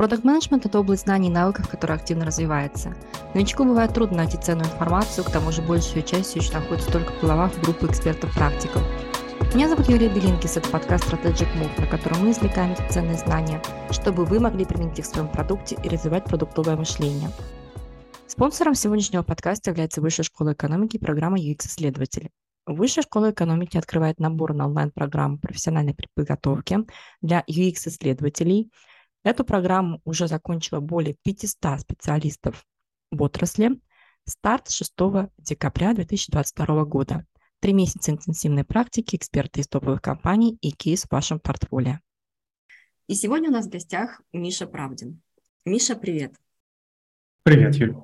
Продакт 0.00 0.24
менеджмент 0.24 0.64
это 0.64 0.80
область 0.80 1.02
знаний 1.02 1.28
и 1.28 1.30
навыков, 1.30 1.68
которая 1.68 1.98
активно 1.98 2.24
развивается. 2.24 2.94
Новичку 3.34 3.64
бывает 3.64 3.92
трудно 3.92 4.16
найти 4.16 4.38
ценную 4.38 4.64
информацию, 4.64 5.26
к 5.26 5.30
тому 5.30 5.52
же 5.52 5.60
большую 5.60 6.02
часть 6.04 6.34
еще 6.34 6.54
находится 6.54 6.90
только 6.90 7.12
в 7.12 7.20
головах 7.20 7.52
группы 7.60 7.86
экспертов-практиков. 7.86 8.82
Меня 9.54 9.68
зовут 9.68 9.90
Юлия 9.90 10.08
Белинкис, 10.08 10.56
это 10.56 10.70
подкаст 10.70 11.04
Strategic 11.04 11.54
Move, 11.54 11.78
на 11.78 11.86
котором 11.86 12.20
мы 12.24 12.30
извлекаем 12.30 12.74
ценные 12.88 13.18
знания, 13.18 13.62
чтобы 13.90 14.24
вы 14.24 14.40
могли 14.40 14.64
применить 14.64 14.98
их 14.98 15.04
в 15.04 15.08
своем 15.08 15.28
продукте 15.28 15.76
и 15.84 15.88
развивать 15.90 16.24
продуктовое 16.24 16.76
мышление. 16.76 17.28
Спонсором 18.26 18.74
сегодняшнего 18.74 19.22
подкаста 19.22 19.68
является 19.68 20.00
Высшая 20.00 20.22
школа 20.22 20.54
экономики 20.54 20.96
и 20.96 20.98
программа 20.98 21.38
UX-исследователи. 21.38 22.30
Высшая 22.64 23.02
школа 23.02 23.32
экономики 23.32 23.76
открывает 23.76 24.18
набор 24.18 24.54
на 24.54 24.64
онлайн-программу 24.64 25.36
профессиональной 25.36 25.94
подготовки 26.14 26.86
для 27.20 27.44
UX-исследователей– 27.46 28.70
Эту 29.22 29.44
программу 29.44 30.00
уже 30.04 30.28
закончила 30.28 30.80
более 30.80 31.14
500 31.22 31.80
специалистов 31.80 32.64
в 33.10 33.22
отрасли. 33.22 33.80
Старт 34.24 34.70
6 34.70 34.92
декабря 35.38 35.92
2022 35.92 36.84
года. 36.84 37.26
Три 37.60 37.74
месяца 37.74 38.10
интенсивной 38.10 38.64
практики, 38.64 39.16
эксперты 39.16 39.60
из 39.60 39.68
топовых 39.68 40.00
компаний 40.00 40.56
и 40.62 40.70
кейс 40.70 41.04
в 41.04 41.12
вашем 41.12 41.38
портфолио. 41.38 41.98
И 43.06 43.14
сегодня 43.14 43.50
у 43.50 43.52
нас 43.52 43.66
в 43.66 43.70
гостях 43.70 44.22
Миша 44.32 44.66
Правдин. 44.66 45.20
Миша, 45.66 45.96
привет. 45.96 46.36
Привет, 47.42 47.74
Юль. 47.74 47.96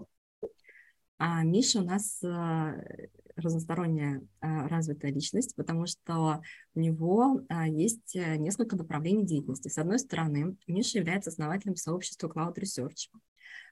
А 1.16 1.42
Миша 1.44 1.80
у 1.80 1.84
нас 1.84 2.22
э, 2.22 3.08
разносторонняя 3.36 4.22
а, 4.40 4.66
развитая 4.68 5.12
личность, 5.12 5.54
потому 5.56 5.86
что 5.86 6.42
у 6.74 6.80
него 6.80 7.42
а, 7.48 7.68
есть 7.68 8.16
э, 8.16 8.36
несколько 8.36 8.76
направлений 8.76 9.24
деятельности. 9.24 9.68
С 9.68 9.78
одной 9.78 9.98
стороны, 9.98 10.56
Миша 10.66 10.98
является 10.98 11.30
основателем 11.30 11.76
сообщества 11.76 12.28
Cloud 12.28 12.56
Research. 12.56 13.10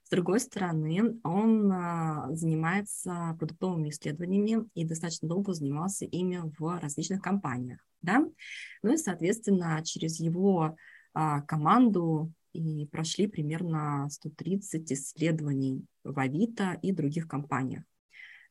С 0.05 0.11
другой 0.11 0.41
стороны, 0.41 1.19
он 1.25 1.73
а, 1.73 2.29
занимается 2.33 3.37
продуктовыми 3.39 3.89
исследованиями 3.89 4.69
и 4.75 4.85
достаточно 4.85 5.29
долго 5.29 5.55
занимался 5.55 6.05
ими 6.05 6.43
в 6.59 6.79
различных 6.79 7.23
компаниях. 7.23 7.81
Да? 8.03 8.23
Ну 8.83 8.93
и, 8.93 8.97
соответственно, 8.99 9.83
через 9.83 10.21
его 10.21 10.77
команду 11.47 12.33
и 12.53 12.87
прошли 12.87 13.29
примерно 13.29 14.09
130 14.11 14.93
исследований 14.93 15.87
в 16.03 16.19
Авито 16.19 16.79
и 16.83 16.91
других 16.93 17.29
компаниях. 17.29 17.85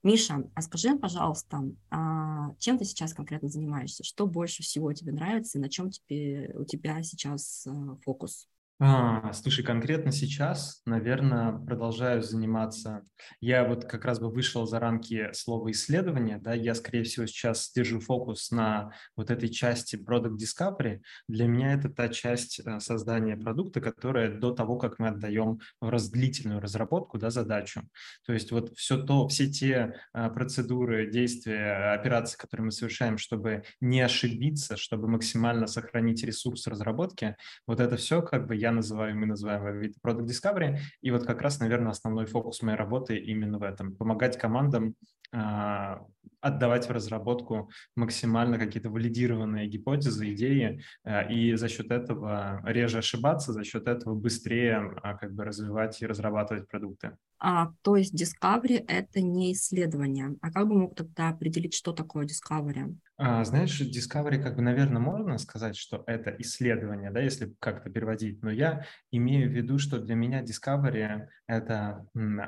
Миша, 0.04 0.44
а 0.54 0.62
скажи, 0.62 0.98
пожалуйста, 0.98 1.64
а 1.90 2.54
чем 2.60 2.78
ты 2.78 2.84
сейчас 2.84 3.14
конкретно 3.14 3.48
занимаешься? 3.48 4.04
Что 4.04 4.28
больше 4.28 4.62
всего 4.62 4.92
тебе 4.92 5.14
нравится 5.14 5.60
на 5.60 5.70
чем 5.70 5.92
тебе, 5.92 6.54
у 6.56 6.66
тебя 6.66 7.02
сейчас 7.04 7.66
э, 7.66 7.72
фокус? 8.04 8.50
А, 8.80 9.32
слушай, 9.34 9.64
конкретно 9.64 10.12
сейчас, 10.12 10.82
наверное, 10.86 11.54
продолжаю 11.54 12.24
заниматься. 12.24 13.04
Я 13.40 13.66
вот 13.66 13.86
как 13.86 14.04
раз 14.04 14.20
бы 14.20 14.30
вышел 14.30 14.66
за 14.66 14.80
рамки 14.80 15.30
слова 15.34 15.70
исследования, 15.72 16.40
да, 16.40 16.54
я, 16.54 16.74
скорее 16.74 17.04
всего, 17.04 17.28
сейчас 17.28 17.72
держу 17.74 18.00
фокус 18.00 18.50
на 18.50 18.92
вот 19.16 19.30
этой 19.30 19.50
части 19.50 19.96
Product 19.96 20.38
Discovery. 20.38 21.02
Для 21.28 21.46
меня 21.46 21.74
это 21.74 21.90
та 21.90 22.10
часть 22.10 22.60
э, 22.66 22.80
создания 22.80 23.38
продукта, 23.38 23.80
которая 23.80 24.32
до 24.32 24.52
того, 24.52 24.78
как 24.78 24.98
мы 24.98 25.10
отдаем 25.10 25.60
в 25.80 25.90
раздлительную 25.90 26.60
разработку, 26.60 27.20
да, 27.20 27.30
задачу. 27.30 27.84
То 28.26 28.34
есть 28.34 28.52
вот 28.52 28.76
все 28.76 28.98
то, 28.98 29.28
все 29.28 29.48
те 29.48 29.94
а, 30.14 30.30
процедуры, 30.30 31.10
действия, 31.10 31.94
операции, 31.94 32.38
которые 32.38 32.66
мы 32.66 32.72
совершаем, 32.72 33.20
чтобы 33.20 33.64
не 33.82 34.02
ошибиться, 34.02 34.78
чтобы 34.78 35.08
максимально 35.08 35.68
сохранить 35.68 36.24
ресурс 36.24 36.66
разработки, 36.66 37.38
вот 37.68 37.80
это 37.80 37.98
все 37.98 38.22
как 38.24 38.48
бы 38.48 38.63
я 38.64 38.72
называю, 38.72 39.16
мы 39.16 39.26
называем 39.26 39.66
Avito 39.66 39.98
Product 40.06 40.26
Discovery. 40.26 40.78
И 41.02 41.12
вот 41.12 41.26
как 41.26 41.42
раз, 41.42 41.60
наверное, 41.60 41.92
основной 41.92 42.26
фокус 42.26 42.62
моей 42.62 42.78
работы 42.78 43.18
именно 43.18 43.60
в 43.60 43.64
этом. 43.64 43.96
Помогать 43.96 44.38
командам 44.38 44.96
а, 45.34 46.06
отдавать 46.40 46.88
в 46.88 46.92
разработку 46.92 47.70
максимально 47.96 48.58
какие-то 48.58 48.90
валидированные 48.90 49.68
гипотезы, 49.68 50.34
идеи, 50.34 50.82
а, 51.04 51.22
и 51.22 51.56
за 51.56 51.68
счет 51.70 51.92
этого 51.92 52.62
реже 52.66 53.00
ошибаться, 53.00 53.52
за 53.52 53.64
счет 53.64 53.88
этого 53.88 54.14
быстрее 54.16 54.94
а, 55.02 55.16
как 55.16 55.34
бы 55.34 55.44
развивать 55.44 56.02
и 56.02 56.06
разрабатывать 56.06 56.68
продукты. 56.68 57.18
А, 57.40 57.72
то 57.82 57.96
есть 57.96 58.14
Discovery— 58.14 58.84
это 58.88 59.22
не 59.22 59.52
исследование. 59.54 60.36
А 60.42 60.52
как 60.52 60.68
бы 60.68 60.76
мог 60.76 60.96
тогда 60.96 61.30
определить, 61.30 61.74
что 61.74 61.92
такое 61.92 62.26
Discovery? 62.26 62.96
А, 63.18 63.44
знаешь, 63.44 63.80
Discovery, 63.80 64.42
как 64.42 64.56
бы, 64.56 64.64
наверное, 64.64 65.00
можно 65.00 65.38
сказать, 65.38 65.76
что 65.76 66.04
это 66.08 66.36
исследование, 66.40 67.12
да, 67.12 67.22
если 67.22 67.54
как-то 67.60 67.92
переводить, 67.92 68.42
но 68.42 68.50
я 68.50 68.86
имею 69.12 69.50
в 69.50 69.54
виду, 69.54 69.78
что 69.78 70.00
для 70.00 70.16
меня 70.16 70.42
Discovery— 70.42 71.28
это 71.48 72.08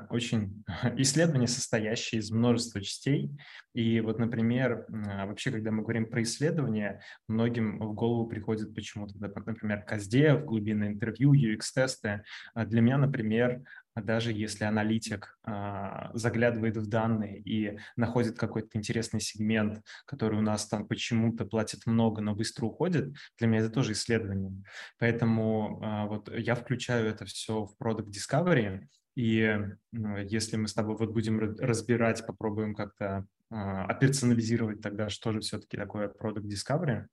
очень 0.09 0.64
исследование, 0.98 1.48
состоящее 1.48 2.20
из 2.20 2.31
множества 2.31 2.81
частей, 2.81 3.31
и 3.76 4.00
вот, 4.00 4.18
например, 4.18 4.88
а, 4.90 5.28
вообще, 5.28 5.52
когда 5.52 5.70
мы 5.70 5.84
говорим 5.84 6.09
про 6.09 6.24
исследование, 6.24 7.02
многим 7.28 7.78
в 7.78 7.94
голову 7.94 8.26
приходит 8.26 8.74
почему-то, 8.74 9.20
например, 9.20 9.84
КАЗДЕ, 9.84 10.36
в 10.36 10.46
глубинное 10.46 10.88
интервью, 10.88 11.34
UX-тесты. 11.34 12.24
А 12.53 12.66
для 12.66 12.80
меня, 12.82 12.97
например, 12.97 13.62
даже 14.02 14.34
если 14.34 14.66
аналитик 14.66 15.38
а, 15.44 16.12
заглядывает 16.14 16.76
в 16.78 16.88
данные 16.88 17.40
и 17.40 17.80
находит 17.96 18.38
какой-то 18.38 18.78
интересный 18.78 19.22
сегмент, 19.22 19.84
который 20.06 20.38
у 20.40 20.42
нас 20.42 20.68
там 20.68 20.88
почему-то 20.88 21.46
платит 21.46 21.86
много, 21.86 22.22
но 22.22 22.36
быстро 22.36 22.66
уходит, 22.66 23.16
для 23.38 23.48
меня 23.48 23.62
это 23.62 23.70
тоже 23.70 23.94
исследование. 23.94 24.64
Поэтому 25.00 25.80
а, 25.82 26.06
вот 26.08 26.30
я 26.36 26.56
включаю 26.56 27.08
это 27.08 27.26
все 27.26 27.66
в 27.66 27.76
Product 27.82 28.10
Discovery, 28.10 28.88
и 29.16 29.58
ну, 29.94 30.18
если 30.18 30.58
мы 30.58 30.68
с 30.68 30.74
тобой 30.74 30.98
вот 30.98 31.12
будем 31.12 31.40
разбирать, 31.40 32.26
попробуем 32.28 32.76
как-то 32.76 33.26
а, 33.50 33.86
операционализировать 33.86 34.82
тогда, 34.82 35.10
что 35.10 35.32
же 35.32 35.40
все-таки 35.40 35.78
такое 35.78 36.10
Product 36.10 36.44
Discovery, 36.44 37.06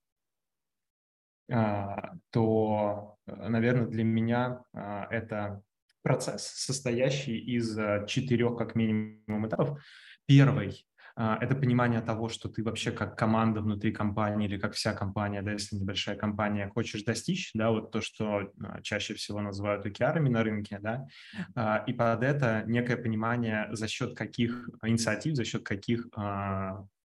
а, 1.53 2.14
то, 2.31 3.16
наверное, 3.26 3.87
для 3.87 4.03
меня 4.03 4.64
это 4.72 5.62
процесс, 6.02 6.44
состоящий 6.46 7.38
из 7.38 7.76
четырех 8.06 8.56
как 8.56 8.74
минимум 8.74 9.46
этапов. 9.46 9.80
Первый 10.26 10.84
а, 11.14 11.38
это 11.40 11.54
понимание 11.54 12.00
того, 12.00 12.28
что 12.28 12.48
ты 12.48 12.62
вообще 12.62 12.90
как 12.90 13.18
команда 13.18 13.60
внутри 13.60 13.92
компании 13.92 14.46
или 14.46 14.58
как 14.58 14.72
вся 14.74 14.94
компания, 14.94 15.42
да, 15.42 15.52
если 15.52 15.76
небольшая 15.76 16.16
компания, 16.16 16.68
хочешь 16.68 17.04
достичь, 17.04 17.50
да, 17.54 17.70
вот 17.70 17.90
то, 17.90 18.00
что 18.00 18.50
а, 18.62 18.80
чаще 18.82 19.14
всего 19.14 19.40
называют 19.40 19.84
океарами 19.84 20.28
на 20.28 20.42
рынке, 20.42 20.78
да, 20.80 21.06
а, 21.54 21.84
и 21.86 21.92
под 21.92 22.22
это 22.22 22.64
некое 22.66 22.96
понимание, 22.96 23.69
за 23.72 23.88
счет 23.88 24.16
каких 24.16 24.69
инициатив, 24.82 25.36
за 25.36 25.44
счет 25.44 25.64
каких 25.64 26.08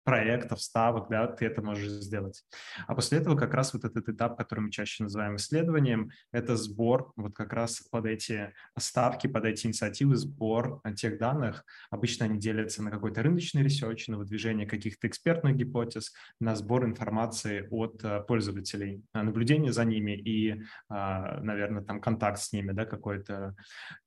проектов, 0.07 0.61
ставок, 0.61 1.09
да, 1.09 1.27
ты 1.27 1.45
это 1.45 1.61
можешь 1.61 1.89
сделать. 1.89 2.45
А 2.87 2.95
после 2.95 3.17
этого 3.17 3.35
как 3.35 3.53
раз 3.53 3.73
вот 3.73 3.83
этот 3.83 4.07
этап, 4.07 4.37
который 4.37 4.61
мы 4.61 4.71
чаще 4.71 5.03
называем 5.03 5.35
исследованием, 5.35 6.11
это 6.31 6.55
сбор 6.55 7.11
вот 7.17 7.35
как 7.35 7.51
раз 7.51 7.81
под 7.91 8.05
эти 8.05 8.53
ставки, 8.79 9.27
под 9.27 9.43
эти 9.43 9.67
инициативы, 9.67 10.15
сбор 10.15 10.81
тех 10.95 11.19
данных. 11.19 11.65
Обычно 11.89 12.23
они 12.23 12.39
делятся 12.39 12.81
на 12.83 12.89
какой-то 12.89 13.21
рыночный 13.21 13.63
research, 13.63 14.07
на 14.07 14.17
выдвижение 14.17 14.65
каких-то 14.65 15.09
экспертных 15.09 15.57
гипотез, 15.57 16.13
на 16.39 16.55
сбор 16.55 16.85
информации 16.85 17.67
от 17.69 18.01
э, 18.05 18.21
пользователей, 18.21 19.03
наблюдение 19.13 19.73
за 19.73 19.83
ними 19.83 20.13
и, 20.13 20.63
а, 20.87 21.41
наверное, 21.41 21.83
там 21.83 21.99
контакт 21.99 22.39
с 22.39 22.53
ними, 22.53 22.71
да, 22.71 22.85
какой-то. 22.85 23.57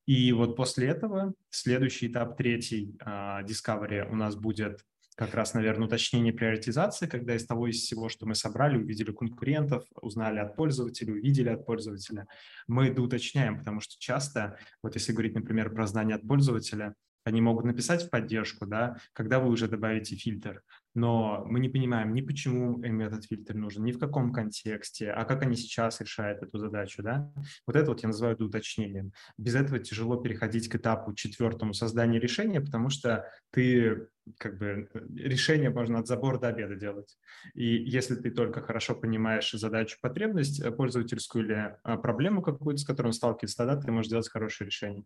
И 0.07 0.33
вот 0.33 0.57
после 0.57 0.89
этого 0.89 1.35
следующий 1.51 2.07
этап, 2.07 2.39
третий, 2.39 2.97
а, 3.05 3.43
Discovery 3.43 4.11
у 4.11 4.17
нас 4.17 4.35
будет 4.35 4.81
как 5.21 5.35
раз, 5.35 5.53
наверное, 5.53 5.87
уточнение 5.87 6.33
приоритизации, 6.33 7.07
когда 7.07 7.35
из 7.37 7.45
того, 7.45 7.67
из 7.69 7.77
всего, 7.77 8.09
что 8.09 8.25
мы 8.25 8.35
собрали, 8.35 8.79
увидели 8.79 9.13
конкурентов, 9.13 9.85
узнали 10.01 10.39
от 10.39 10.57
пользователя, 10.57 11.13
увидели 11.13 11.51
от 11.51 11.67
пользователя, 11.67 12.27
мы 12.67 12.87
это 12.87 13.03
уточняем, 13.03 13.59
потому 13.59 13.83
что 13.83 13.97
часто, 13.99 14.57
вот 14.83 14.95
если 14.95 15.13
говорить, 15.13 15.35
например, 15.35 15.75
про 15.75 15.87
знание 15.87 16.17
от 16.17 16.27
пользователя, 16.27 16.95
они 17.25 17.43
могут 17.43 17.67
написать 17.67 18.03
в 18.03 18.09
поддержку, 18.09 18.65
да, 18.65 18.97
когда 19.13 19.41
вы 19.41 19.51
уже 19.51 19.69
добавите 19.69 20.17
фильтр, 20.17 20.63
но 20.95 21.45
мы 21.47 21.61
не 21.61 21.69
понимаем 21.69 22.13
ни 22.15 22.21
почему 22.21 22.83
им 22.83 23.01
этот 23.01 23.25
фильтр 23.25 23.55
нужен, 23.55 23.85
ни 23.85 23.93
в 23.93 23.99
каком 23.99 24.33
контексте, 24.33 25.11
а 25.11 25.25
как 25.25 25.43
они 25.43 25.57
сейчас 25.57 26.01
решают 26.01 26.43
эту 26.43 26.59
задачу, 26.59 27.03
да. 27.03 27.33
Вот 27.67 27.77
это 27.77 27.91
вот 27.91 28.03
я 28.03 28.09
называю 28.09 28.37
уточнением. 28.39 29.13
Без 29.39 29.55
этого 29.55 29.79
тяжело 29.79 30.17
переходить 30.17 30.69
к 30.69 30.77
этапу 30.77 31.15
четвертому 31.15 31.75
создания 31.75 32.19
решения, 32.19 32.61
потому 32.61 32.91
что 32.91 33.27
ты 33.51 34.09
как 34.39 34.59
бы 34.59 34.89
решение 35.15 35.71
можно 35.71 35.99
от 35.99 36.07
забора 36.07 36.39
до 36.39 36.49
обеда 36.49 36.77
делать. 36.77 37.17
И 37.55 37.65
если 37.65 38.15
ты 38.15 38.31
только 38.31 38.61
хорошо 38.61 38.95
понимаешь 38.95 39.51
задачу, 39.51 39.99
потребность 40.01 40.61
э, 40.61 40.71
пользовательскую 40.71 41.45
или 41.45 41.77
а, 41.83 41.97
проблему 41.97 42.43
какую-то, 42.43 42.81
с 42.81 42.85
которой 42.85 43.09
он 43.09 43.13
сталкивается, 43.13 43.57
тогда 43.57 43.77
ты 43.77 43.91
можешь 43.91 44.09
сделать 44.09 44.29
хорошее 44.29 44.67
решение. 44.67 45.05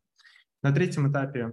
На 0.63 0.73
третьем 0.73 1.11
этапе 1.11 1.53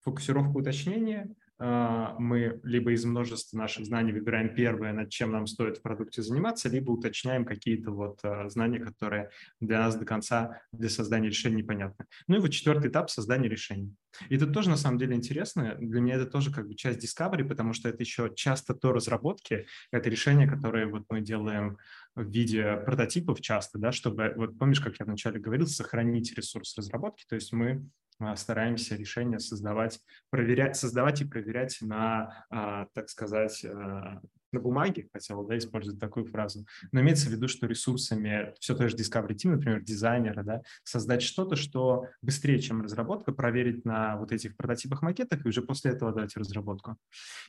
фокусировка 0.00 0.56
уточнения, 0.56 1.34
мы 1.62 2.60
либо 2.64 2.92
из 2.92 3.04
множества 3.04 3.56
наших 3.56 3.86
знаний 3.86 4.12
выбираем 4.12 4.54
первое, 4.54 4.92
над 4.92 5.10
чем 5.10 5.30
нам 5.30 5.46
стоит 5.46 5.78
в 5.78 5.82
продукте 5.82 6.22
заниматься, 6.22 6.68
либо 6.68 6.90
уточняем 6.90 7.44
какие-то 7.44 7.92
вот 7.92 8.18
а, 8.24 8.48
знания, 8.48 8.80
которые 8.80 9.30
для 9.60 9.78
нас 9.78 9.94
до 9.94 10.04
конца 10.04 10.60
для 10.72 10.88
создания 10.88 11.28
решений 11.28 11.56
непонятны. 11.56 12.06
Ну 12.26 12.36
и 12.36 12.38
вот 12.40 12.48
четвертый 12.48 12.90
этап– 12.90 13.10
создания 13.10 13.48
решений. 13.48 13.94
И 14.28 14.36
это 14.36 14.46
тоже 14.46 14.70
на 14.70 14.76
самом 14.76 14.98
деле 14.98 15.14
интересно. 15.14 15.76
Для 15.78 16.00
меня 16.00 16.16
это 16.16 16.26
тоже 16.26 16.52
как 16.52 16.66
бы 16.66 16.74
часть 16.74 17.02
Discovery, 17.02 17.44
потому 17.44 17.72
что 17.72 17.88
это 17.88 18.02
еще 18.02 18.32
часто 18.34 18.74
то 18.74 18.92
разработки, 18.92 19.66
это 19.90 20.10
решения, 20.10 20.48
которые 20.48 20.86
вот 20.86 21.04
мы 21.10 21.20
делаем 21.20 21.78
в 22.14 22.28
виде 22.28 22.76
прототипов 22.84 23.40
часто, 23.40 23.78
да, 23.78 23.92
чтобы, 23.92 24.32
вот 24.36 24.58
помнишь, 24.58 24.80
как 24.80 24.98
я 24.98 25.06
вначале 25.06 25.40
говорил, 25.40 25.66
сохранить 25.66 26.34
ресурс 26.34 26.76
разработки, 26.76 27.24
то 27.26 27.36
есть 27.36 27.52
мы 27.52 27.88
а, 28.11 28.11
стараемся 28.36 28.96
решения 28.96 29.38
создавать, 29.38 30.00
проверять, 30.30 30.76
создавать 30.76 31.20
и 31.20 31.24
проверять 31.24 31.78
на, 31.80 32.46
а, 32.50 32.86
так 32.94 33.08
сказать, 33.08 33.64
а, 33.64 34.20
на 34.52 34.60
бумаге, 34.60 35.08
хотел 35.12 35.44
да, 35.44 35.56
использовать 35.56 35.98
такую 35.98 36.26
фразу, 36.26 36.66
но 36.92 37.00
имеется 37.00 37.28
в 37.28 37.32
виду, 37.32 37.48
что 37.48 37.66
ресурсами 37.66 38.52
все 38.60 38.74
той 38.74 38.88
же 38.88 38.96
Discovery 38.96 39.34
Team, 39.34 39.52
например, 39.52 39.82
дизайнера, 39.82 40.42
да, 40.42 40.62
создать 40.84 41.22
что-то, 41.22 41.56
что 41.56 42.06
быстрее, 42.20 42.58
чем 42.60 42.82
разработка, 42.82 43.32
проверить 43.32 43.84
на 43.84 44.16
вот 44.16 44.32
этих 44.32 44.56
прототипах, 44.56 45.02
макетах 45.02 45.44
и 45.44 45.48
уже 45.48 45.62
после 45.62 45.92
этого 45.92 46.12
дать 46.12 46.36
разработку. 46.36 46.96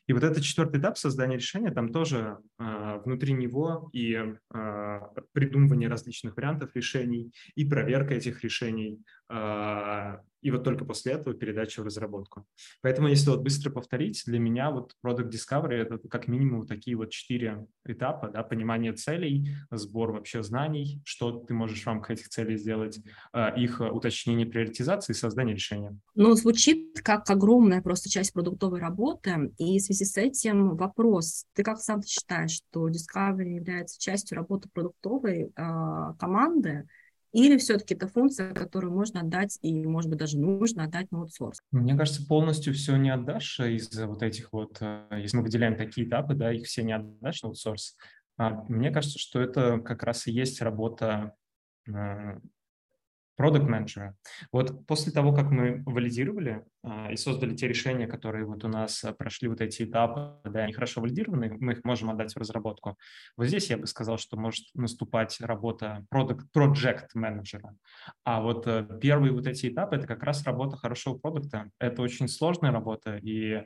И 0.07 0.13
вот 0.13 0.23
этот 0.23 0.43
четвертый 0.43 0.79
этап 0.79 0.97
создания 0.97 1.35
решения, 1.35 1.71
там 1.71 1.91
тоже 1.91 2.37
э, 2.59 3.01
внутри 3.03 3.33
него 3.33 3.89
и 3.93 4.13
э, 4.53 4.99
придумывание 5.33 5.89
различных 5.89 6.35
вариантов 6.37 6.71
решений, 6.73 7.33
и 7.55 7.65
проверка 7.65 8.13
этих 8.13 8.43
решений, 8.43 9.01
э, 9.29 10.17
и 10.43 10.51
вот 10.51 10.63
только 10.63 10.83
после 10.85 11.13
этого 11.13 11.33
передача 11.33 11.81
в 11.81 11.85
разработку. 11.85 12.45
Поэтому, 12.81 13.07
если 13.07 13.29
вот 13.29 13.41
быстро 13.41 13.71
повторить, 13.71 14.23
для 14.25 14.39
меня 14.39 14.71
вот 14.71 14.93
Product 15.03 15.29
Discovery– 15.29 15.73
это 15.75 15.97
как 16.09 16.27
минимум 16.27 16.59
вот 16.59 16.67
такие 16.67 16.97
вот 16.97 17.11
четыре 17.11 17.65
этапа, 17.85 18.29
да, 18.29 18.43
понимание 18.43 18.93
целей, 18.93 19.49
сбор 19.71 20.11
вообще 20.11 20.43
знаний, 20.43 21.01
что 21.05 21.31
ты 21.31 21.53
можешь 21.53 21.81
в 21.81 21.87
рамках 21.87 22.11
этих 22.11 22.27
целей 22.27 22.57
сделать, 22.57 22.99
а, 23.31 23.49
их 23.49 23.79
уточнение 23.79 24.45
приоритизации 24.45 25.13
и 25.13 25.15
создание 25.15 25.55
решения. 25.55 25.97
Ну, 26.15 26.33
звучит 26.33 26.99
как 27.01 27.29
огромная 27.29 27.81
просто 27.81 28.09
часть 28.09 28.33
продуктовой 28.33 28.79
работы, 28.79 29.53
и 29.57 29.79
в 29.79 29.81
связи 29.81 30.03
с 30.03 30.17
этим 30.17 30.75
вопрос, 30.75 31.45
ты 31.53 31.63
как 31.63 31.79
сам 31.79 32.03
считаешь, 32.03 32.51
что 32.51 32.89
Discovery 32.89 33.55
является 33.55 33.99
частью 33.99 34.37
работы 34.37 34.69
продуктовой 34.73 35.43
э, 35.43 36.13
команды, 36.19 36.85
или 37.33 37.57
все-таки 37.57 37.95
это 37.95 38.07
функция, 38.07 38.53
которую 38.53 38.93
можно 38.93 39.21
отдать 39.21 39.57
и, 39.61 39.85
может 39.85 40.09
быть, 40.09 40.19
даже 40.19 40.37
нужно 40.37 40.85
отдать 40.85 41.11
на 41.11 41.21
аутсорс? 41.21 41.61
Мне 41.71 41.97
кажется, 41.97 42.25
полностью 42.25 42.73
все 42.73 42.95
не 42.95 43.09
отдашь 43.09 43.59
из 43.59 43.89
вот 43.99 44.21
этих 44.21 44.53
вот, 44.53 44.77
э, 44.79 45.07
если 45.19 45.37
мы 45.37 45.43
выделяем 45.43 45.75
такие 45.75 46.07
этапы, 46.07 46.35
да, 46.35 46.53
их 46.53 46.67
все 46.67 46.83
не 46.83 46.93
отдашь 46.93 47.41
на 47.41 47.49
аутсорс. 47.49 47.97
А 48.37 48.63
мне 48.69 48.91
кажется, 48.91 49.17
что 49.19 49.41
это 49.41 49.79
как 49.79 50.03
раз 50.03 50.27
и 50.27 50.31
есть 50.31 50.61
работа 50.61 51.33
э, 51.87 52.39
продукт 53.35 53.65
менеджера. 53.65 54.15
Вот 54.51 54.85
после 54.85 55.11
того, 55.11 55.33
как 55.33 55.49
мы 55.49 55.83
валидировали 55.85 56.63
а, 56.83 57.11
и 57.11 57.15
создали 57.15 57.55
те 57.55 57.67
решения, 57.67 58.07
которые 58.07 58.45
вот 58.45 58.63
у 58.63 58.67
нас 58.67 59.03
а, 59.03 59.13
прошли 59.13 59.47
вот 59.47 59.61
эти 59.61 59.83
этапы, 59.83 60.37
да, 60.49 60.63
они 60.63 60.73
хорошо 60.73 61.01
валидированы, 61.01 61.57
мы 61.59 61.73
их 61.73 61.83
можем 61.83 62.09
отдать 62.09 62.33
в 62.33 62.37
разработку. 62.37 62.97
Вот 63.37 63.47
здесь 63.47 63.69
я 63.69 63.77
бы 63.77 63.87
сказал, 63.87 64.17
что 64.17 64.37
может 64.37 64.65
наступать 64.73 65.39
работа 65.41 66.05
продукт 66.09 66.45
project 66.55 67.07
менеджера. 67.15 67.75
А 68.23 68.41
вот 68.41 68.67
а, 68.67 68.83
первые 68.83 69.33
вот 69.33 69.47
эти 69.47 69.67
этапы– 69.67 69.95
это 69.97 70.07
как 70.07 70.23
раз 70.23 70.43
работа 70.43 70.77
хорошего 70.77 71.17
продукта. 71.17 71.69
Это 71.79 72.01
очень 72.01 72.27
сложная 72.27 72.71
работа, 72.71 73.17
и 73.17 73.63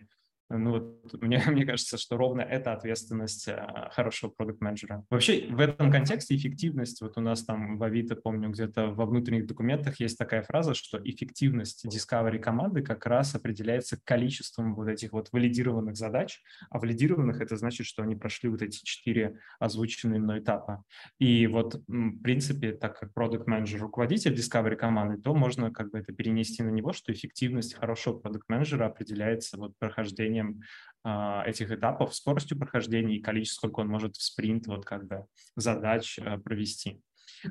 ну 0.50 0.72
вот 0.72 1.14
мне, 1.22 1.44
мне 1.48 1.66
кажется, 1.66 1.98
что 1.98 2.18
ровно 2.18 2.42
это 2.42 2.74
ответственность 2.74 3.48
э, 3.48 3.90
хорошего 3.92 4.30
продукт-менеджера. 4.30 5.04
Вообще 5.10 5.48
в 5.50 5.60
этом 5.60 5.92
контексте 5.92 6.36
эффективность, 6.36 7.02
вот 7.02 7.18
у 7.18 7.22
нас 7.22 7.44
там 7.44 7.78
в 7.78 7.84
Авито, 7.84 8.16
помню, 8.16 8.50
где-то 8.50 8.88
во 8.88 9.06
внутренних 9.06 9.48
документах 9.48 10.00
есть 10.00 10.18
такая 10.18 10.44
фраза, 10.44 10.74
что 10.74 11.00
эффективность 11.04 11.86
Discovery 11.86 12.40
команды 12.40 12.82
как 12.82 13.06
раз 13.06 13.36
определяется 13.36 14.00
количеством 14.04 14.76
вот 14.76 14.88
этих 14.88 15.12
вот 15.12 15.30
валидированных 15.32 15.96
задач, 15.96 16.42
а 16.70 16.80
валидированных 16.80 17.42
это 17.42 17.58
значит, 17.58 17.86
что 17.86 18.04
они 18.04 18.16
прошли 18.16 18.50
вот 18.50 18.62
эти 18.62 18.80
четыре 18.84 19.40
озвученные 19.60 20.20
мной 20.20 20.40
этапа. 20.40 20.84
И 21.20 21.48
вот 21.48 21.82
в 21.88 22.22
принципе, 22.22 22.74
так 22.74 23.00
как 23.00 23.14
продукт-менеджер 23.14 23.82
руководитель 23.82 24.34
Discovery 24.34 24.76
команды, 24.76 25.22
то 25.22 25.34
можно 25.34 25.72
как 25.72 25.92
бы 25.92 26.00
это 26.00 26.14
перенести 26.14 26.64
на 26.64 26.70
него, 26.70 26.94
что 26.94 27.12
эффективность 27.12 27.74
хорошего 27.74 28.18
продукт-менеджера 28.20 28.86
определяется 28.86 29.58
вот 29.58 29.74
прохождением 29.78 30.37
прохождением 30.38 30.62
а, 31.04 31.44
этих 31.46 31.72
этапов, 31.72 32.16
скоростью 32.16 32.58
прохождения 32.58 33.18
и 33.18 33.22
количеством, 33.22 33.70
сколько 33.70 33.80
он 33.82 33.88
может 33.88 34.16
в 34.16 34.22
спринт 34.22 34.68
вот 34.68 34.86
как 34.86 35.08
бы 35.08 35.26
задач 35.56 36.20
э, 36.20 36.38
провести. 36.38 37.02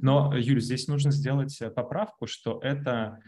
Но, 0.02 0.36
Юль, 0.36 0.60
здесь 0.60 0.88
нужно 0.88 1.10
сделать 1.10 1.60
э, 1.60 1.70
поправку, 1.70 2.26
что 2.26 2.60
это 2.62 3.18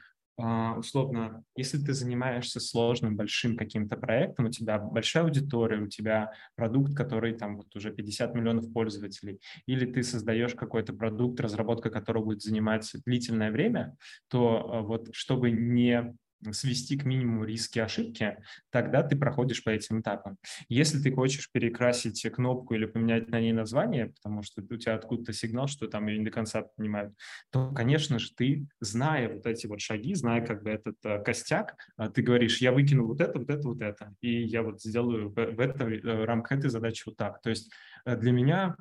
условно, 0.76 1.43
если 1.56 1.78
ты 1.78 1.93
занимаешься 1.93 2.60
сложным, 2.60 3.16
большим 3.16 3.56
каким-то 3.56 3.96
проектом, 3.96 4.44
у 4.44 4.50
тебя 4.50 4.78
большая 4.78 5.25
аудитория, 5.25 5.81
у 5.81 5.88
тебя 5.88 6.31
продукт, 6.54 6.94
который 6.94 7.34
там 7.34 7.56
вот 7.56 7.75
уже 7.75 7.90
50 7.90 8.37
миллионов 8.37 8.72
пользователей, 8.72 9.40
или 9.66 9.84
ты 9.84 10.04
создаешь 10.04 10.54
какой-то 10.54 10.93
продукт, 10.93 11.40
разработка 11.40 11.90
которого 11.90 12.26
будет 12.26 12.43
занимать 12.43 12.88
длительное 13.04 13.50
время, 13.50 13.96
то 14.28 14.61
э, 14.61 14.87
вот 14.87 15.08
чтобы 15.12 15.50
не 15.50 16.14
свести 16.52 16.96
к 16.96 17.05
минимуму 17.05 17.44
риски 17.44 17.79
ошибки, 17.79 18.38
тогда 18.70 19.02
ты 19.02 19.17
проходишь 19.17 19.62
по 19.64 19.70
этим 19.70 20.00
этапам. 20.00 20.38
Если 20.69 21.00
ты 21.00 21.12
хочешь 21.12 21.50
перекрасить 21.50 22.20
кнопку 22.31 22.75
или 22.75 22.87
поменять 22.87 23.29
на 23.29 23.40
ней 23.40 23.52
название, 23.52 24.08
потому 24.08 24.43
что 24.43 24.62
у 24.62 24.76
тебя 24.76 24.94
откуда-то 24.94 25.32
сигнал, 25.32 25.69
что 25.69 25.88
там 25.88 26.06
ее 26.06 26.19
не 26.19 26.25
до 26.25 26.31
конца 26.31 26.62
понимают, 26.62 27.14
то, 27.50 27.73
конечно 27.73 28.19
же, 28.19 28.32
ты, 28.35 28.67
зная 28.81 29.32
вот 29.32 29.46
эти 29.46 29.67
вот 29.67 29.81
шаги, 29.81 30.14
зная 30.14 30.44
как 30.44 30.62
бы 30.62 30.70
этот 30.70 30.96
э, 31.05 31.23
костяк, 31.23 31.76
э, 31.99 32.11
ты 32.11 32.23
говоришь, 32.23 32.58
я 32.58 32.73
выкину 32.73 33.06
вот 33.06 33.20
это, 33.20 33.38
вот 33.38 33.50
это, 33.50 33.69
вот 33.69 33.81
это, 33.81 34.14
и 34.20 34.43
я 34.44 34.62
вот 34.62 34.81
сделаю 34.81 35.31
в, 35.31 35.35
в, 35.35 35.61
это, 35.61 35.85
в 35.85 35.88
э, 35.88 36.25
рамках 36.25 36.58
этой 36.58 36.70
задачи 36.70 37.02
вот 37.06 37.17
так. 37.17 37.40
То 37.43 37.50
есть 37.50 37.70
э, 38.05 38.17
для 38.17 38.32
меня, 38.32 38.76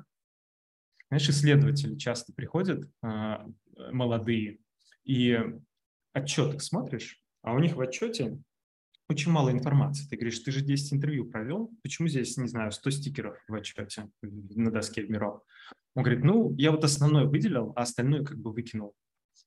знаешь, 1.10 1.30
исследователи 1.30 1.96
часто 1.98 2.34
приходят, 2.34 2.86
э, 3.04 3.38
молодые, 3.92 4.60
и 5.04 5.40
отчеты 6.14 6.60
смотришь, 6.60 7.22
а 7.48 7.54
у 7.54 7.60
них 7.60 7.78
в 7.78 7.82
отчете 7.82 8.38
очень 9.08 9.32
мало 9.32 9.52
информации. 9.52 10.06
Ты 10.10 10.18
говоришь, 10.18 10.40
ты 10.40 10.52
же 10.52 10.60
10 10.60 10.96
интервью 10.96 11.24
провел, 11.24 11.72
почему 11.82 12.10
здесь, 12.10 12.36
не 12.36 12.50
знаю, 12.50 12.74
100 12.74 12.90
стикеров 12.90 13.38
в 13.48 13.56
отчете 13.56 14.10
на 14.22 14.70
доске 14.70 15.06
в 15.06 15.10
миров? 15.10 15.42
Он 15.96 16.04
говорит, 16.04 16.26
ну, 16.26 16.54
я 16.58 16.72
вот 16.72 16.84
основное 16.84 17.24
выделил, 17.24 17.72
а 17.78 17.84
остальное 17.84 18.26
как 18.26 18.38
бы 18.38 18.52
выкинул. 18.52 18.96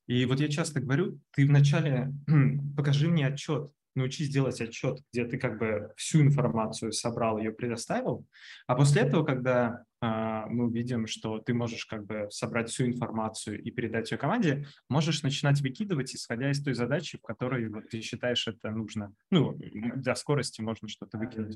И 0.07 0.25
вот 0.25 0.39
я 0.39 0.49
часто 0.49 0.81
говорю, 0.81 1.19
ты 1.29 1.45
вначале 1.45 2.11
покажи 2.75 3.07
мне 3.07 3.27
отчет, 3.27 3.69
научись 3.93 4.33
делать 4.33 4.59
отчет, 4.61 4.97
где 5.13 5.25
ты 5.25 5.37
как 5.37 5.59
бы 5.59 5.93
всю 5.95 6.21
информацию 6.21 6.93
собрал, 6.93 7.37
ее 7.37 7.51
предоставил, 7.51 8.25
а 8.65 8.73
после 8.73 9.03
этого, 9.03 9.23
когда 9.23 9.83
мы 10.01 10.65
увидим, 10.65 11.05
что 11.05 11.39
ты 11.39 11.53
можешь 11.53 11.85
как 11.85 12.05
бы 12.05 12.27
собрать 12.31 12.69
всю 12.69 12.85
информацию 12.85 13.61
и 13.61 13.69
передать 13.69 14.11
ее 14.11 14.17
команде, 14.17 14.65
можешь 14.89 15.21
начинать 15.21 15.61
выкидывать, 15.61 16.15
исходя 16.15 16.49
из 16.49 16.63
той 16.63 16.73
задачи, 16.73 17.17
в 17.17 17.21
которой 17.21 17.69
вот, 17.69 17.89
ты 17.89 18.01
считаешь 18.01 18.47
это 18.47 18.71
нужно. 18.71 19.13
Ну, 19.29 19.57
для 19.95 20.15
скорости 20.15 20.61
можно 20.61 20.87
что-то 20.87 21.17
выкинуть. 21.17 21.55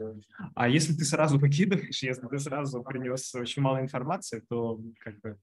А 0.53 0.69
если 0.69 0.93
ты 0.93 1.05
сразу 1.05 1.39
выкидываешь, 1.39 2.03
если 2.03 2.27
ты 2.27 2.39
сразу 2.39 2.83
принес 2.83 3.33
очень 3.33 3.61
мало 3.61 3.81
информации, 3.81 4.43
то 4.47 4.79
как 4.99 5.19
бы, 5.21 5.37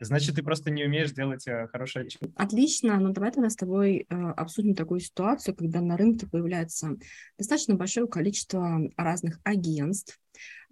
значит, 0.00 0.36
ты 0.36 0.42
просто 0.42 0.70
не 0.70 0.84
умеешь 0.84 1.12
делать 1.12 1.46
э, 1.46 1.68
хороший 1.68 2.02
отчет. 2.02 2.30
Отлично, 2.36 2.98
ну 3.00 3.12
давай 3.12 3.32
тогда 3.32 3.50
с 3.50 3.56
тобой 3.56 4.06
э, 4.08 4.14
обсудим 4.14 4.74
такую 4.74 5.00
ситуацию, 5.00 5.54
когда 5.54 5.80
на 5.80 5.96
рынке 5.96 6.26
появляется 6.26 6.96
достаточно 7.38 7.74
большое 7.74 8.06
количество 8.06 8.80
разных 8.96 9.40
агентств, 9.44 10.18
а, 10.34 10.63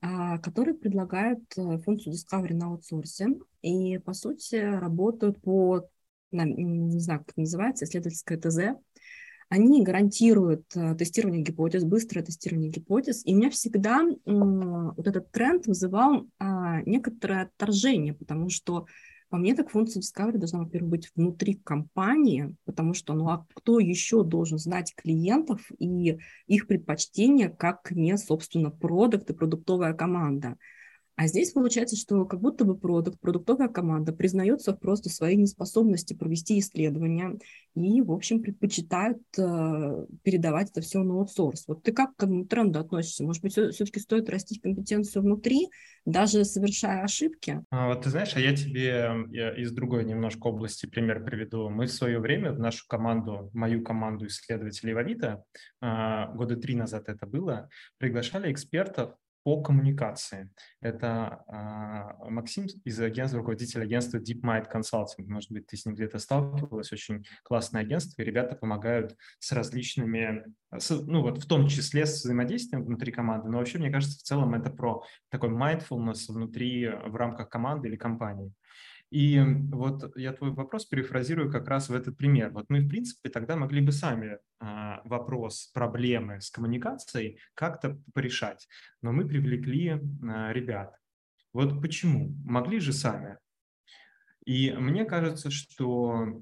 которые 0.43 0.75
предлагают 0.75 1.45
э, 1.57 1.79
функцию 1.79 2.15
Discovery 2.15 2.55
на 2.55 2.67
аутсорсе 2.67 3.29
и, 3.63 3.99
по 3.99 4.15
сути, 4.15 4.57
работают 4.57 5.41
по, 5.41 5.89
не 6.33 6.99
знаю, 6.99 7.21
как 7.21 7.31
это 7.31 7.41
называется, 7.41 7.85
исследовательское 7.85 8.39
ТЗ. 8.39 8.59
Они 9.49 9.85
гарантируют 9.85 10.65
э, 10.75 10.97
тестирование 10.97 11.43
гипотез, 11.43 11.85
быстрое 11.85 12.25
тестирование 12.25 12.71
гипотез. 12.71 13.23
И 13.25 13.33
у 13.33 13.37
меня 13.37 13.51
всегда 13.51 14.01
вот 14.25 15.07
этот 15.07 15.31
тренд 15.31 15.67
вызывал 15.67 16.27
а, 16.39 16.83
некоторое 16.83 17.43
отторжение, 17.43 18.15
потому 18.15 18.51
что 18.51 18.87
по 19.33 19.39
мне, 19.39 19.55
так 19.55 19.71
функция 19.71 20.03
Discovery 20.03 20.37
должна, 20.37 20.59
во-первых, 20.59 20.91
быть 20.91 21.11
внутри 21.17 21.55
компании, 21.55 22.55
потому 22.67 22.93
что, 22.93 23.15
ну, 23.15 23.31
а 23.31 23.47
кто 23.55 23.81
еще 23.81 24.25
должен 24.25 24.59
знать 24.59 24.93
клиентов 24.95 25.71
и 25.79 26.19
их 26.47 26.67
предпочтения, 26.67 27.49
как 27.49 27.91
не, 27.93 28.19
собственно, 28.19 28.71
продукт 28.71 29.31
и 29.31 29.33
продуктовая 29.33 29.95
команда? 29.95 30.59
А 31.17 31.27
здесь 31.27 31.53
получается, 31.53 31.97
что 31.97 32.25
как 32.25 32.41
будто 32.41 32.65
бы 32.65 32.77
продукт, 32.77 33.21
продуктовая 33.21 33.69
команда 33.69 34.13
признается 34.13 34.73
просто 34.73 35.11
в 35.11 35.13
своей 35.13 35.37
неспособности 35.37 36.15
провести 36.15 36.59
исследования 36.59 37.39
и, 37.75 38.01
в 38.01 38.13
общем, 38.13 38.43
предпочитают 38.43 39.19
э, 39.39 40.07
передавать 40.23 40.71
это 40.71 40.81
все 40.81 41.03
на 41.03 41.15
аутсорс. 41.15 41.65
Вот 41.69 41.83
ты 41.83 41.93
как 41.93 42.17
к 42.17 42.23
этому 42.23 42.47
тренду 42.47 42.79
относишься? 42.79 43.25
Может 43.25 43.43
быть, 43.43 43.53
все-таки 43.53 44.01
стоит 44.01 44.29
растить 44.31 44.63
компетенцию 44.63 45.23
внутри, 45.23 45.69
даже 46.05 46.45
совершая 46.45 47.03
ошибки? 47.03 47.63
А, 47.71 47.89
вот 47.89 48.03
ты 48.03 48.11
знаешь, 48.11 48.35
а 48.35 48.41
я 48.41 48.55
тебе 48.55 49.13
я 49.31 49.55
из 49.55 49.73
другой 49.73 50.05
немножко 50.05 50.49
области 50.49 50.87
пример 50.87 51.25
приведу. 51.25 51.69
Мы 51.69 51.87
в 51.87 51.93
свое 51.93 52.19
время 52.19 52.53
в 52.53 52.59
нашу 52.59 52.87
команду, 52.87 53.51
мою 53.53 53.83
команду 53.83 54.27
исследователей 54.27 54.95
Авито, 54.95 55.45
э, 55.81 56.35
года 56.35 56.57
три 56.57 56.75
назад 56.75 57.09
это 57.09 57.27
было, 57.27 57.69
приглашали 57.99 58.51
экспертов 58.53 59.15
по 59.45 59.63
коммуникации. 59.63 60.51
Это 60.81 61.45
э, 61.49 62.31
Максим 62.31 62.67
из 62.85 63.01
агентства, 63.01 63.39
руководитель 63.39 63.83
агентства 63.83 64.19
DeepMind 64.19 64.67
Consulting. 64.73 65.27
Может 65.27 65.51
быть, 65.51 65.67
ты 65.67 65.77
с 65.77 65.85
ним 65.85 65.95
где-то 65.95 66.19
сталкивалась. 66.19 66.93
Очень 66.93 67.25
классное 67.43 67.83
агентство, 67.83 68.23
и 68.23 68.25
ребята 68.25 68.55
помогают 68.55 69.17
с 69.39 69.53
различными, 69.53 70.45
с, 70.77 70.91
ну 70.91 71.23
вот 71.23 71.39
в 71.39 71.47
том 71.47 71.67
числе 71.69 72.07
с 72.07 72.23
взаимодействием 72.23 72.85
внутри 72.85 73.13
команды. 73.13 73.49
Но 73.49 73.59
вообще, 73.59 73.79
мне 73.79 73.91
кажется, 73.91 74.19
в 74.19 74.23
целом 74.23 74.55
это 74.55 74.71
про 74.71 75.03
такой 75.29 75.51
mindfulness 75.51 76.27
внутри, 76.29 76.89
в 76.89 77.17
рамках 77.17 77.49
команды 77.49 77.89
или 77.89 77.97
компании. 77.97 78.53
И 79.13 79.39
вот 79.71 80.17
я 80.17 80.33
твой 80.33 80.53
вопрос 80.53 80.87
перефразирую 80.87 81.53
как 81.53 81.69
раз 81.69 81.91
в 81.91 81.95
этот 81.95 82.17
пример. 82.17 82.51
Вот 82.51 82.71
мы, 82.71 82.81
в 82.81 82.89
принципе, 82.89 83.29
тогда 83.29 83.57
могли 83.57 83.83
бы 83.83 83.93
сами 83.93 84.39
а, 84.59 85.03
вопрос 85.05 85.71
проблемы 85.75 86.41
с 86.41 86.51
коммуникацией 86.51 87.39
как-то 87.53 88.01
порешать, 88.15 88.67
но 89.03 89.13
мы 89.13 89.29
привлекли 89.29 90.01
а, 90.27 90.51
ребят. 90.55 90.97
Вот 91.53 91.83
почему? 91.83 92.35
Могли 92.47 92.81
же 92.81 92.95
сами. 92.95 93.37
И 94.47 94.73
мне 94.73 95.05
кажется, 95.05 95.51
что 95.51 96.41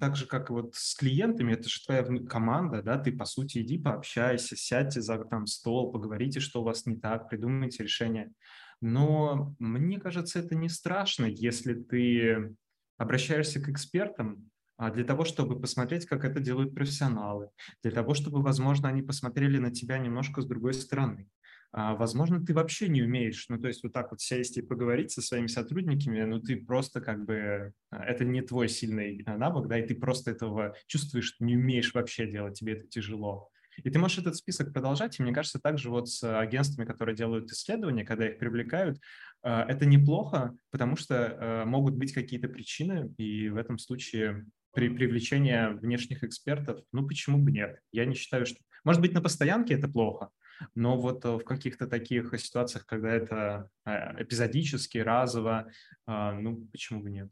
так 0.00 0.16
же, 0.16 0.24
как 0.24 0.48
вот 0.48 0.74
с 0.74 0.94
клиентами, 0.94 1.52
это 1.52 1.68
же 1.68 1.84
твоя 1.84 2.02
команда, 2.26 2.82
да, 2.82 2.96
ты, 2.98 3.12
по 3.12 3.26
сути, 3.26 3.58
иди 3.58 3.76
пообщайся, 3.76 4.56
сядьте 4.56 5.02
за 5.02 5.22
там 5.22 5.46
стол, 5.46 5.92
поговорите, 5.92 6.40
что 6.40 6.62
у 6.62 6.64
вас 6.64 6.86
не 6.86 6.96
так, 6.96 7.28
придумайте 7.28 7.82
решение. 7.82 8.32
Но 8.80 9.54
мне 9.58 9.98
кажется, 9.98 10.38
это 10.38 10.54
не 10.54 10.68
страшно, 10.68 11.26
если 11.26 11.74
ты 11.74 12.54
обращаешься 12.98 13.60
к 13.60 13.68
экспертам 13.68 14.50
а, 14.76 14.90
для 14.90 15.04
того, 15.04 15.24
чтобы 15.24 15.58
посмотреть, 15.58 16.06
как 16.06 16.24
это 16.24 16.40
делают 16.40 16.74
профессионалы, 16.74 17.50
для 17.82 17.92
того, 17.92 18.14
чтобы, 18.14 18.42
возможно, 18.42 18.88
они 18.88 19.02
посмотрели 19.02 19.58
на 19.58 19.70
тебя 19.70 19.98
немножко 19.98 20.42
с 20.42 20.46
другой 20.46 20.74
стороны. 20.74 21.28
А, 21.72 21.94
возможно, 21.94 22.44
ты 22.44 22.54
вообще 22.54 22.88
не 22.88 23.02
умеешь, 23.02 23.46
ну, 23.48 23.58
то 23.58 23.68
есть 23.68 23.82
вот 23.82 23.92
так 23.92 24.10
вот 24.10 24.20
сесть 24.20 24.56
и 24.56 24.62
поговорить 24.62 25.10
со 25.10 25.20
своими 25.20 25.46
сотрудниками, 25.46 26.22
ну, 26.22 26.40
ты 26.40 26.56
просто 26.56 27.00
как 27.00 27.24
бы, 27.24 27.72
а, 27.90 28.04
это 28.04 28.24
не 28.24 28.40
твой 28.42 28.68
сильный 28.68 29.22
навык, 29.26 29.68
да, 29.68 29.78
и 29.78 29.86
ты 29.86 29.94
просто 29.94 30.30
этого 30.30 30.74
чувствуешь, 30.86 31.36
не 31.40 31.56
умеешь 31.56 31.92
вообще 31.94 32.30
делать, 32.30 32.58
тебе 32.58 32.74
это 32.74 32.86
тяжело. 32.86 33.50
И 33.82 33.90
ты 33.90 33.98
можешь 33.98 34.18
этот 34.18 34.36
список 34.36 34.72
продолжать, 34.72 35.18
и 35.18 35.22
мне 35.22 35.32
кажется, 35.32 35.60
также 35.60 35.90
вот 35.90 36.08
с 36.08 36.38
агентствами, 36.38 36.86
которые 36.86 37.16
делают 37.16 37.50
исследования, 37.50 38.04
когда 38.04 38.28
их 38.28 38.38
привлекают, 38.38 38.98
э, 39.42 39.50
это 39.68 39.86
неплохо, 39.86 40.56
потому 40.70 40.96
что 40.96 41.14
э, 41.14 41.64
могут 41.64 41.94
быть 41.94 42.12
какие-то 42.12 42.48
причины, 42.48 43.14
и 43.18 43.48
в 43.48 43.56
этом 43.56 43.78
случае 43.78 44.46
при 44.72 44.88
привлечении 44.88 45.74
внешних 45.78 46.22
экспертов, 46.22 46.80
ну 46.92 47.06
почему 47.06 47.38
бы 47.38 47.50
нет? 47.50 47.80
Я 47.92 48.04
не 48.04 48.14
считаю, 48.14 48.44
что... 48.46 48.58
Может 48.84 49.00
быть, 49.00 49.14
на 49.14 49.22
постоянке 49.22 49.74
это 49.74 49.88
плохо, 49.88 50.30
но 50.74 50.98
вот 50.98 51.24
э, 51.24 51.36
в 51.36 51.44
каких-то 51.44 51.86
таких 51.86 52.34
ситуациях, 52.38 52.86
когда 52.86 53.10
это 53.10 53.70
эпизодически, 53.84 54.98
разово, 54.98 55.70
ну 56.06 56.66
почему 56.72 57.02
бы 57.02 57.10
нет? 57.10 57.30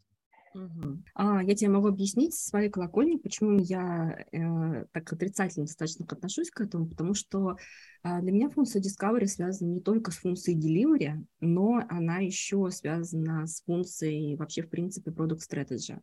Угу. 0.55 1.03
А, 1.15 1.43
я 1.43 1.55
тебе 1.57 1.71
могу 1.71 1.89
объяснить 1.89 2.35
с 2.35 2.47
своей 2.47 2.71
колокольни, 2.71 3.17
почему 3.17 3.59
я 3.59 4.25
э, 4.31 4.85
так 4.93 5.13
отрицательно 5.13 5.67
достаточно 5.67 6.07
отношусь 6.09 6.51
к 6.51 6.61
этому, 6.61 6.87
потому 6.87 7.15
что 7.15 7.57
э, 8.05 8.21
для 8.21 8.31
меня 8.31 8.51
функция 8.51 8.81
Discovery 8.81 9.27
связана 9.27 9.73
не 9.73 9.81
только 9.81 10.13
с 10.13 10.17
функцией 10.17 10.59
Delivery, 10.59 11.25
но 11.41 11.83
она 11.89 12.19
еще 12.19 12.71
связана 12.71 13.49
с 13.49 13.63
функцией 13.63 14.37
вообще, 14.37 14.63
в 14.63 14.71
принципе, 14.71 15.11
Product 15.11 15.41
Strategy. 15.41 15.99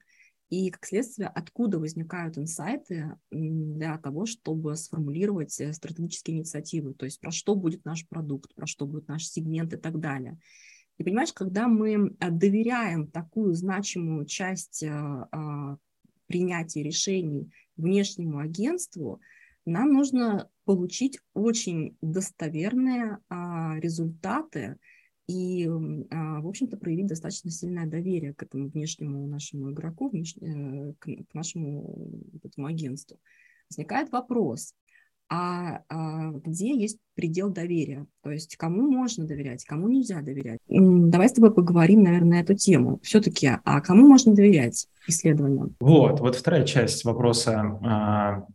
И, 0.50 0.70
как 0.70 0.86
следствие, 0.86 1.30
откуда 1.30 1.80
возникают 1.80 2.38
инсайты 2.38 3.16
для 3.32 3.98
того, 4.00 4.26
чтобы 4.26 4.76
сформулировать 4.76 5.58
э, 5.62 5.72
стратегические 5.72 6.40
инициативы, 6.40 6.94
то 6.94 7.06
есть 7.06 7.22
про 7.22 7.32
что 7.32 7.56
будет 7.56 7.86
наш 7.86 8.06
продукт, 8.06 8.54
про 8.54 8.68
что 8.68 8.86
будет 8.86 9.08
наш 9.08 9.26
сегмент 9.26 9.74
и 9.74 9.78
так 9.78 9.98
далее. 10.02 10.38
И 11.02 11.04
понимаешь, 11.04 11.34
когда 11.34 11.68
мы 11.68 12.16
э, 12.20 12.30
доверяем 12.30 13.08
такую 13.08 13.56
значимую 13.56 14.28
часть 14.28 14.84
э, 14.84 14.88
а, 14.88 15.78
принятия 16.28 16.84
решений 16.84 17.50
внешнему 17.76 18.38
агентству, 18.38 19.20
нам 19.66 19.94
нужно 19.94 20.48
получить 20.64 21.18
очень 21.34 21.98
достоверные 22.02 23.18
а, 23.30 23.80
результаты 23.80 24.78
и, 25.26 25.66
а, 26.12 26.42
в 26.42 26.48
общем-то, 26.48 26.78
проявить 26.78 27.08
достаточно 27.08 27.50
сильное 27.50 27.88
доверие 27.88 28.36
к 28.36 28.44
этому 28.44 28.70
внешнему 28.70 29.26
нашему 29.26 29.72
игроку, 29.72 30.10
внеш... 30.10 30.36
Э, 30.38 30.94
к 31.00 31.34
нашему 31.34 32.22
этому 32.44 32.68
агентству. 32.68 33.18
Возникает 33.72 34.12
вопрос, 34.12 34.76
а, 35.32 35.80
а 35.88 36.32
где 36.44 36.78
есть 36.78 36.98
предел 37.16 37.50
доверия, 37.50 38.06
то 38.22 38.32
есть 38.32 38.58
кому 38.58 38.92
можно 38.92 39.26
доверять, 39.26 39.64
кому 39.64 39.88
нельзя 39.88 40.22
доверять. 40.22 40.60
Давай 40.68 41.30
с 41.30 41.34
тобой 41.34 41.54
поговорим, 41.54 42.04
наверное, 42.04 42.32
на 42.32 42.42
эту 42.42 42.54
тему. 42.54 43.00
Все-таки, 43.02 43.50
а 43.64 43.80
кому 43.80 44.08
можно 44.08 44.36
доверять 44.36 44.88
исследованиям? 45.08 45.78
Вот, 45.80 46.20
вот 46.20 46.36
вторая 46.36 46.66
часть 46.66 47.06
вопроса 47.06 47.62
а, 47.82 48.46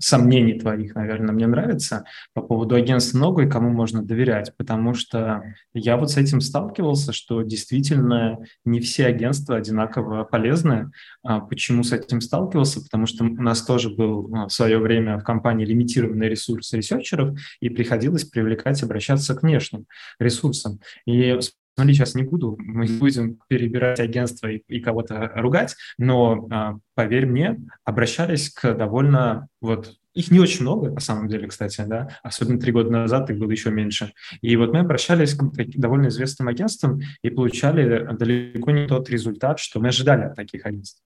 сомнений 0.00 0.58
твоих, 0.58 0.94
наверное, 0.94 1.32
мне 1.32 1.46
нравится 1.46 2.04
по 2.34 2.42
поводу 2.42 2.74
агентства 2.74 3.18
много 3.18 3.44
и 3.44 3.48
кому 3.48 3.70
можно 3.70 4.02
доверять, 4.02 4.52
потому 4.56 4.94
что 4.94 5.42
я 5.74 5.96
вот 5.96 6.10
с 6.10 6.16
этим 6.16 6.40
сталкивался, 6.40 7.12
что 7.12 7.42
действительно 7.42 8.38
не 8.64 8.80
все 8.80 9.06
агентства 9.06 9.56
одинаково 9.56 10.24
полезны. 10.24 10.90
А 11.22 11.40
почему 11.40 11.84
с 11.84 11.92
этим 11.92 12.20
сталкивался? 12.20 12.82
Потому 12.82 13.06
что 13.06 13.24
у 13.24 13.28
нас 13.28 13.62
тоже 13.62 13.90
был 13.90 14.28
ну, 14.28 14.46
в 14.46 14.52
свое 14.52 14.78
время 14.78 15.18
в 15.18 15.24
компании 15.24 15.64
лимитированный 15.64 16.28
ресурс 16.28 16.72
ресерчеров, 16.72 17.38
и 17.60 17.68
приходилось 17.68 18.24
привлекать, 18.24 18.82
обращаться 18.82 19.34
к 19.34 19.42
внешним 19.42 19.86
ресурсам. 20.18 20.80
И 21.06 21.38
Смотри, 21.74 21.94
сейчас 21.94 22.14
не 22.14 22.22
буду, 22.22 22.56
мы 22.58 22.86
будем 22.98 23.38
перебирать 23.48 23.98
агентство 23.98 24.46
и, 24.48 24.62
и 24.68 24.80
кого-то 24.80 25.32
ругать, 25.36 25.74
но 25.96 26.46
а, 26.50 26.76
поверь 26.94 27.26
мне, 27.26 27.60
обращались 27.84 28.50
к 28.50 28.74
довольно 28.74 29.48
вот 29.60 29.94
их 30.14 30.30
не 30.30 30.40
очень 30.40 30.62
много, 30.62 30.90
на 30.90 31.00
самом 31.00 31.28
деле, 31.28 31.48
кстати, 31.48 31.82
да, 31.86 32.18
особенно 32.22 32.60
три 32.60 32.72
года 32.72 32.90
назад 32.90 33.30
их 33.30 33.38
было 33.38 33.50
еще 33.50 33.70
меньше. 33.70 34.12
И 34.42 34.56
вот 34.56 34.72
мы 34.72 34.80
обращались 34.80 35.34
к 35.34 35.42
довольно 35.78 36.08
известным 36.08 36.48
агентствам 36.48 37.00
и 37.22 37.30
получали 37.30 38.06
далеко 38.14 38.70
не 38.72 38.86
тот 38.86 39.08
результат, 39.08 39.58
что 39.58 39.80
мы 39.80 39.88
ожидали 39.88 40.24
от 40.24 40.36
таких 40.36 40.66
агентств. 40.66 41.02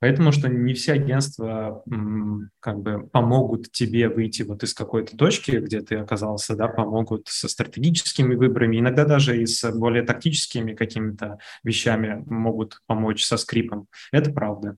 Поэтому, 0.00 0.32
что 0.32 0.48
не 0.48 0.74
все 0.74 0.92
агентства 0.92 1.82
как 2.60 2.78
бы 2.80 3.06
помогут 3.08 3.72
тебе 3.72 4.08
выйти 4.08 4.42
вот 4.42 4.62
из 4.62 4.74
какой-то 4.74 5.16
точки, 5.16 5.52
где 5.52 5.80
ты 5.80 5.96
оказался, 5.96 6.54
да, 6.54 6.68
помогут 6.68 7.28
со 7.28 7.48
стратегическими 7.48 8.34
выборами, 8.34 8.78
иногда 8.78 9.04
даже 9.04 9.40
и 9.40 9.46
с 9.46 9.70
более 9.72 10.02
тактическими 10.02 10.74
какими-то 10.74 11.38
вещами 11.64 12.22
могут 12.26 12.80
помочь 12.86 13.24
со 13.24 13.36
скрипом. 13.36 13.86
Это 14.12 14.32
правда. 14.32 14.76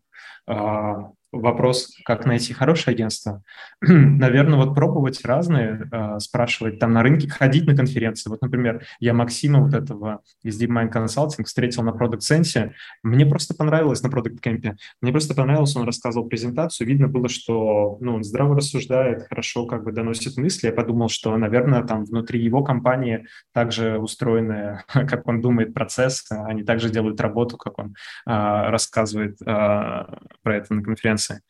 Вопрос, 1.33 1.95
как 2.05 2.27
найти 2.27 2.53
хорошее 2.53 2.95
агентство. 2.95 3.45
Наверное, 3.81 4.59
вот 4.59 4.75
пробовать 4.75 5.25
разные, 5.25 5.89
э, 5.93 6.19
спрашивать 6.19 6.81
там 6.81 6.93
на 6.93 7.05
рынке, 7.05 7.29
ходить 7.29 7.67
на 7.67 7.77
конференции. 7.77 8.29
Вот, 8.29 8.43
например, 8.43 8.85
я 8.99 9.15
Максима 9.15 9.61
вот 9.61 9.73
этого 9.73 10.23
из 10.43 10.61
DeepMind 10.61 10.93
Consulting 10.93 11.45
встретил 11.45 11.85
на 11.85 11.91
Product 11.91 12.19
Sense. 12.19 12.73
Мне 13.05 13.27
просто 13.27 13.55
понравилось 13.55 14.03
на 14.03 14.09
Product 14.09 14.41
Camp. 14.43 14.75
Мне 15.01 15.13
просто 15.13 15.37
понравилось, 15.37 15.77
он 15.77 15.87
рассказывал 15.87 16.29
презентацию. 16.29 16.89
Видно 16.89 17.07
было, 17.07 17.29
что 17.29 17.97
ну, 18.01 18.17
он 18.17 18.25
здраво 18.25 18.57
рассуждает, 18.57 19.29
хорошо 19.29 19.67
как 19.67 19.85
бы 19.85 19.93
доносит 19.93 20.37
мысли. 20.37 20.67
Я 20.67 20.73
подумал, 20.73 21.09
что, 21.09 21.37
наверное, 21.37 21.85
там 21.85 22.07
внутри 22.07 22.43
его 22.43 22.65
компании 22.65 23.27
также 23.53 23.99
устроены, 23.99 24.83
как 24.89 25.29
он 25.29 25.41
думает, 25.41 25.75
процесс. 25.75 26.27
Они 26.29 26.65
также 26.65 26.91
делают 26.91 27.21
работу, 27.21 27.57
как 27.57 27.79
он 27.79 27.95
а, 28.27 28.73
рассказывает 28.73 29.39
а, 29.47 30.19
про 30.43 30.57
это 30.57 30.75
на 30.75 30.83
конференции 30.83 31.20
конференции. 31.21 31.43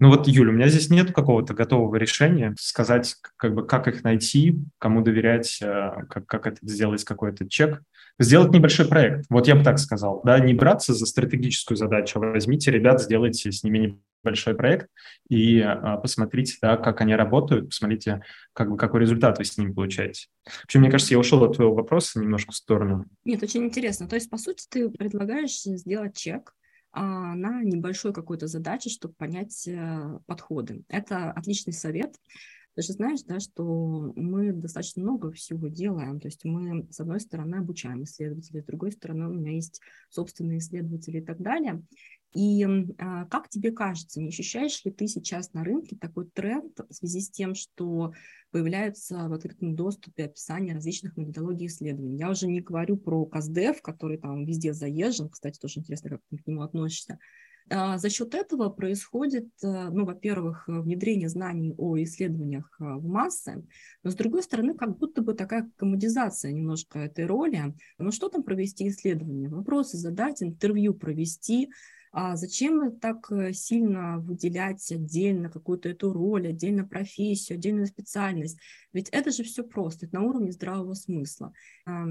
Ну 0.00 0.08
вот, 0.08 0.26
Юля, 0.26 0.50
у 0.50 0.52
меня 0.52 0.66
здесь 0.66 0.90
нет 0.90 1.12
какого-то 1.12 1.54
готового 1.54 1.94
решения 1.96 2.54
сказать, 2.58 3.14
как 3.36 3.54
бы, 3.54 3.64
как 3.64 3.86
их 3.86 4.02
найти, 4.02 4.58
кому 4.78 5.02
доверять, 5.02 5.60
э, 5.62 5.90
как, 6.10 6.26
как 6.26 6.48
это 6.48 6.58
сделать, 6.62 7.04
какой-то 7.04 7.48
чек. 7.48 7.80
Сделать 8.18 8.52
небольшой 8.52 8.86
проект, 8.88 9.24
вот 9.28 9.46
я 9.46 9.54
бы 9.54 9.62
так 9.64 9.78
сказал, 9.78 10.20
да, 10.24 10.38
не 10.38 10.54
браться 10.54 10.94
за 10.94 11.06
стратегическую 11.06 11.76
задачу, 11.76 12.20
а 12.20 12.32
возьмите 12.32 12.70
ребят, 12.70 13.02
сделайте 13.02 13.50
с 13.50 13.64
ними 13.64 14.00
большой 14.22 14.54
проект, 14.54 14.88
и 15.28 15.60
а, 15.60 15.96
посмотрите, 15.96 16.56
да, 16.62 16.76
как 16.76 17.00
они 17.00 17.14
работают, 17.16 17.70
посмотрите, 17.70 18.22
как 18.52 18.70
бы, 18.70 18.76
какой 18.76 19.00
результат 19.00 19.38
вы 19.38 19.44
с 19.44 19.58
ними 19.58 19.72
получаете. 19.72 20.28
Вообще, 20.62 20.78
мне 20.78 20.90
кажется, 20.90 21.12
я 21.12 21.18
ушел 21.18 21.42
от 21.42 21.56
твоего 21.56 21.74
вопроса 21.74 22.20
немножко 22.20 22.52
в 22.52 22.56
сторону. 22.56 23.04
Нет, 23.24 23.42
очень 23.42 23.64
интересно. 23.64 24.08
То 24.08 24.14
есть, 24.14 24.30
по 24.30 24.38
сути, 24.38 24.64
ты 24.70 24.90
предлагаешь 24.90 25.62
сделать 25.62 26.16
чек 26.16 26.54
на 27.02 27.62
небольшой 27.62 28.12
какой-то 28.12 28.46
задаче, 28.46 28.90
чтобы 28.90 29.14
понять 29.14 29.68
а, 29.68 30.20
подходы. 30.26 30.84
Это 30.88 31.30
отличный 31.32 31.72
совет. 31.72 32.16
Ты 32.74 32.82
же 32.82 32.92
знаешь, 32.92 33.22
да, 33.22 33.38
что 33.38 34.12
мы 34.16 34.52
достаточно 34.52 35.02
много 35.02 35.30
всего 35.32 35.68
делаем. 35.68 36.20
То 36.20 36.28
есть 36.28 36.44
мы, 36.44 36.88
с 36.90 36.98
одной 36.98 37.20
стороны, 37.20 37.56
обучаем 37.56 38.02
исследователей, 38.02 38.62
с 38.62 38.66
другой 38.66 38.90
стороны, 38.92 39.28
у 39.28 39.32
меня 39.32 39.52
есть 39.52 39.80
собственные 40.10 40.58
исследователи 40.58 41.18
и 41.18 41.24
так 41.24 41.40
далее. 41.40 41.82
И 42.34 42.66
а, 42.98 43.26
как 43.26 43.48
тебе 43.48 43.70
кажется, 43.70 44.20
не 44.20 44.28
ощущаешь 44.28 44.84
ли 44.84 44.90
ты 44.90 45.06
сейчас 45.06 45.52
на 45.52 45.62
рынке 45.62 45.96
такой 45.96 46.26
тренд 46.26 46.78
в 46.88 46.92
связи 46.92 47.20
с 47.20 47.30
тем, 47.30 47.54
что 47.54 48.12
появляются 48.50 49.28
в 49.28 49.32
открытом 49.32 49.76
доступе 49.76 50.24
описания 50.24 50.74
различных 50.74 51.16
методологий 51.16 51.68
исследований? 51.68 52.16
Я 52.16 52.30
уже 52.30 52.48
не 52.48 52.60
говорю 52.60 52.96
про 52.96 53.24
КАЗДЕФ, 53.24 53.80
который 53.82 54.18
там 54.18 54.44
везде 54.44 54.74
заезжен, 54.74 55.28
кстати, 55.28 55.60
тоже 55.60 55.78
интересно, 55.78 56.10
как 56.10 56.20
ты 56.28 56.38
к 56.38 56.46
нему 56.46 56.62
относишься. 56.62 57.20
А, 57.70 57.98
за 57.98 58.10
счет 58.10 58.34
этого 58.34 58.68
происходит, 58.68 59.48
э, 59.62 59.88
ну, 59.90 60.04
во-первых, 60.04 60.64
внедрение 60.66 61.28
знаний 61.28 61.72
о 61.78 61.96
исследованиях 62.02 62.76
э, 62.78 62.84
в 62.84 63.06
массы, 63.06 63.64
но, 64.02 64.10
с 64.10 64.14
другой 64.14 64.42
стороны, 64.42 64.74
как 64.74 64.98
будто 64.98 65.22
бы 65.22 65.34
такая 65.34 65.70
коммодизация 65.76 66.52
немножко 66.52 66.98
этой 66.98 67.26
роли. 67.26 67.74
Ну, 67.98 68.10
что 68.10 68.28
там 68.28 68.42
провести 68.42 68.88
исследование? 68.88 69.48
Вопросы 69.48 69.96
задать, 69.96 70.42
интервью 70.42 70.94
провести– 70.94 71.70
а 72.16 72.36
зачем 72.36 72.96
так 73.00 73.30
э, 73.32 73.52
сильно 73.52 74.20
выделять 74.20 74.92
отдельно 74.92 75.50
какую-то 75.50 75.88
эту 75.88 76.12
роль, 76.12 76.46
отдельно 76.46 76.86
профессию, 76.86 77.58
отдельную 77.58 77.86
специальность? 77.86 78.58
Ведь 78.92 79.08
это 79.08 79.32
же 79.32 79.42
все 79.42 79.64
просто, 79.64 80.06
это 80.06 80.14
на 80.14 80.22
уровне 80.22 80.52
здравого 80.52 80.94
смысла. 80.94 81.52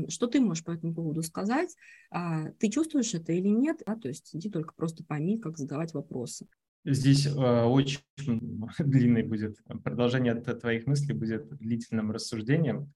Что 0.09 0.27
ты 0.27 0.41
можешь 0.41 0.65
по 0.65 0.71
этому 0.71 0.93
поводу 0.93 1.23
сказать? 1.23 1.73
А, 2.11 2.49
ты 2.59 2.69
чувствуешь 2.69 3.13
это 3.13 3.31
или 3.31 3.47
нет? 3.47 3.81
А, 3.85 3.95
то 3.95 4.09
есть 4.09 4.35
иди 4.35 4.49
только 4.49 4.73
просто 4.73 5.05
пойми, 5.05 5.39
как 5.39 5.57
задавать 5.57 5.93
вопросы. 5.93 6.47
Здесь 6.85 7.25
э, 7.25 7.63
очень 7.63 8.01
длинный 8.79 9.23
будет, 9.23 9.63
продолжение 9.83 10.35
твоих 10.35 10.85
мыслей 10.85 11.13
будет 11.13 11.47
длительным 11.57 12.11
рассуждением. 12.11 12.91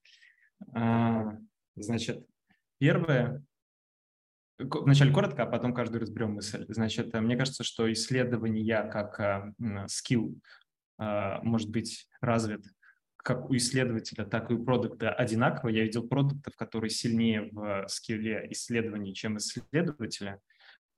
А, 0.74 1.38
значит, 1.74 2.26
первое, 2.78 3.42
Вначале 4.58 5.12
коротко, 5.12 5.44
а 5.44 5.46
потом 5.46 5.72
каждую 5.72 6.00
разберем 6.00 6.32
мысль. 6.32 6.64
Значит, 6.68 7.14
мне 7.14 7.36
кажется, 7.36 7.62
что 7.62 7.90
исследование 7.92 8.82
как 8.90 9.20
а, 9.20 9.52
скилл 9.86 10.34
а, 10.98 11.40
может 11.42 11.70
быть 11.70 12.08
развит 12.20 12.64
как 13.28 13.50
у 13.50 13.56
исследователя, 13.56 14.24
так 14.24 14.50
и 14.50 14.54
у 14.54 14.64
продукта 14.64 15.12
одинаково. 15.12 15.68
Я 15.68 15.82
видел 15.82 16.08
продуктов, 16.08 16.56
которые 16.56 16.88
сильнее 16.88 17.50
в 17.52 17.86
скилле 17.88 18.46
исследований, 18.50 19.12
чем 19.12 19.36
исследователя. 19.36 20.40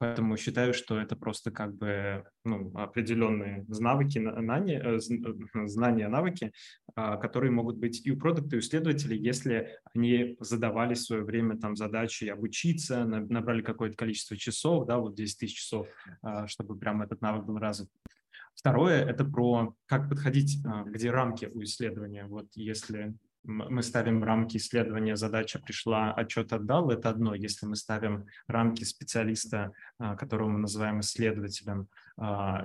Поэтому 0.01 0.39
считаю, 0.39 0.73
что 0.73 0.99
это 0.99 1.15
просто 1.15 1.51
как 1.51 1.77
бы 1.77 2.25
ну, 2.43 2.73
определенные 2.75 3.67
навыки, 3.69 4.19
знания, 4.19 4.81
э, 4.83 4.97
э, 4.97 5.67
знания, 5.67 6.09
навыки, 6.09 6.53
а, 6.95 7.19
которые 7.19 7.51
могут 7.51 7.77
быть 7.77 8.07
и 8.07 8.11
у 8.11 8.17
продукта, 8.17 8.57
и 8.57 8.59
у 8.59 8.63
исследователей, 8.63 9.19
если 9.19 9.77
они 9.95 10.39
задавали 10.41 10.95
в 10.95 11.01
свое 11.01 11.23
время 11.23 11.59
там 11.59 11.77
задачи 11.77 12.25
обучиться, 12.25 13.05
набрали 13.05 13.61
какое-то 13.61 13.95
количество 13.95 14.39
часов, 14.39 14.87
да, 14.87 14.97
вот 14.97 15.15
10 15.15 15.39
тысяч 15.39 15.59
часов, 15.59 15.87
а, 16.23 16.47
чтобы 16.47 16.79
прям 16.79 17.03
этот 17.03 17.21
навык 17.21 17.45
был 17.45 17.59
развит. 17.59 17.91
Второе– 18.55 19.05
это 19.07 19.27
про 19.27 19.75
как 19.85 20.09
подходить, 20.09 20.65
а, 20.65 20.85
где 20.85 21.11
рамки 21.11 21.45
у 21.45 21.63
исследования. 21.63 22.25
Вот 22.25 22.47
если 22.55 23.15
мы 23.43 23.83
ставим 23.83 24.23
рамки 24.23 24.57
исследования, 24.57 25.17
задача 25.17 25.59
пришла, 25.59 26.13
отчет 26.13 26.53
отдал, 26.53 26.91
это 26.91 27.09
одно. 27.09 27.35
Если 27.35 27.67
мы 27.67 27.77
ставим 27.77 28.27
рамки 28.47 28.85
специалиста, 28.85 29.73
а, 29.99 30.15
которого 30.17 30.49
мы 30.49 30.59
называем 30.59 31.01
исследователем, 31.01 31.89
а, 32.19 32.63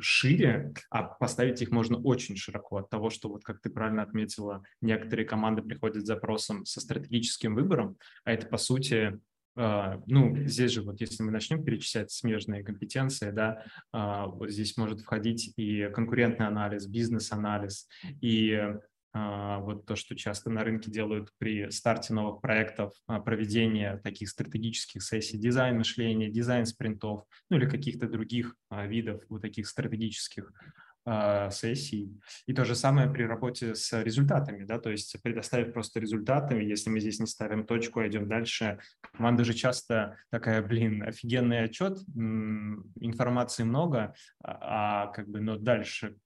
шире, 0.00 0.72
а 0.90 1.02
поставить 1.02 1.60
их 1.60 1.70
можно 1.70 1.98
очень 1.98 2.36
широко 2.36 2.78
от 2.78 2.88
того, 2.88 3.10
что, 3.10 3.28
вот 3.28 3.44
как 3.44 3.60
ты 3.60 3.68
правильно 3.68 4.02
отметила, 4.02 4.62
некоторые 4.80 5.26
команды 5.26 5.62
приходят 5.62 6.02
с 6.02 6.06
запросом 6.06 6.64
со 6.64 6.80
стратегическим 6.80 7.54
выбором, 7.54 7.96
а 8.24 8.32
это, 8.32 8.46
по 8.46 8.56
сути, 8.56 9.20
а, 9.56 10.00
ну, 10.06 10.34
здесь 10.46 10.72
же 10.72 10.82
вот 10.82 11.00
если 11.00 11.22
мы 11.22 11.30
начнем 11.30 11.62
перечислять 11.62 12.10
смежные 12.10 12.64
компетенции, 12.64 13.30
да, 13.30 13.64
вот 13.92 14.50
здесь 14.50 14.76
может 14.76 15.00
входить 15.00 15.52
и 15.56 15.88
конкурентный 15.94 16.46
анализ, 16.46 16.86
бизнес-анализ, 16.86 17.86
и 18.20 18.74
вот 19.14 19.86
то, 19.86 19.94
что 19.94 20.16
часто 20.16 20.50
на 20.50 20.64
рынке 20.64 20.90
делают 20.90 21.30
при 21.38 21.70
старте 21.70 22.12
новых 22.12 22.40
проектов, 22.40 22.92
а, 23.06 23.20
проведение 23.20 23.98
таких 23.98 24.28
стратегических 24.28 25.02
сессий, 25.02 25.38
дизайн 25.38 25.78
мышления, 25.78 26.28
дизайн 26.28 26.66
спринтов, 26.66 27.24
ну 27.48 27.56
или 27.56 27.68
каких-то 27.68 28.08
других 28.08 28.56
а, 28.70 28.86
видов 28.86 29.22
вот 29.28 29.42
таких 29.42 29.68
стратегических 29.68 30.50
сессий. 31.50 32.18
И 32.46 32.54
то 32.54 32.64
же 32.64 32.74
самое 32.74 33.10
при 33.10 33.24
работе 33.24 33.74
с 33.74 33.92
результатами, 34.02 34.64
да, 34.64 34.78
то 34.78 34.88
есть 34.90 35.14
предоставив 35.22 35.74
просто 35.74 36.00
результаты, 36.00 36.62
если 36.62 36.88
мы 36.88 36.98
здесь 36.98 37.20
не 37.20 37.26
ставим 37.26 37.66
точку, 37.66 38.00
а 38.00 38.08
идем 38.08 38.26
дальше, 38.26 38.78
команда 39.12 39.44
же 39.44 39.52
часто 39.52 40.16
такая, 40.30 40.62
блин, 40.62 41.02
офигенный 41.02 41.64
отчет, 41.64 41.98
информации 42.16 43.64
много, 43.64 44.14
а 44.42 45.08
как 45.08 45.28
бы, 45.28 45.42
но 45.42 45.58
дальше 45.58 46.16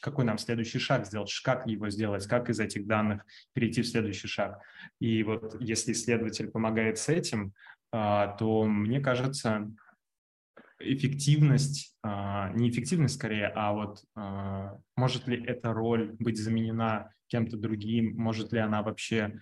какой 0.00 0.24
нам 0.24 0.38
следующий 0.38 0.78
шаг 0.78 1.06
сделать, 1.06 1.32
как 1.44 1.66
его 1.66 1.88
сделать, 1.90 2.26
как 2.26 2.50
из 2.50 2.60
этих 2.60 2.86
данных 2.86 3.24
перейти 3.52 3.82
в 3.82 3.88
следующий 3.88 4.28
шаг. 4.28 4.60
И 5.00 5.22
вот 5.22 5.56
если 5.60 5.92
исследователь 5.92 6.48
помогает 6.48 6.98
с 6.98 7.08
этим, 7.08 7.52
а, 7.90 8.28
то 8.36 8.64
мне 8.64 9.00
кажется, 9.00 9.70
эффективность, 10.78 11.96
а, 12.02 12.50
не 12.52 12.70
эффективность 12.70 13.14
скорее, 13.14 13.48
а 13.54 13.72
вот 13.72 14.02
а, 14.14 14.78
может 14.96 15.26
ли 15.26 15.42
эта 15.44 15.72
роль 15.72 16.14
быть 16.18 16.38
заменена 16.38 17.10
кем-то 17.28 17.56
другим, 17.58 18.16
может 18.16 18.52
ли 18.52 18.58
она 18.58 18.82
вообще 18.82 19.38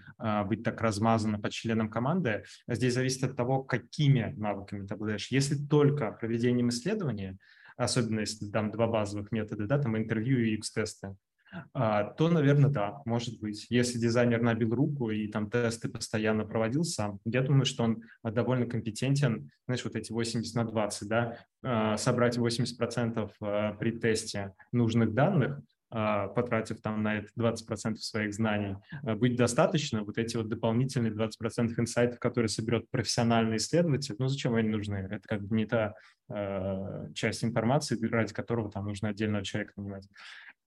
быть 0.46 0.64
так 0.64 0.81
размазана 0.81 1.38
по 1.38 1.51
членам 1.51 1.88
команды, 1.88 2.42
здесь 2.66 2.94
зависит 2.94 3.22
от 3.22 3.37
того, 3.37 3.62
какими 3.62 4.35
навыками 4.37 4.85
ты 4.85 4.94
обладаешь. 4.94 5.31
Если 5.31 5.55
только 5.55 6.11
проведением 6.11 6.70
исследования, 6.70 7.38
особенно 7.76 8.20
если 8.20 8.50
там 8.50 8.70
два 8.70 8.86
базовых 8.86 9.32
метода, 9.32 9.66
да, 9.66 9.78
там 9.78 9.96
интервью 9.96 10.38
и 10.38 10.56
UX-тесты, 10.56 11.16
а, 11.72 12.04
то, 12.04 12.28
наверное, 12.28 12.70
да, 12.70 13.02
может 13.04 13.38
быть. 13.40 13.66
Если 13.70 13.98
дизайнер 13.98 14.42
набил 14.42 14.74
руку 14.74 15.10
и 15.10 15.28
там 15.28 15.50
тесты 15.50 15.88
постоянно 15.88 16.44
проводил 16.44 16.84
сам, 16.84 17.20
я 17.24 17.42
думаю, 17.42 17.64
что 17.64 17.84
он 17.84 18.02
довольно 18.22 18.66
компетентен, 18.66 19.50
знаешь, 19.66 19.84
вот 19.84 19.96
эти 19.96 20.12
80 20.12 20.54
на 20.54 20.64
20, 20.64 21.08
да, 21.08 21.38
а, 21.62 21.96
собрать 21.96 22.36
80% 22.36 23.30
а, 23.40 23.72
при 23.74 23.92
тесте 23.92 24.54
нужных 24.72 25.14
данных, 25.14 25.60
потратив 25.88 26.81
там 26.81 27.03
на 27.03 27.18
это 27.18 27.29
20% 27.38 27.96
своих 27.96 28.35
знаний, 28.35 28.77
быть 29.03 29.37
достаточно, 29.37 30.03
вот 30.03 30.18
эти 30.18 30.37
вот 30.37 30.49
дополнительные 30.49 31.12
20% 31.12 31.29
инсайтов, 31.79 32.18
которые 32.18 32.49
соберет 32.49 32.90
профессиональный 32.90 33.57
исследователь, 33.57 34.16
ну 34.18 34.29
зачем 34.29 34.55
они 34.55 34.68
нужны? 34.68 34.96
Это 35.11 35.27
как 35.29 35.42
бы 35.42 35.57
не 35.57 35.66
та 35.66 35.94
э, 36.29 37.12
часть 37.14 37.44
информации, 37.44 37.99
ради 38.07 38.35
которого 38.35 38.70
там 38.70 38.87
нужно 38.87 39.11
отдельного 39.11 39.44
человека 39.44 39.75
нанимать. 39.77 40.09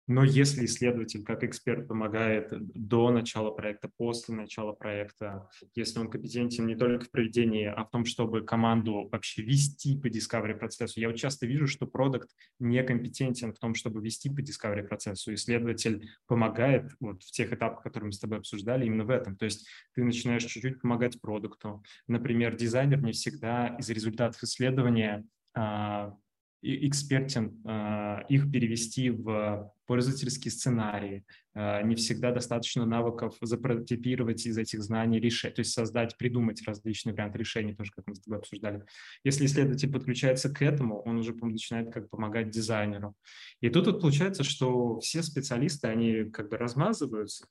Но 0.07 0.23
если 0.23 0.65
исследователь 0.65 1.23
как 1.23 1.43
эксперт 1.43 1.87
помогает 1.87 2.49
до 2.51 3.09
начала 3.09 3.49
проекта, 3.51 3.89
после 3.97 4.35
начала 4.35 4.71
проекта, 4.71 5.49
если 5.73 5.99
он 5.99 6.09
компетентен 6.09 6.67
не 6.67 6.75
только 6.75 7.05
в 7.05 7.11
проведении, 7.11 7.65
а 7.65 7.83
в 7.83 7.89
том, 7.89 8.05
чтобы 8.05 8.41
команду 8.41 9.09
вообще 9.11 9.41
вести 9.41 9.97
по 9.99 10.07
discovery 10.07 10.55
процессу. 10.55 10.99
Я 10.99 11.07
вот 11.07 11.17
часто 11.17 11.47
вижу, 11.47 11.67
что 11.67 11.87
продукт 11.87 12.29
некомпетентен 12.59 13.53
в 13.53 13.59
том, 13.59 13.73
чтобы 13.73 14.01
вести 14.01 14.29
по 14.29 14.41
discovery 14.41 14.83
процессу. 14.83 15.33
Исследователь 15.33 16.07
помогает 16.27 16.91
вот 16.99 17.23
в 17.23 17.31
тех 17.31 17.51
этапах, 17.51 17.81
которые 17.81 18.07
мы 18.07 18.13
с 18.13 18.19
тобой 18.19 18.37
обсуждали, 18.37 18.85
именно 18.85 19.05
в 19.05 19.09
этом. 19.09 19.35
То 19.35 19.45
есть 19.45 19.67
ты 19.95 20.03
начинаешь 20.03 20.45
чуть-чуть 20.45 20.81
помогать 20.81 21.19
продукту. 21.19 21.83
Например, 22.07 22.55
дизайнер 22.55 23.01
не 23.01 23.11
всегда 23.11 23.75
из 23.79 23.89
результатов 23.89 24.43
исследования 24.43 25.25
а, 25.55 26.15
экспертен 26.61 27.61
а, 27.65 28.25
их 28.29 28.51
перевести 28.51 29.09
в 29.09 29.71
пользовательские 29.85 30.51
сценарии. 30.51 31.25
А, 31.53 31.81
не 31.81 31.95
всегда 31.95 32.31
достаточно 32.31 32.85
навыков 32.85 33.35
запрототипировать 33.41 34.45
из 34.45 34.57
этих 34.57 34.81
знаний 34.81 35.19
решение, 35.19 35.55
то 35.55 35.59
есть 35.61 35.73
создать, 35.73 36.17
придумать 36.17 36.63
различные 36.67 37.13
варианты 37.13 37.37
решений, 37.37 37.75
тоже 37.75 37.91
как 37.95 38.07
мы 38.07 38.15
с 38.15 38.21
тобой 38.21 38.39
обсуждали. 38.39 38.83
Если 39.23 39.45
исследователь 39.45 39.91
подключается 39.91 40.49
к 40.49 40.61
этому, 40.61 41.01
он 41.01 41.17
уже 41.17 41.33
начинает 41.33 41.93
как 41.93 42.09
помогать 42.09 42.49
дизайнеру. 42.49 43.15
И 43.61 43.69
тут 43.69 43.87
вот 43.87 44.01
получается, 44.01 44.43
что 44.43 44.99
все 44.99 45.21
специалисты, 45.21 45.87
они 45.87 46.25
как 46.31 46.49
бы 46.49 46.57
размазываются, 46.57 47.45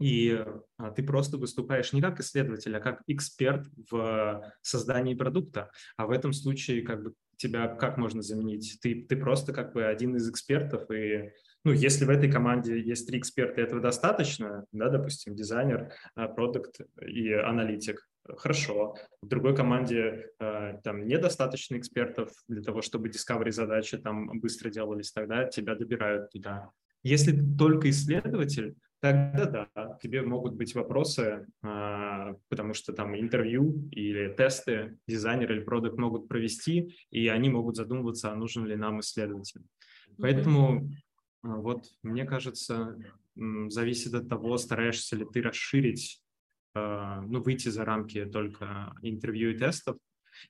и 0.00 0.44
а, 0.76 0.90
ты 0.92 1.02
просто 1.02 1.38
выступаешь 1.38 1.92
не 1.92 2.00
как 2.00 2.20
исследователь, 2.20 2.76
а 2.76 2.80
как 2.80 3.02
эксперт 3.08 3.66
в 3.90 4.52
создании 4.62 5.14
продукта. 5.14 5.70
А 5.96 6.06
в 6.06 6.10
этом 6.10 6.32
случае 6.32 6.82
как 6.82 7.02
бы 7.02 7.14
тебя 7.38 7.68
как 7.68 7.96
можно 7.96 8.20
заменить? 8.20 8.78
Ты, 8.82 9.06
ты 9.08 9.16
просто 9.16 9.52
как 9.52 9.72
бы 9.72 9.84
один 9.84 10.16
из 10.16 10.28
экспертов, 10.28 10.90
и 10.90 11.32
ну, 11.64 11.72
если 11.72 12.04
в 12.04 12.10
этой 12.10 12.30
команде 12.30 12.80
есть 12.80 13.08
три 13.08 13.18
эксперта, 13.18 13.60
этого 13.60 13.80
достаточно, 13.80 14.64
да, 14.72 14.88
допустим, 14.88 15.34
дизайнер, 15.34 15.92
а, 16.14 16.28
продукт 16.28 16.80
и 17.00 17.32
аналитик, 17.32 18.06
хорошо. 18.36 18.96
В 19.22 19.26
другой 19.26 19.56
команде 19.56 20.30
а, 20.38 20.74
там 20.84 21.06
недостаточно 21.06 21.76
экспертов 21.76 22.30
для 22.48 22.62
того, 22.62 22.82
чтобы 22.82 23.08
discovery 23.08 23.50
задачи 23.50 23.98
там 23.98 24.38
быстро 24.40 24.70
делались, 24.70 25.12
тогда 25.12 25.44
тебя 25.44 25.74
добирают 25.74 26.30
туда. 26.30 26.70
Если 27.02 27.38
только 27.56 27.90
исследователь, 27.90 28.74
тогда 29.00 29.68
да, 29.74 29.98
тебе 30.02 30.22
могут 30.22 30.54
быть 30.54 30.74
вопросы, 30.74 31.46
а, 31.62 32.34
потому 32.48 32.74
что 32.74 32.92
там 32.92 33.18
интервью 33.18 33.88
или 33.90 34.34
тесты 34.34 34.98
дизайнер 35.06 35.52
или 35.52 35.60
продукт 35.60 35.98
могут 35.98 36.28
провести, 36.28 36.94
и 37.10 37.28
они 37.28 37.48
могут 37.48 37.76
задумываться, 37.76 38.32
а 38.32 38.34
нужен 38.34 38.66
ли 38.66 38.76
нам 38.76 39.00
исследователь. 39.00 39.62
Поэтому 40.18 40.90
а, 41.42 41.56
вот 41.56 41.86
мне 42.02 42.24
кажется, 42.24 42.98
зависит 43.36 44.14
от 44.14 44.28
того, 44.28 44.56
стараешься 44.58 45.16
ли 45.16 45.24
ты 45.24 45.42
расширить, 45.42 46.22
а, 46.74 47.20
ну, 47.22 47.40
выйти 47.40 47.68
за 47.68 47.84
рамки 47.84 48.24
только 48.24 48.94
интервью 49.02 49.50
и 49.50 49.58
тестов, 49.58 49.96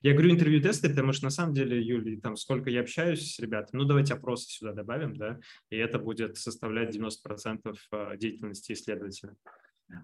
я 0.01 0.13
говорю 0.13 0.31
интервью 0.31 0.61
тесты, 0.61 0.89
потому 0.89 1.13
что 1.13 1.25
на 1.25 1.29
самом 1.29 1.53
деле, 1.53 1.81
Юлий, 1.81 2.19
там 2.19 2.35
сколько 2.35 2.69
я 2.69 2.81
общаюсь 2.81 3.35
с 3.35 3.39
ребятами, 3.39 3.81
ну 3.81 3.87
давайте 3.87 4.13
опросы 4.13 4.49
сюда 4.49 4.73
добавим, 4.73 5.15
да, 5.15 5.39
и 5.69 5.77
это 5.77 5.99
будет 5.99 6.37
составлять 6.37 6.95
90% 6.95 7.75
а, 7.91 8.17
деятельности 8.17 8.73
исследователя. 8.73 9.35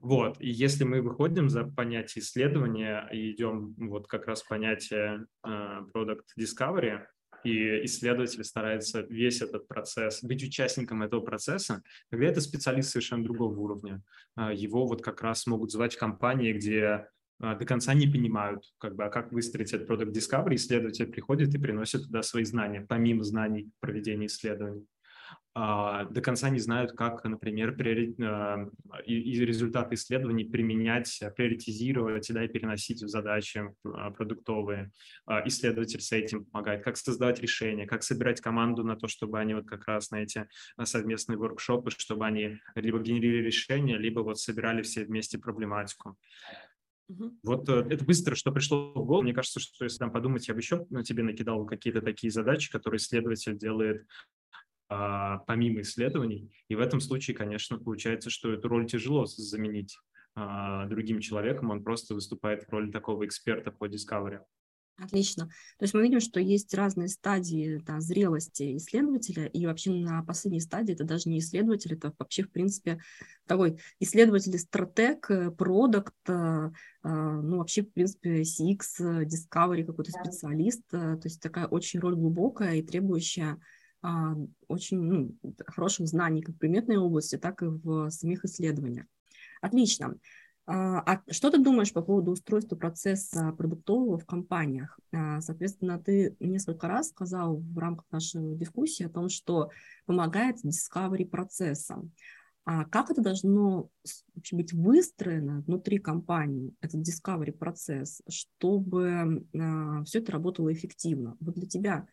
Вот, 0.02 0.42
и 0.42 0.50
если 0.50 0.84
мы 0.84 1.02
выходим 1.02 1.50
за 1.50 1.64
понятие 1.64 2.24
исследования 2.24 3.08
и 3.12 3.32
идем 3.32 3.76
вот 3.78 4.08
как 4.08 4.26
раз 4.26 4.42
понятие 4.42 5.28
uh, 5.46 5.86
product 5.94 6.24
discovery, 6.40 7.06
и 7.46 7.86
исследователь 7.86 8.44
старается 8.44 9.02
весь 9.02 9.42
этот 9.42 9.68
процесс, 9.68 10.24
быть 10.24 10.44
участником 10.44 11.04
этого 11.04 11.22
процесса, 11.22 11.84
тогда 12.10 12.26
это 12.26 12.42
специалист 12.42 12.90
совершенно 12.90 13.24
другого 13.24 13.58
уровня. 13.60 14.02
А, 14.36 14.52
его 14.52 14.88
вот 14.88 15.04
как 15.04 15.22
раз 15.22 15.46
могут 15.46 15.72
звать 15.72 15.96
в 15.96 16.00
компании, 16.00 16.54
где 16.54 16.84
а, 16.84 17.08
до 17.40 17.66
конца 17.66 17.94
не 17.94 18.08
понимают, 18.08 18.64
как 18.78 18.96
бы, 18.96 19.06
а 19.06 19.10
как 19.10 19.32
выстроить 19.32 19.74
этот 19.74 19.88
продукт 19.88 20.16
Discovery, 20.16 20.56
исследователь 20.56 21.08
приходит 21.08 21.54
и 21.54 21.60
приносит 21.60 22.04
туда 22.04 22.24
свои 22.24 22.44
знания, 22.44 22.86
помимо 22.88 23.24
знаний 23.24 23.70
проведения 23.80 24.28
исследований. 24.28 24.88
А, 25.58 26.04
до 26.06 26.20
конца 26.20 26.50
не 26.50 26.60
знают, 26.60 26.92
как, 26.92 27.24
например. 27.24 27.76
А, 28.22 28.68
результаты 29.08 29.96
исследований 29.96 30.44
применять, 30.44 31.24
приоритизировать 31.38 32.28
да, 32.34 32.44
и 32.44 32.50
переносить 32.50 33.02
в 33.02 33.08
задачи 33.08 33.64
продуктовые. 33.84 34.92
Исследователь 35.46 36.02
с 36.02 36.12
этим 36.12 36.44
помогает, 36.44 36.84
как 36.84 36.98
создавать 36.98 37.40
решения, 37.40 37.86
как 37.86 38.04
собирать 38.04 38.42
команду 38.42 38.84
на 38.84 38.98
то, 38.98 39.08
чтобы 39.08 39.40
они 39.40 39.54
вот 39.54 39.66
как 39.66 39.88
раз 39.88 40.12
на 40.12 40.18
эти 40.18 40.46
совместные 40.84 41.38
воркшопы, 41.38 41.90
чтобы 41.92 42.26
они 42.26 42.60
либо 42.76 43.00
генерили 43.00 43.46
решения, 43.46 43.98
либо 43.98 44.20
вот 44.20 44.38
собирали 44.40 44.82
все 44.82 45.06
вместе 45.06 45.38
проблематику. 45.38 46.18
Угу. 47.08 47.40
Вот 47.44 47.70
э, 47.70 47.86
это 47.90 48.04
быстро, 48.04 48.36
что 48.36 48.52
пришло 48.52 48.92
в 48.94 49.06
голову. 49.06 49.24
Мне 49.24 49.34
кажется, 49.34 49.60
что 49.60 49.84
если 49.84 50.00
там 50.00 50.12
подумать, 50.12 50.48
я 50.48 50.54
бы 50.54 50.60
еще 50.60 50.86
ну, 50.90 51.04
тебе 51.04 51.24
накидал 51.24 51.66
какие-то 51.66 52.02
такие 52.02 52.32
задачи, 52.32 52.72
которые 52.72 52.98
исследователь 52.98 53.58
делает 53.58 54.08
а, 54.88 55.40
помимо 55.40 55.82
исследований. 55.82 56.52
И 56.68 56.76
в 56.76 56.80
этом 56.80 57.00
случае, 57.00 57.36
конечно, 57.36 57.78
получается, 57.78 58.30
что 58.30 58.52
эту 58.52 58.68
роль 58.68 58.88
тяжело 58.88 59.26
заменить 59.26 59.98
а, 60.36 60.86
другим 60.88 61.20
человеком. 61.20 61.72
Он 61.72 61.84
просто 61.84 62.14
выступает 62.14 62.64
в 62.64 62.70
роли 62.70 62.92
такого 62.92 63.26
эксперта 63.26 63.72
по 63.72 63.88
Discovery. 63.88 64.42
Отлично. 64.98 65.48
То 65.78 65.84
есть 65.84 65.94
мы 65.94 66.04
видим, 66.04 66.22
что 66.22 66.40
есть 66.40 66.74
разные 66.74 67.10
стадии 67.10 67.82
да, 67.86 68.00
зрелости 68.00 68.78
исследователя, 68.78 69.46
и 69.46 69.66
вообще 69.66 69.92
на 69.92 70.24
последней 70.24 70.62
стадии 70.62 70.94
это 70.94 71.04
даже 71.04 71.28
не 71.28 71.40
исследователь, 71.40 71.94
это 71.94 72.14
вообще, 72.18 72.44
в 72.44 72.52
принципе, 72.52 73.02
такой 73.46 73.78
исследователь, 74.00 74.58
стратег, 74.58 75.30
э, 75.30 75.52
продукт, 75.52 76.16
э, 76.30 76.72
э, 77.04 77.10
ну, 77.10 77.58
вообще, 77.58 77.84
в 77.84 77.92
принципе, 77.92 78.44
CX, 78.44 79.26
Discovery, 79.26 79.84
какой-то 79.84 80.12
специалист, 80.12 80.82
то 80.88 81.20
есть 81.24 81.42
такая 81.42 81.68
очень 81.68 82.00
роль 82.00 82.16
глубокая 82.16 82.76
и 82.76 82.82
требующая 82.82 83.60
а, 84.02 84.36
очень 84.68 85.00
ну, 85.00 85.36
хороших 85.66 86.08
знаний 86.08 86.44
как 86.44 86.56
в 86.56 86.58
предметной 86.60 86.98
области, 86.98 87.38
так 87.38 87.64
и 87.64 87.66
в 87.66 88.10
самих 88.12 88.46
исследованиях. 88.46 89.08
Отлично. 89.62 90.16
А, 90.68 91.00
а 91.02 91.22
что 91.32 91.52
ты 91.52 91.60
думаешь 91.60 91.94
по 91.94 92.02
поводу 92.02 92.32
устройства 92.32 92.76
процесса 92.76 93.52
продуктового 93.52 94.18
в 94.18 94.26
компаниях? 94.26 95.00
А, 95.12 95.40
соответственно, 95.42 96.00
ты 96.00 96.36
несколько 96.40 96.88
раз 96.88 97.10
сказал 97.10 97.58
в 97.58 97.78
рамках 97.78 98.06
нашей 98.12 98.56
дискуссии 98.56 99.06
о 99.06 99.10
том, 99.10 99.30
что 99.30 99.70
помогает 100.06 100.58
discovery 100.66 101.26
процессам. 101.26 102.12
А 102.68 102.86
как 102.86 103.12
это 103.12 103.22
должно 103.22 103.90
вообще 104.34 104.56
быть 104.56 104.74
выстроено 104.74 105.62
внутри 105.68 106.00
компании, 106.00 106.74
этот 106.82 107.02
discovery 107.08 107.52
процесс, 107.52 108.24
чтобы 108.28 109.46
а, 109.54 110.04
все 110.04 110.20
это 110.20 110.32
работало 110.32 110.74
эффективно? 110.74 111.38
Вот 111.42 111.54
для 111.54 111.68
тебя, 111.68 112.08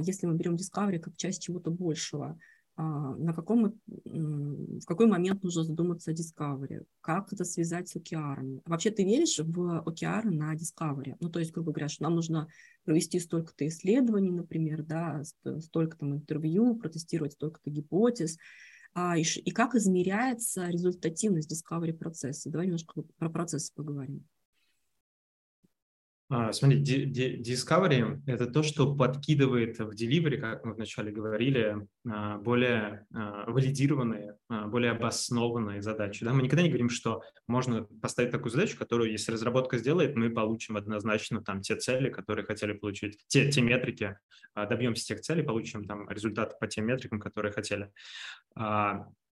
если 0.00 0.26
мы 0.26 0.34
берем 0.34 0.56
discovery 0.56 0.98
как 0.98 1.16
часть 1.16 1.42
чего-то 1.42 1.70
большего, 1.70 2.38
на 2.76 3.32
каком, 3.32 3.80
в 4.04 4.84
какой 4.84 5.06
момент 5.06 5.42
нужно 5.42 5.62
задуматься 5.62 6.10
о 6.10 6.14
Discovery, 6.14 6.84
как 7.00 7.32
это 7.32 7.44
связать 7.44 7.88
с 7.88 7.96
OKR. 7.96 8.62
Вообще 8.66 8.90
ты 8.90 9.04
веришь 9.04 9.38
в 9.38 9.84
OKR 9.86 10.24
на 10.30 10.54
Discovery? 10.54 11.16
Ну, 11.20 11.28
то 11.28 11.38
есть, 11.38 11.52
грубо 11.52 11.72
говоря, 11.72 11.88
что 11.88 12.02
нам 12.02 12.16
нужно 12.16 12.48
провести 12.84 13.20
столько-то 13.20 13.66
исследований, 13.68 14.32
например, 14.32 14.82
да, 14.82 15.22
столько 15.60 15.98
там 15.98 16.14
интервью, 16.14 16.76
протестировать 16.76 17.34
столько-то 17.34 17.70
гипотез, 17.70 18.38
а, 18.94 19.16
и, 19.18 19.22
и 19.22 19.50
как 19.50 19.74
измеряется 19.74 20.68
результативность 20.68 21.52
Discovery 21.52 21.92
процесса. 21.92 22.50
Давай 22.50 22.66
немножко 22.66 23.02
про 23.18 23.28
процесс 23.28 23.70
поговорим. 23.70 24.24
А, 26.30 26.52
смотри, 26.52 26.82
Discovery– 26.82 28.22
это 28.26 28.46
то, 28.46 28.62
что 28.62 28.94
подкидывает 28.94 29.78
в 29.78 29.90
Delivery, 29.90 30.38
как 30.38 30.64
мы 30.64 30.72
вначале 30.72 31.12
говорили, 31.12 31.86
а, 32.08 32.38
более 32.38 33.06
а, 33.12 33.50
валидированные, 33.50 34.36
более 34.48 34.92
обоснованные 34.92 35.82
задачи. 35.82 36.24
Да? 36.24 36.32
Мы 36.32 36.42
никогда 36.42 36.62
не 36.62 36.70
говорим, 36.70 36.88
что 36.88 37.22
можно 37.46 37.84
поставить 37.84 38.30
такую 38.30 38.50
задачу, 38.50 38.78
которую, 38.78 39.10
если 39.10 39.32
разработка 39.32 39.76
сделает, 39.76 40.16
мы 40.16 40.30
получим 40.30 40.78
однозначно 40.78 41.42
там 41.42 41.60
те 41.60 41.76
цели, 41.76 42.08
которые 42.08 42.46
хотели 42.46 42.72
получить, 42.72 43.18
те, 43.26 43.50
те 43.50 43.60
метрики, 43.60 44.18
добьемся 44.54 45.04
тех 45.04 45.20
целей, 45.20 45.42
получим 45.42 45.84
там 45.84 46.08
результаты 46.08 46.56
по 46.58 46.66
тем 46.66 46.86
метрикам, 46.86 47.20
которые 47.20 47.52
хотели. 47.52 47.90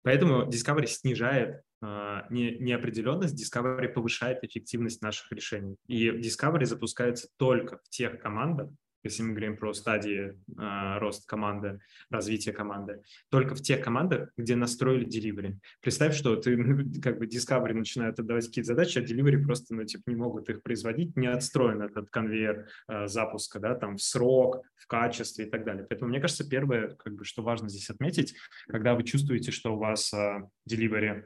Поэтому 0.06 0.48
Discovery 0.48 0.86
снижает 0.86 1.62
э, 1.82 2.20
не, 2.30 2.58
неопределенность, 2.58 3.34
Discovery 3.34 3.88
повышает 3.88 4.44
эффективность 4.44 5.02
наших 5.02 5.32
решений. 5.32 5.74
И 5.88 6.10
Discovery 6.10 6.64
запускается 6.64 7.26
только 7.38 7.78
в 7.78 7.88
тех 7.88 8.20
командах, 8.20 8.68
если 9.06 9.22
мы 9.22 9.30
говорим 9.30 9.56
про 9.56 9.72
стадии 9.72 10.38
э, 10.58 10.98
рост 10.98 11.26
команды, 11.26 11.80
развития 12.10 12.52
команды, 12.52 13.02
только 13.30 13.54
в 13.54 13.62
тех 13.62 13.82
командах, 13.82 14.30
где 14.36 14.56
настроили 14.56 15.06
delivery. 15.06 15.56
Представь, 15.80 16.14
что 16.14 16.36
ты 16.36 16.56
как 17.00 17.18
бы 17.18 17.26
Discovery 17.26 17.74
начинает 17.74 18.18
отдавать 18.18 18.46
какие-то 18.46 18.68
задачи, 18.68 18.98
а 18.98 19.02
delivery 19.02 19.42
просто, 19.42 19.74
ну, 19.74 19.84
типа, 19.84 20.10
не 20.10 20.16
могут 20.16 20.48
их 20.50 20.62
производить, 20.62 21.16
не 21.16 21.26
отстроен 21.26 21.82
этот 21.82 22.10
конвейер 22.10 22.68
э, 22.88 23.06
запуска, 23.06 23.58
да, 23.58 23.74
там, 23.74 23.96
в 23.96 24.02
срок, 24.02 24.62
в 24.76 24.86
качестве 24.86 25.46
и 25.46 25.50
так 25.50 25.64
далее. 25.64 25.86
Поэтому, 25.88 26.10
мне 26.10 26.20
кажется, 26.20 26.48
первое, 26.48 26.90
как 26.90 27.14
бы, 27.14 27.24
что 27.24 27.42
важно 27.42 27.68
здесь 27.68 27.90
отметить, 27.90 28.34
когда 28.68 28.94
вы 28.94 29.02
чувствуете, 29.02 29.50
что 29.50 29.74
у 29.74 29.78
вас 29.78 30.12
э, 30.12 30.42
delivery 30.68 31.24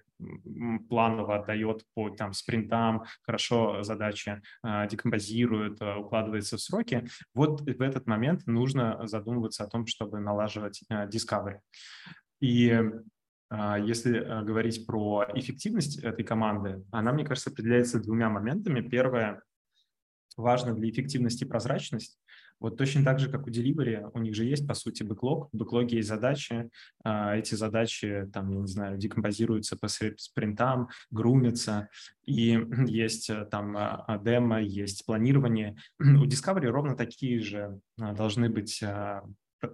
планово 0.89 1.37
отдает 1.37 1.85
по 1.95 2.11
там 2.11 2.33
спринтам, 2.33 3.05
хорошо 3.23 3.83
задачи 3.83 4.41
э, 4.63 4.89
декомпозирует, 4.89 5.81
э, 5.81 5.97
укладывается 5.97 6.57
в 6.57 6.61
сроки, 6.61 7.07
вот 7.35 7.61
в 7.63 7.83
этот 7.83 8.07
момент 8.07 8.47
нужно 8.47 9.07
задумываться 9.07 9.65
о 9.65 9.69
том, 9.69 9.87
чтобы 9.87 10.21
налаживать 10.21 10.83
э, 10.89 11.09
discovery. 11.09 11.59
И 12.41 12.81
если 13.53 14.45
говорить 14.45 14.87
про 14.87 15.27
эффективность 15.35 15.99
этой 16.05 16.25
команды, 16.25 16.85
она, 16.93 17.13
мне 17.13 17.25
кажется, 17.25 17.51
определяется 17.51 18.01
двумя 18.01 18.31
моментами. 18.31 18.81
Первое, 18.81 19.43
важно 20.37 20.73
для 20.73 20.89
эффективности 20.89 21.43
прозрачность. 21.43 22.21
Вот 22.61 22.77
точно 22.77 23.03
так 23.03 23.18
же, 23.18 23.31
как 23.31 23.46
у 23.46 23.51
Delivery, 23.51 24.11
у 24.12 24.18
них 24.18 24.35
же 24.35 24.44
есть, 24.44 24.66
по 24.66 24.75
сути, 24.75 25.03
бэклог. 25.03 25.49
В 25.53 25.57
бэклоге 25.57 25.96
есть 25.96 26.09
задачи. 26.09 26.70
А, 27.03 27.35
эти 27.35 27.55
задачи, 27.55 28.29
там, 28.33 28.51
я 28.51 28.61
не 28.61 28.66
знаю, 28.66 28.99
декомпозируются 28.99 29.77
по 29.79 29.88
спринтам, 29.88 30.88
грумятся. 31.11 31.88
И 32.27 32.53
есть 32.87 33.31
э, 33.31 33.46
там 33.46 33.77
а, 33.77 34.05
а, 34.07 34.18
демо, 34.18 34.61
есть 34.61 35.07
планирование. 35.07 35.77
У 35.99 36.27
Discovery 36.27 36.66
ровно 36.66 36.96
такие 36.96 37.40
же 37.40 37.81
должны 37.96 38.51
быть 38.51 38.83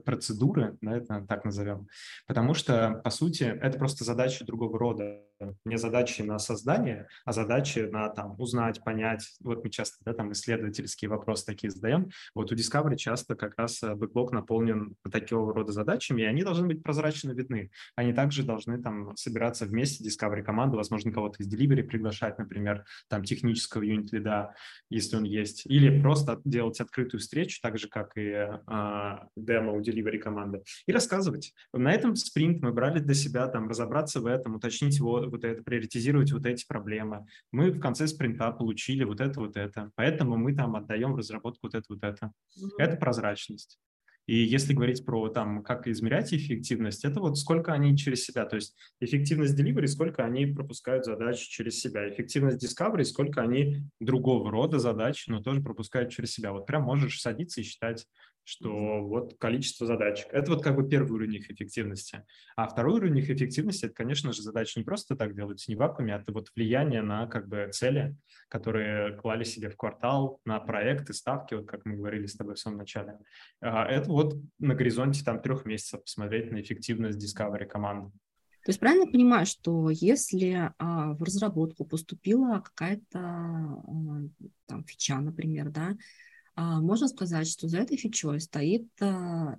процедуры, 0.05 0.77
да, 0.81 0.96
это 0.96 1.25
так 1.29 1.44
назовем, 1.44 1.88
потому 2.27 2.55
что, 2.55 3.01
по 3.05 3.11
сути, 3.11 3.44
это 3.44 3.79
просто 3.79 4.05
задачи 4.05 4.44
другого 4.44 4.79
рода. 4.79 5.22
Не 5.66 5.77
задачи 5.77 6.22
на 6.22 6.38
создание, 6.38 7.09
а 7.27 7.33
задачи 7.33 7.81
на 7.81 8.09
там 8.09 8.40
узнать, 8.40 8.83
понять. 8.83 9.37
Вот 9.40 9.62
мы 9.62 9.68
часто 9.68 9.99
да, 10.03 10.14
там 10.14 10.33
исследовательские 10.33 11.11
вопросы 11.11 11.44
такие 11.44 11.70
задаем. 11.70 12.09
Вот 12.35 12.51
у 12.51 12.55
Discovery 12.55 12.96
часто 12.96 13.35
как 13.35 13.59
раз 13.59 13.83
э, 13.83 13.94
бэклог 13.94 14.33
наполнен 14.33 14.96
такого 15.12 15.53
рода 15.53 15.72
задачами, 15.72 16.22
и 16.22 16.25
они 16.25 16.42
должны 16.42 16.66
быть 16.66 16.83
прозрачно 16.83 17.33
видны. 17.33 17.70
Они 17.96 18.14
также 18.14 18.44
должны 18.44 18.81
там 18.81 19.14
собираться 19.16 19.66
вместе, 19.66 20.09
Discovery 20.09 20.42
команду, 20.42 20.79
возможно, 20.79 21.12
кого-то 21.12 21.42
из 21.42 21.53
Delivery 21.53 21.83
приглашать, 21.83 22.38
например, 22.38 22.87
там 23.09 23.22
технического 23.22 23.83
юнит-лида, 23.83 24.55
если 24.88 25.16
он 25.16 25.25
есть, 25.25 25.66
или 25.66 26.01
просто 26.01 26.40
делать 26.44 26.81
открытую 26.81 27.20
встречу, 27.20 27.61
так 27.61 27.79
же, 27.79 27.88
как 27.88 28.16
и 28.16 28.31
э, 28.31 29.18
демо 29.37 29.76
у 29.77 29.81
Delivery 29.81 30.19
команды, 30.19 30.62
и 30.87 30.93
рассказывать. 30.93 31.53
На 31.73 31.93
этом 31.93 32.17
спринт 32.17 32.62
мы 32.62 32.73
брали 32.73 32.99
для 32.99 33.15
себя, 33.15 33.47
там, 33.49 33.69
разобраться 33.69 34.21
в 34.21 34.27
этом, 34.27 34.57
уточнить 34.57 34.97
его, 34.97 35.29
вот 35.29 35.45
это, 35.45 35.62
приоритизировать 35.62 36.33
вот 36.33 36.47
эти 36.47 36.67
проблемы. 36.67 37.27
Мы 37.53 37.71
в 37.71 37.81
конце 37.81 38.07
спринта 38.07 38.51
получили 38.53 39.05
вот 39.05 39.21
это, 39.21 39.41
вот 39.41 39.57
это. 39.57 39.91
Поэтому 39.95 40.37
мы 40.37 40.55
там 40.55 40.77
отдаем 40.77 41.12
в 41.12 41.17
разработку 41.17 41.61
вот 41.65 41.75
это, 41.75 41.85
вот 41.89 42.03
это. 42.03 42.27
Mm-hmm. 42.27 42.69
Это 42.79 42.97
прозрачность. 42.97 43.79
И 44.27 44.39
если 44.39 44.75
говорить 44.75 45.05
про 45.05 45.29
там, 45.29 45.62
как 45.62 45.87
измерять 45.87 46.35
эффективность, 46.35 47.05
это 47.05 47.21
вот 47.21 47.39
сколько 47.39 47.73
они 47.73 47.97
через 47.97 48.25
себя, 48.25 48.45
то 48.45 48.57
есть 48.57 48.77
эффективность 49.01 49.59
delivery, 49.59 49.87
сколько 49.87 50.25
они 50.25 50.47
пропускают 50.47 51.05
задачи 51.05 51.49
через 51.49 51.79
себя, 51.79 52.09
эффективность 52.09 52.62
discovery, 52.65 53.05
сколько 53.05 53.41
они 53.41 53.85
другого 54.01 54.51
рода 54.51 54.81
задач, 54.81 55.27
но 55.29 55.41
тоже 55.41 55.62
пропускают 55.62 56.11
через 56.11 56.33
себя. 56.33 56.53
Вот 56.53 56.67
прям 56.67 56.83
можешь 56.83 57.21
садиться 57.21 57.61
и 57.61 57.65
считать 57.65 58.07
что 58.47 59.03
вот 59.03 59.35
количество 59.41 59.89
задач. 59.89 60.25
Это 60.31 60.53
вот 60.53 60.63
как 60.63 60.77
бы 60.77 60.89
первый 60.89 61.11
уровень 61.11 61.35
их 61.35 61.51
эффективности. 61.51 62.23
А 62.55 62.69
второй 62.69 62.95
уровень 62.95 63.19
их 63.19 63.29
эффективности– 63.29 63.85
это, 63.87 63.95
конечно 63.95 64.33
же, 64.33 64.41
задачи 64.41 64.79
не 64.79 64.85
просто 64.85 65.17
так 65.17 65.35
делаются, 65.35 65.69
не 65.69 65.75
вакууме, 65.75 66.15
а 66.15 66.21
это 66.21 66.33
вот 66.33 66.53
влияние 66.55 67.03
на 67.03 67.27
как 67.27 67.49
бы 67.49 67.69
цели, 67.73 68.17
которые 68.49 69.17
клали 69.17 69.43
себе 69.43 69.69
в 69.69 69.77
квартал, 69.77 70.41
на 70.45 70.61
проекты, 70.61 71.13
ставки, 71.13 71.55
вот 71.55 71.67
как 71.67 71.85
мы 71.85 71.97
говорили 71.97 72.27
с 72.27 72.37
тобой 72.37 72.55
в 72.55 72.61
самом 72.61 72.79
начале. 72.79 73.19
А, 73.61 73.85
это 73.85 74.09
вот 74.09 74.37
на 74.61 74.77
горизонте 74.77 75.25
там 75.25 75.43
трех 75.43 75.65
месяцев 75.65 76.05
посмотреть 76.05 76.53
на 76.53 76.61
эффективность 76.61 77.19
Discovery 77.19 77.67
команды. 77.67 78.13
То 78.65 78.71
есть 78.71 78.79
правильно 78.79 79.07
понимаю, 79.07 79.47
что 79.47 79.91
если 79.91 80.73
а, 80.79 81.15
в 81.15 81.23
разработку 81.23 81.85
поступила 81.85 82.61
какая-то 82.61 83.19
а, 83.19 83.83
там 84.67 84.85
фича, 84.85 85.17
например, 85.17 85.71
да, 85.71 85.97
можно 86.57 87.09
сказать, 87.09 87.47
что 87.47 87.69
за 87.69 87.79
этой 87.79 87.99
фичой 87.99 88.40
стоит 88.40 88.87
а, 89.01 89.59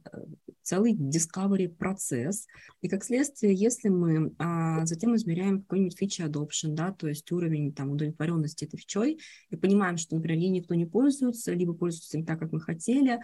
целый 0.64 0.96
discovery 0.96 1.70
процесс. 1.70 2.48
И 2.82 2.90
как 2.90 3.04
следствие, 3.04 3.54
если 3.54 3.90
мы 3.90 4.34
а, 4.40 4.84
затем 4.86 5.16
измеряем 5.16 5.62
какой-нибудь 5.62 5.98
фичи 5.98 6.22
adoption, 6.22 6.70
да, 6.70 6.92
то 6.92 7.08
есть 7.08 7.32
уровень 7.32 7.72
там, 7.72 7.92
удовлетворенности 7.92 8.66
этой 8.66 8.78
фичой, 8.78 9.20
и 9.50 9.56
понимаем, 9.56 9.98
что, 9.98 10.16
например, 10.16 10.40
ей 10.40 10.50
никто 10.50 10.74
не 10.74 10.86
пользуется, 10.86 11.54
либо 11.54 11.74
пользуется 11.74 12.18
им 12.18 12.26
так, 12.26 12.40
как 12.40 12.52
мы 12.52 12.60
хотели, 12.60 13.20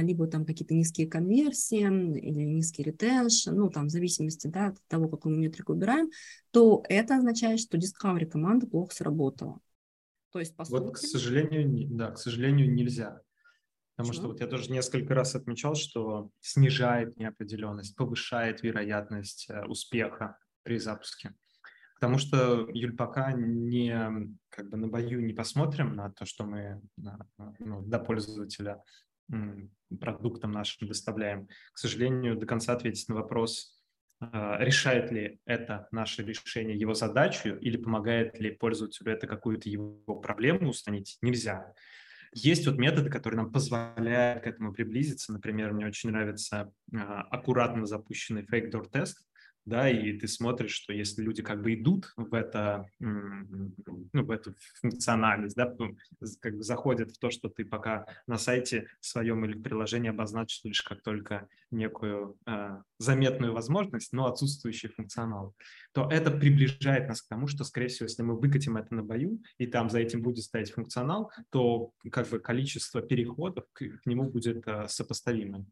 либо 0.00 0.26
там 0.26 0.46
какие-то 0.46 0.74
низкие 0.74 1.06
конверсии 1.06 1.82
или 1.82 2.42
низкий 2.44 2.82
ретеншн, 2.82 3.50
ну, 3.54 3.70
там, 3.70 3.88
в 3.88 3.90
зависимости 3.90 4.46
да, 4.46 4.68
от 4.68 4.78
того, 4.88 5.08
какую 5.08 5.38
метрику 5.38 5.72
убираем, 5.72 6.10
то 6.50 6.82
это 6.88 7.16
означает, 7.16 7.60
что 7.60 7.78
discovery 7.78 8.26
команда 8.26 8.66
плохо 8.66 8.94
сработала. 8.94 9.60
То 10.32 10.38
есть, 10.38 10.56
по 10.56 10.64
вот, 10.64 10.82
сути... 10.82 10.92
к 10.92 10.98
сожалению, 10.98 11.88
да, 11.90 12.10
к 12.10 12.18
сожалению, 12.18 12.72
нельзя. 12.72 13.20
Потому 13.94 14.08
Почему? 14.08 14.12
что 14.12 14.28
вот 14.32 14.40
я 14.40 14.46
тоже 14.46 14.72
несколько 14.72 15.14
раз 15.14 15.34
отмечал, 15.34 15.74
что 15.74 16.30
снижает 16.40 17.16
неопределенность, 17.18 17.94
повышает 17.94 18.62
вероятность 18.62 19.46
э, 19.50 19.64
успеха 19.66 20.38
при 20.62 20.78
запуске. 20.78 21.34
Потому 21.96 22.18
что, 22.18 22.66
Юль, 22.72 22.96
пока 22.96 23.32
не 23.32 24.34
как 24.48 24.70
бы 24.70 24.76
на 24.76 24.88
бою 24.88 25.20
не 25.20 25.34
посмотрим 25.34 25.94
на 25.94 26.10
то, 26.10 26.24
что 26.24 26.44
мы 26.44 26.82
ну, 27.60 27.82
до 27.82 28.00
пользователя 28.00 28.82
продуктом 30.00 30.50
нашим 30.50 30.88
доставляем, 30.88 31.46
к 31.72 31.78
сожалению, 31.78 32.36
до 32.36 32.46
конца 32.46 32.72
ответить 32.72 33.08
на 33.08 33.14
вопрос, 33.14 33.81
решает 34.58 35.10
ли 35.10 35.40
это 35.44 35.88
наше 35.90 36.22
решение 36.22 36.76
его 36.76 36.94
задачу 36.94 37.56
или 37.60 37.76
помогает 37.76 38.38
ли 38.38 38.50
пользователю 38.50 39.12
это 39.12 39.26
какую-то 39.26 39.68
его 39.68 40.14
проблему 40.16 40.70
устранить, 40.70 41.18
нельзя. 41.22 41.72
Есть 42.34 42.66
вот 42.66 42.78
методы, 42.78 43.10
которые 43.10 43.42
нам 43.42 43.52
позволяют 43.52 44.44
к 44.44 44.46
этому 44.46 44.72
приблизиться. 44.72 45.32
Например, 45.32 45.72
мне 45.72 45.86
очень 45.86 46.10
нравится 46.10 46.72
а, 46.94 47.22
аккуратно 47.22 47.84
запущенный 47.84 48.42
fake 48.42 48.70
door 48.70 48.88
тест, 48.90 49.18
да, 49.64 49.88
и 49.88 50.18
ты 50.18 50.26
смотришь, 50.26 50.72
что 50.72 50.92
если 50.92 51.22
люди 51.22 51.42
как 51.42 51.62
бы 51.62 51.74
идут 51.74 52.12
в 52.16 52.34
это, 52.34 52.86
в 54.24 54.30
эту 54.30 54.54
функциональность, 54.80 55.56
да, 55.56 55.74
как 56.40 56.56
бы 56.56 56.62
заходят 56.62 57.10
в 57.10 57.18
то, 57.18 57.30
что 57.30 57.48
ты 57.48 57.64
пока 57.64 58.06
на 58.26 58.38
сайте 58.38 58.88
своем 59.00 59.44
или 59.44 59.54
в 59.54 59.62
приложении 59.62 60.10
обозначишь 60.10 60.60
лишь 60.64 60.82
как 60.82 61.02
только 61.02 61.48
некую 61.70 62.36
э, 62.46 62.76
заметную 62.98 63.52
возможность, 63.52 64.12
но 64.12 64.26
отсутствующий 64.26 64.88
функционал, 64.88 65.54
то 65.92 66.08
это 66.10 66.30
приближает 66.30 67.08
нас 67.08 67.22
к 67.22 67.28
тому, 67.28 67.46
что, 67.46 67.64
скорее 67.64 67.88
всего, 67.88 68.06
если 68.06 68.22
мы 68.22 68.38
выкатим 68.38 68.76
это 68.76 68.94
на 68.94 69.02
бою, 69.02 69.42
и 69.58 69.66
там 69.66 69.90
за 69.90 70.00
этим 70.00 70.22
будет 70.22 70.44
стоять 70.44 70.72
функционал, 70.72 71.30
то 71.50 71.92
как 72.10 72.28
бы 72.28 72.38
количество 72.38 73.02
переходов 73.02 73.64
к, 73.72 73.84
к 73.84 74.06
нему 74.06 74.30
будет 74.30 74.66
э, 74.66 74.86
сопоставимым. 74.88 75.66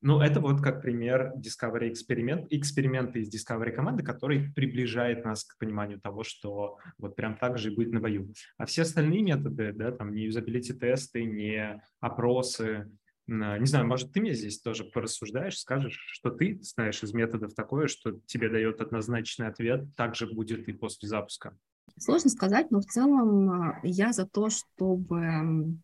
Ну, 0.00 0.20
это 0.20 0.40
вот 0.40 0.60
как 0.60 0.82
пример 0.82 1.32
Discovery 1.36 1.90
эксперимент, 1.90 2.46
эксперименты 2.50 3.20
из 3.20 3.34
Discovery 3.34 3.72
команды, 3.72 4.02
который 4.02 4.52
приближает 4.52 5.24
нас 5.24 5.44
к 5.44 5.56
пониманию 5.58 6.00
того, 6.00 6.24
что 6.24 6.78
вот 6.98 7.16
прям 7.16 7.36
так 7.36 7.58
же 7.58 7.72
и 7.72 7.74
будет 7.74 7.92
на 7.92 8.00
бою. 8.00 8.32
А 8.58 8.66
все 8.66 8.82
остальные 8.82 9.22
методы, 9.22 9.72
да, 9.72 9.92
там 9.92 10.12
не 10.12 10.24
юзабилити 10.24 10.74
тесты, 10.74 11.24
не 11.24 11.82
опросы, 12.00 12.90
не 13.26 13.66
знаю, 13.66 13.86
может, 13.86 14.12
ты 14.12 14.20
мне 14.20 14.34
здесь 14.34 14.60
тоже 14.60 14.84
порассуждаешь, 14.84 15.58
скажешь, 15.58 15.98
что 16.12 16.30
ты 16.30 16.58
знаешь 16.62 17.02
из 17.02 17.14
методов 17.14 17.54
такое, 17.54 17.86
что 17.86 18.20
тебе 18.26 18.50
дает 18.50 18.80
однозначный 18.82 19.46
ответ, 19.46 19.86
также 19.96 20.26
будет 20.26 20.68
и 20.68 20.72
после 20.72 21.08
запуска? 21.08 21.56
Сложно 21.98 22.28
сказать, 22.28 22.70
но 22.70 22.80
в 22.80 22.86
целом 22.86 23.50
а, 23.50 23.80
я 23.82 24.12
за 24.12 24.26
то, 24.26 24.50
чтобы 24.50 25.78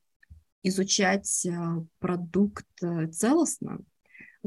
изучать 0.62 1.46
а, 1.46 1.85
продукт 1.99 2.66
э, 2.83 3.07
целостно, 3.07 3.79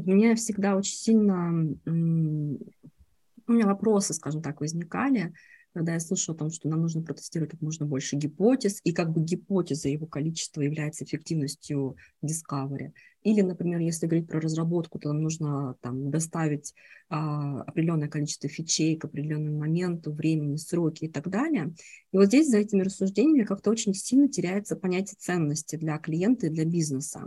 меня 0.01 0.35
всегда 0.35 0.75
очень 0.75 0.95
сильно, 0.95 1.49
у 1.85 3.51
меня 3.51 3.65
вопросы, 3.65 4.13
скажем 4.13 4.41
так, 4.41 4.61
возникали, 4.61 5.33
когда 5.73 5.93
я 5.93 5.99
слышу 5.99 6.31
о 6.31 6.35
том, 6.35 6.51
что 6.51 6.69
нам 6.69 6.81
нужно 6.81 7.01
протестировать 7.01 7.51
как 7.51 7.61
можно 7.61 7.85
больше 7.85 8.15
гипотез, 8.15 8.79
и 8.83 8.93
как 8.93 9.11
бы 9.11 9.21
гипотеза 9.21 9.89
его 9.89 10.05
количества 10.05 10.61
является 10.61 11.03
эффективностью 11.03 11.97
Discovery. 12.23 12.91
Или, 13.23 13.41
например, 13.41 13.79
если 13.79 14.05
говорить 14.05 14.27
про 14.27 14.39
разработку, 14.39 14.99
то 14.99 15.07
нам 15.09 15.23
нужно 15.23 15.75
там, 15.81 16.11
доставить 16.11 16.73
а, 17.09 17.61
определенное 17.61 18.09
количество 18.09 18.49
фичей 18.49 18.97
к 18.97 19.05
определенному 19.05 19.59
моменту, 19.59 20.11
времени, 20.11 20.57
сроки 20.57 21.05
и 21.05 21.09
так 21.09 21.29
далее. 21.29 21.73
И 22.11 22.17
вот 22.17 22.25
здесь 22.25 22.49
за 22.49 22.57
этими 22.57 22.83
рассуждениями 22.83 23.45
как-то 23.45 23.71
очень 23.71 23.93
сильно 23.93 24.27
теряется 24.27 24.75
понятие 24.75 25.15
ценности 25.17 25.75
для 25.75 25.97
клиента 25.97 26.47
и 26.47 26.51
для 26.51 26.65
бизнеса. 26.65 27.25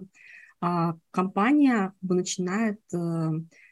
А 0.61 0.95
компания 1.11 1.93
начинает 2.01 2.81
э, 2.93 3.31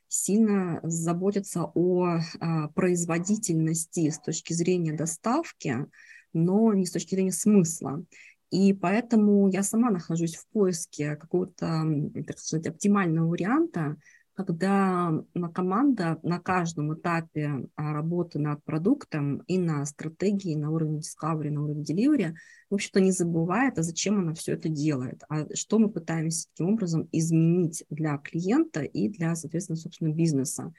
сильно 0.09 0.81
заботиться 0.83 1.65
о 1.75 2.19
а, 2.41 2.69
производительности 2.69 4.11
с 4.11 4.21
точки 4.21 4.53
зрения 4.53 4.93
доставки, 4.93 5.87
но 6.33 6.73
не 6.73 6.87
с 6.87 6.93
точки 6.93 7.15
зрения 7.15 7.33
смысла. 7.33 8.05
И 8.51 8.73
поэтому 8.73 9.49
я 9.49 9.65
сама 9.65 9.91
нахожусь 9.91 10.37
в 10.37 10.47
поиске 10.49 11.17
какого-то, 11.17 11.85
так 12.27 12.39
сказать, 12.39 12.69
оптимального 12.69 13.29
варианта, 13.29 13.97
когда 14.35 15.13
команда 15.53 16.19
на 16.23 16.41
каждом 16.41 16.95
этапе 16.95 17.69
а, 17.77 17.93
работы 17.93 18.39
над 18.39 18.63
продуктом 18.65 19.39
и 19.47 19.59
на 19.59 19.85
стратегии, 19.87 20.57
на 20.57 20.71
уровне 20.71 21.01
discovery, 21.01 21.51
на 21.51 21.63
уровне 21.63 21.85
delivery, 21.85 22.35
в 22.69 22.75
общем-то, 22.75 23.01
не 23.01 23.13
забывает, 23.13 23.79
а 23.79 23.83
зачем 23.83 24.19
она 24.19 24.35
все 24.35 24.55
это 24.55 24.69
делает, 24.69 25.23
а 25.29 25.47
что 25.55 25.79
мы 25.79 25.89
пытаемся 25.89 26.49
таким 26.49 26.75
образом 26.75 27.09
изменить 27.13 27.85
для 27.91 28.19
клиента 28.19 28.83
и 28.83 29.09
для, 29.09 29.37
соответственно, 29.37 29.77
собственно, 29.77 30.13
бизнеса. 30.13 30.73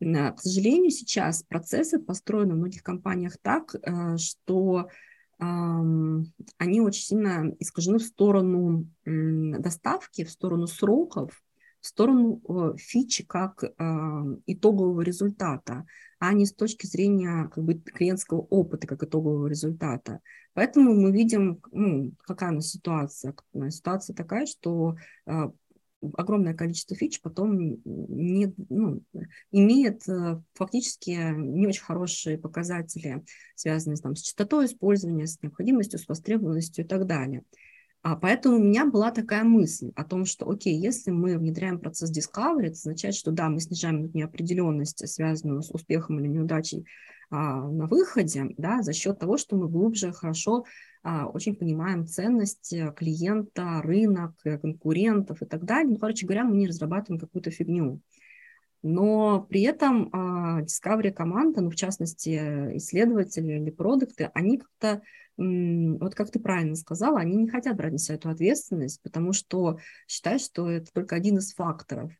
К 0.00 0.38
сожалению, 0.38 0.90
сейчас 0.90 1.42
процессы 1.42 1.98
построены 1.98 2.54
в 2.54 2.58
многих 2.58 2.82
компаниях 2.82 3.36
так, 3.42 3.74
э, 3.74 4.16
что 4.16 4.88
они 5.38 6.80
очень 6.82 7.02
сильно 7.02 7.50
искажены 7.58 7.98
в 7.98 8.02
сторону 8.02 8.86
доставки, 9.06 10.24
в 10.24 10.30
сторону 10.30 10.66
сроков, 10.66 11.42
в 11.80 11.86
сторону 11.86 12.40
э, 12.48 12.76
фичи 12.78 13.24
как 13.24 13.64
а, 13.78 14.24
итогового 14.46 15.00
результата, 15.00 15.86
а 16.18 16.32
не 16.32 16.46
с 16.46 16.52
точки 16.52 16.86
зрения 16.86 17.48
как 17.52 17.64
бы, 17.64 17.74
клиентского 17.74 18.40
опыта 18.40 18.86
как 18.86 19.02
итогового 19.02 19.46
результата. 19.46 20.20
Поэтому 20.52 20.94
мы 20.94 21.12
видим, 21.12 21.60
ну, 21.72 22.12
какая 22.18 22.50
у 22.50 22.56
нас 22.56 22.68
ситуация. 22.68 23.34
Ситуация 23.70 24.14
такая, 24.14 24.46
что 24.46 24.96
огромное 26.16 26.54
количество 26.54 26.96
фич 26.96 27.20
потом 27.20 27.58
не, 27.84 28.52
ну, 28.68 29.02
имеет 29.50 30.08
э, 30.08 30.40
фактически 30.54 31.10
не 31.10 31.66
очень 31.66 31.82
хорошие 31.82 32.38
показатели, 32.38 33.22
связанные 33.54 33.96
там, 33.98 34.16
с 34.16 34.22
частотой 34.22 34.66
использования, 34.66 35.26
с 35.26 35.42
необходимостью, 35.42 35.98
с 35.98 36.08
востребованностью 36.08 36.84
и 36.84 36.88
так 36.88 37.06
далее. 37.06 37.42
А 38.02 38.16
поэтому 38.16 38.56
у 38.56 38.60
меня 38.60 38.86
была 38.86 39.10
такая 39.10 39.44
мысль 39.44 39.92
о 39.94 40.04
том, 40.04 40.24
что, 40.24 40.48
окей, 40.48 40.74
если 40.74 41.10
мы 41.10 41.36
внедряем 41.36 41.78
процесс 41.78 42.10
discovery, 42.10 42.66
это 42.66 42.72
означает, 42.72 43.14
что 43.14 43.30
да, 43.30 43.50
мы 43.50 43.60
снижаем 43.60 44.10
неопределенность, 44.14 45.06
связанную 45.06 45.62
с 45.62 45.70
успехом 45.70 46.18
или 46.18 46.28
неудачей 46.28 46.86
а, 47.30 47.68
на 47.68 47.86
выходе, 47.86 48.54
да, 48.56 48.82
за 48.82 48.94
счет 48.94 49.18
того, 49.18 49.36
что 49.36 49.56
мы 49.56 49.68
глубже, 49.68 50.12
хорошо 50.12 50.64
а, 51.02 51.26
очень 51.26 51.54
понимаем 51.54 52.06
ценность 52.06 52.74
клиента, 52.96 53.82
рынок, 53.82 54.34
конкурентов 54.42 55.42
и 55.42 55.46
так 55.46 55.64
далее. 55.64 55.92
Ну, 55.92 55.98
короче 55.98 56.24
говоря, 56.24 56.44
мы 56.44 56.56
не 56.56 56.68
разрабатываем 56.68 57.20
какую-то 57.20 57.50
фигню. 57.50 58.00
Но 58.82 59.46
при 59.50 59.60
этом 59.62 60.08
а, 60.12 60.62
Discovery 60.62 61.12
команда, 61.12 61.60
ну, 61.60 61.68
в 61.68 61.76
частности, 61.76 62.30
исследователи 62.76 63.60
или 63.60 63.70
продукты, 63.70 64.30
они 64.32 64.56
как-то 64.56 65.02
вот 65.40 66.14
как 66.14 66.30
ты 66.30 66.38
правильно 66.38 66.76
сказала, 66.76 67.18
они 67.18 67.34
не 67.36 67.48
хотят 67.48 67.76
брать 67.76 67.92
на 67.92 67.98
себя 67.98 68.16
эту 68.16 68.28
ответственность, 68.28 69.00
потому 69.02 69.32
что 69.32 69.78
считают, 70.06 70.42
что 70.42 70.70
это 70.70 70.92
только 70.92 71.16
один 71.16 71.38
из 71.38 71.54
факторов. 71.54 72.12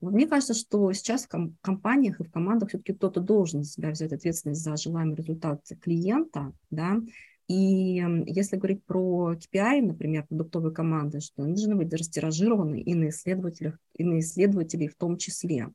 Вот 0.00 0.12
мне 0.12 0.28
кажется, 0.28 0.54
что 0.54 0.92
сейчас 0.92 1.26
в 1.26 1.52
компаниях 1.60 2.20
и 2.20 2.24
в 2.24 2.30
командах 2.30 2.68
все-таки 2.68 2.92
кто-то 2.92 3.20
должен 3.20 3.64
себя 3.64 3.90
взять 3.90 4.12
ответственность 4.12 4.62
за 4.62 4.76
желаемый 4.76 5.16
результат 5.16 5.64
клиента, 5.80 6.52
да, 6.70 7.00
и 7.48 8.04
если 8.26 8.56
говорить 8.56 8.84
про 8.84 9.34
KPI, 9.34 9.80
например, 9.80 10.26
продуктовой 10.28 10.72
команды, 10.72 11.20
что 11.20 11.42
они 11.42 11.54
должны 11.54 11.74
быть 11.74 11.92
растиражированы 11.92 12.80
и 12.80 12.94
на 12.94 13.08
исследователях, 13.08 13.78
и 13.96 14.04
на 14.04 14.20
исследователей 14.20 14.86
в 14.86 14.94
том 14.94 15.16
числе. 15.16 15.72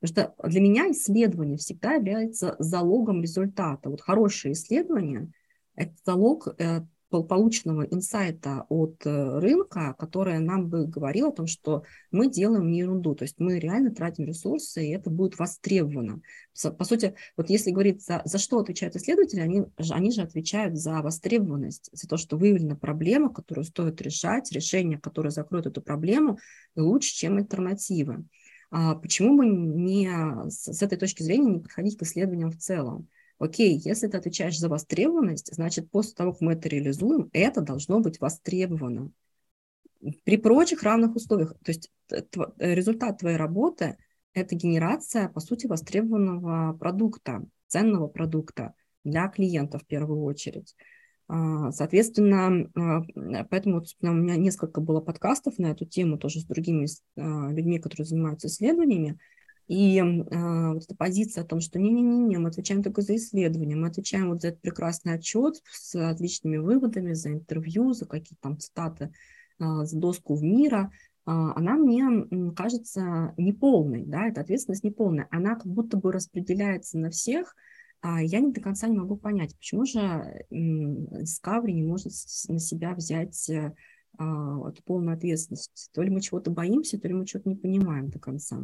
Потому 0.00 0.34
что 0.38 0.48
для 0.48 0.60
меня 0.60 0.90
исследование 0.90 1.58
всегда 1.58 1.94
является 1.94 2.56
залогом 2.58 3.22
результата. 3.22 3.88
Вот 3.88 4.00
хорошее 4.00 4.54
исследование– 4.54 5.30
это 5.74 5.94
залог 6.04 6.48
э, 6.58 6.82
полученного 7.10 7.82
инсайта 7.82 8.64
от 8.70 9.04
э, 9.04 9.38
рынка, 9.38 9.94
которое 9.98 10.38
нам 10.38 10.68
бы 10.68 10.86
говорило 10.86 11.28
о 11.28 11.32
том, 11.32 11.46
что 11.46 11.82
мы 12.10 12.30
делаем 12.30 12.70
не 12.70 12.78
ерунду, 12.78 13.14
то 13.14 13.24
есть 13.24 13.38
мы 13.38 13.58
реально 13.58 13.94
тратим 13.94 14.24
ресурсы, 14.24 14.86
и 14.86 14.92
это 14.92 15.10
будет 15.10 15.38
востребовано. 15.38 16.22
По 16.78 16.84
сути, 16.84 17.14
вот 17.36 17.50
если 17.50 17.70
говорить, 17.70 18.02
за, 18.02 18.22
за 18.24 18.38
что 18.38 18.58
отвечают 18.58 18.96
исследователи, 18.96 19.40
они, 19.40 19.64
они 19.90 20.10
же 20.10 20.22
отвечают 20.22 20.78
за 20.78 21.02
востребованность, 21.02 21.90
за 21.92 22.08
то, 22.08 22.16
что 22.16 22.38
выявлена 22.38 22.76
проблема, 22.76 23.32
которую 23.32 23.64
стоит 23.64 24.00
решать, 24.00 24.50
решение, 24.52 24.98
которое 24.98 25.30
закроет 25.30 25.66
эту 25.66 25.82
проблему, 25.82 26.38
лучше, 26.76 27.14
чем 27.14 27.36
альтернативы. 27.36 28.24
А 28.70 28.94
почему 28.94 29.36
бы 29.36 29.46
не 29.46 30.08
с, 30.48 30.72
с 30.72 30.82
этой 30.82 30.96
точки 30.96 31.22
зрения 31.22 31.50
не 31.50 31.60
подходить 31.60 31.98
к 31.98 32.02
исследованиям 32.04 32.50
в 32.50 32.56
целом? 32.56 33.08
Окей, 33.42 33.76
если 33.84 34.06
ты 34.06 34.16
отвечаешь 34.18 34.56
за 34.56 34.68
востребованность, 34.68 35.52
значит, 35.52 35.90
после 35.90 36.14
того, 36.14 36.30
как 36.30 36.42
мы 36.42 36.52
это 36.52 36.68
реализуем, 36.68 37.28
это 37.32 37.60
должно 37.60 37.98
быть 37.98 38.20
востребовано. 38.20 39.10
При 40.22 40.36
прочих 40.36 40.84
равных 40.84 41.16
условиях. 41.16 41.54
То 41.64 41.72
есть 41.72 41.90
результат 42.08 43.18
твоей 43.18 43.36
работы– 43.36 43.96
это 44.32 44.54
генерация, 44.54 45.28
по 45.28 45.40
сути, 45.40 45.66
востребованного 45.66 46.76
продукта, 46.78 47.44
ценного 47.66 48.06
продукта 48.06 48.74
для 49.02 49.26
клиента 49.26 49.80
в 49.80 49.86
первую 49.86 50.22
очередь. 50.22 50.76
А, 51.26 51.72
соответственно, 51.72 52.70
а, 52.76 53.44
поэтому 53.50 53.82
у 54.02 54.06
меня 54.06 54.36
несколько 54.36 54.80
было 54.80 55.00
подкастов 55.00 55.58
на 55.58 55.72
эту 55.72 55.84
тему 55.84 56.16
тоже 56.16 56.38
с 56.38 56.44
другими 56.44 56.86
а, 57.16 57.50
людьми, 57.50 57.80
которые 57.80 58.06
занимаются 58.06 58.46
исследованиями. 58.46 59.18
И 59.72 59.98
э, 59.98 60.02
вот 60.74 60.84
эта 60.84 60.94
позиция 60.94 61.44
о 61.44 61.46
том, 61.46 61.60
что 61.60 61.78
не-не-не, 61.78 62.36
мы 62.36 62.50
отвечаем 62.50 62.82
только 62.82 63.00
за 63.00 63.16
исследования, 63.16 63.74
мы 63.74 63.88
отвечаем 63.88 64.28
вот 64.28 64.42
за 64.42 64.48
этот 64.48 64.60
прекрасный 64.60 65.14
отчет 65.14 65.62
с 65.70 65.94
отличными 65.94 66.58
выводами, 66.58 67.14
за 67.14 67.30
интервью, 67.30 67.94
за 67.94 68.04
какие-то 68.04 68.42
там 68.42 68.58
цитаты, 68.58 69.14
э, 69.58 69.64
за 69.84 69.98
доску 69.98 70.34
в 70.34 70.42
мира, 70.42 70.90
э, 70.92 71.30
она 71.30 71.76
мне 71.76 72.52
кажется 72.54 73.32
неполной, 73.38 74.04
да, 74.04 74.26
эта 74.26 74.42
ответственность 74.42 74.84
неполная. 74.84 75.26
Она 75.30 75.54
как 75.54 75.68
будто 75.68 75.96
бы 75.96 76.12
распределяется 76.12 76.98
на 76.98 77.08
всех, 77.08 77.56
я 78.04 78.40
не 78.40 78.52
до 78.52 78.60
конца 78.60 78.88
не 78.88 78.98
могу 78.98 79.16
понять, 79.16 79.56
почему 79.56 79.86
же 79.86 80.44
Discovery 80.50 81.70
не 81.70 81.84
может 81.84 82.12
на 82.48 82.58
себя 82.58 82.94
взять 82.94 83.48
эту 83.48 84.82
полную 84.84 85.16
ответственность. 85.16 85.88
То 85.94 86.02
ли 86.02 86.10
мы 86.10 86.20
чего-то 86.20 86.50
боимся, 86.50 86.98
то 87.00 87.08
ли 87.08 87.14
мы 87.14 87.24
чего-то 87.24 87.48
не 87.48 87.54
понимаем 87.54 88.10
до 88.10 88.18
конца. 88.18 88.60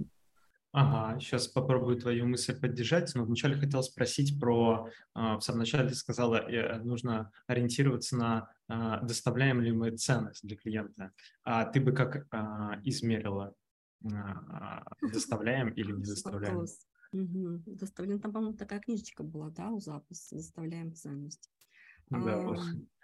Ага, 0.81 1.19
сейчас 1.19 1.49
попробую 1.49 1.97
твою 1.97 2.25
мысль 2.25 2.57
поддержать, 2.57 3.13
но 3.17 3.25
вначале 3.25 3.57
хотел 3.57 3.83
спросить 3.83 4.39
про, 4.39 4.89
а, 5.13 5.37
в 5.37 5.41
самом 5.41 5.59
начале 5.59 5.89
ты 5.89 5.97
сказала, 5.97 6.37
э, 6.37 6.79
нужно 6.79 7.33
ориентироваться 7.49 8.17
на 8.17 8.49
а, 8.69 9.01
доставляем 9.01 9.61
ли 9.61 9.73
мы 9.73 9.91
ценность 9.97 10.47
для 10.47 10.57
клиента. 10.57 11.11
А 11.43 11.65
ты 11.65 11.81
бы 11.81 11.91
как 11.91 12.29
а, 12.31 12.81
измерила, 12.85 13.55
доставляем 15.13 15.71
или 15.71 15.91
не 15.91 16.05
доставляем? 16.05 16.65
Угу. 17.11 17.63
Доставляем, 17.75 18.21
там, 18.21 18.33
по-моему, 18.33 18.57
такая 18.57 18.79
книжечка 18.79 19.25
была, 19.25 19.51
да, 19.51 19.71
у 19.71 19.81
записи, 19.81 20.35
доставляем 20.35 20.95
ценность. 20.95 21.51
Да, 22.09 22.41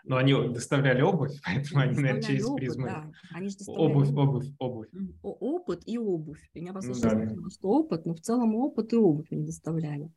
но 0.05 0.17
они 0.17 0.35
доставляли 0.49 1.03
обувь, 1.03 1.33
поэтому 1.45 1.81
они, 1.81 1.95
наверное, 1.97 2.23
через 2.23 2.45
опыт, 2.45 2.57
призму. 2.57 2.87
Да. 2.87 3.11
Они 3.33 3.49
же 3.49 3.57
обувь, 3.67 4.11
обувь, 4.11 4.47
обувь. 4.59 4.89
Опыт 5.23 5.83
и 5.87 5.99
обувь. 5.99 6.51
Меня 6.55 6.73
послушали, 6.73 7.25
ну, 7.25 7.43
да. 7.43 7.51
что 7.51 7.69
опыт, 7.69 8.07
но 8.07 8.15
в 8.15 8.21
целом 8.21 8.55
опыт 8.55 8.93
и 8.93 8.97
обувь 8.97 9.33
они 9.33 9.47
доставляли. 9.47 10.11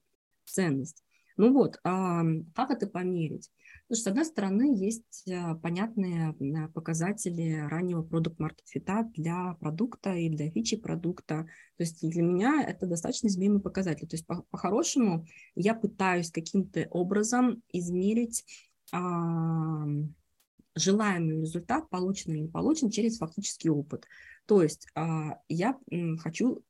Ценность. 0.46 1.04
Ну 1.38 1.54
вот, 1.54 1.78
а 1.84 2.24
как 2.56 2.72
это 2.72 2.88
померить? 2.88 3.52
Потому 3.88 3.96
что, 3.96 4.04
с 4.04 4.08
одной 4.08 4.26
стороны, 4.26 4.76
есть 4.76 5.24
а, 5.32 5.56
понятные 5.56 6.34
показатели 6.74 7.60
раннего 7.70 8.02
продукт 8.02 8.40
маркет 8.40 8.68
фита 8.68 9.10
для 9.16 9.56
продукта 9.60 10.14
и 10.16 10.30
для 10.30 10.50
фичи 10.50 10.78
продукта. 10.78 11.48
То 11.78 11.84
есть 11.84 12.02
для 12.02 12.24
меня 12.24 12.66
это 12.68 12.88
достаточно 12.88 13.28
измеримый 13.28 13.62
показатель. 13.62 14.08
То 14.08 14.16
есть 14.16 14.26
по-хорошему 14.26 15.22
по 15.22 15.28
я 15.56 15.76
пытаюсь 15.76 16.32
каким-то 16.32 16.88
образом 16.90 17.62
измерить 17.72 18.44
желаемый 20.76 21.42
результат, 21.42 21.90
полученный 21.90 22.36
или 22.36 22.42
не 22.44 22.50
получен, 22.50 22.90
через 22.90 23.18
фактический 23.18 23.70
опыт. 23.70 24.06
То 24.46 24.62
есть 24.62 24.88
а, 24.96 25.40
я 25.50 25.78
хочу 26.20 26.64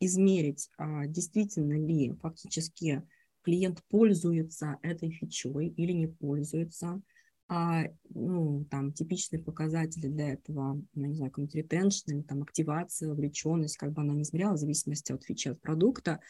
измерить, 0.00 0.70
а, 0.76 1.06
действительно 1.06 1.74
ли 1.74 2.12
фактически 2.20 3.02
клиент 3.42 3.82
пользуется 3.88 4.78
этой 4.82 5.10
фичой 5.10 5.68
или 5.68 5.92
не 5.92 6.06
пользуется. 6.06 7.00
А, 7.46 7.84
ну, 8.08 8.64
там 8.70 8.92
типичные 8.92 9.42
показатели 9.42 10.08
для 10.08 10.32
этого, 10.32 10.80
ну, 10.94 11.06
не 11.06 11.14
знаю, 11.14 11.30
какой-нибудь 11.30 11.54
ретеншн, 11.54 12.22
там 12.22 12.42
активация, 12.42 13.10
вовлеченность, 13.10 13.76
как 13.76 13.92
бы 13.92 14.00
она 14.00 14.14
не 14.14 14.22
измеряла 14.22 14.54
в 14.54 14.58
зависимости 14.58 15.12
от 15.12 15.24
фичи, 15.24 15.48
от 15.48 15.60
продукта. 15.60 16.20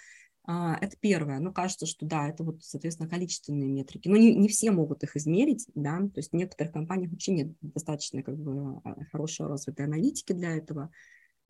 А, 0.46 0.76
это 0.80 0.96
первое. 1.00 1.38
Ну, 1.40 1.52
кажется, 1.52 1.86
что 1.86 2.04
да, 2.04 2.28
это 2.28 2.44
вот, 2.44 2.62
соответственно, 2.62 3.08
количественные 3.08 3.68
метрики. 3.68 4.08
Но 4.08 4.16
не, 4.16 4.34
не 4.34 4.48
все 4.48 4.70
могут 4.70 5.02
их 5.02 5.16
измерить, 5.16 5.66
да, 5.74 5.98
то 5.98 6.18
есть 6.18 6.32
в 6.32 6.36
некоторых 6.36 6.72
компаниях 6.72 7.10
вообще 7.12 7.32
нет 7.32 7.48
достаточно 7.62 8.22
как 8.22 8.36
бы 8.36 8.80
а, 8.84 9.04
хорошо 9.10 9.48
развитой 9.48 9.86
аналитики 9.86 10.32
для 10.32 10.56
этого. 10.56 10.90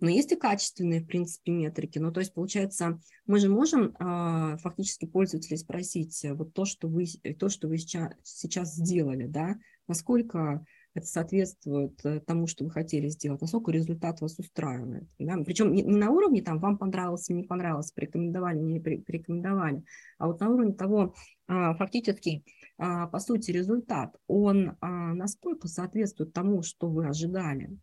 Но 0.01 0.11
есть 0.11 0.33
и 0.33 0.37
качественные, 0.37 1.01
в 1.01 1.07
принципе, 1.07 1.53
метрики. 1.53 1.99
Ну, 1.99 2.13
то 2.13 2.21
есть, 2.21 2.35
получается, 2.35 3.01
мы 3.27 3.39
же 3.39 3.49
можем 3.49 3.95
э, 3.95 4.57
фактически 4.59 5.07
пользователей 5.07 5.57
спросить, 5.57 6.27
вот 6.31 6.53
то, 6.53 6.65
что 6.65 6.89
вы, 6.89 7.07
то, 7.39 7.49
что 7.49 7.69
вы 7.69 7.79
сейчас, 7.79 8.13
сейчас 8.25 8.75
сделали, 8.75 9.27
да, 9.27 9.57
насколько 9.87 10.67
это 10.95 11.07
соответствует 11.07 12.05
э, 12.05 12.21
тому, 12.21 12.47
что 12.47 12.65
вы 12.65 12.71
хотели 12.71 13.09
сделать, 13.09 13.41
насколько 13.41 13.73
результат 13.73 14.21
вас 14.21 14.39
устраивает. 14.39 15.09
Да? 15.19 15.37
Причем 15.45 15.73
не, 15.73 15.83
на 15.83 16.11
уровне 16.11 16.41
там 16.41 16.61
вам 16.61 16.79
понравилось 16.79 17.29
не 17.29 17.43
понравилось, 17.43 17.91
порекомендовали, 17.91 18.59
не 18.59 18.81
порекомендовали, 18.81 19.83
а 20.19 20.29
вот 20.29 20.41
на 20.41 20.51
уровне 20.51 20.73
того, 20.73 21.15
а, 21.49 21.75
фактически, 21.75 22.45
а, 22.79 23.09
по 23.09 23.19
сути, 23.19 23.51
результат, 23.51 24.15
он 24.29 24.77
а, 24.81 24.87
насколько 25.15 25.67
соответствует 25.67 26.33
тому, 26.33 26.63
что 26.63 26.89
вы 26.89 27.09
ожидали. 27.09 27.77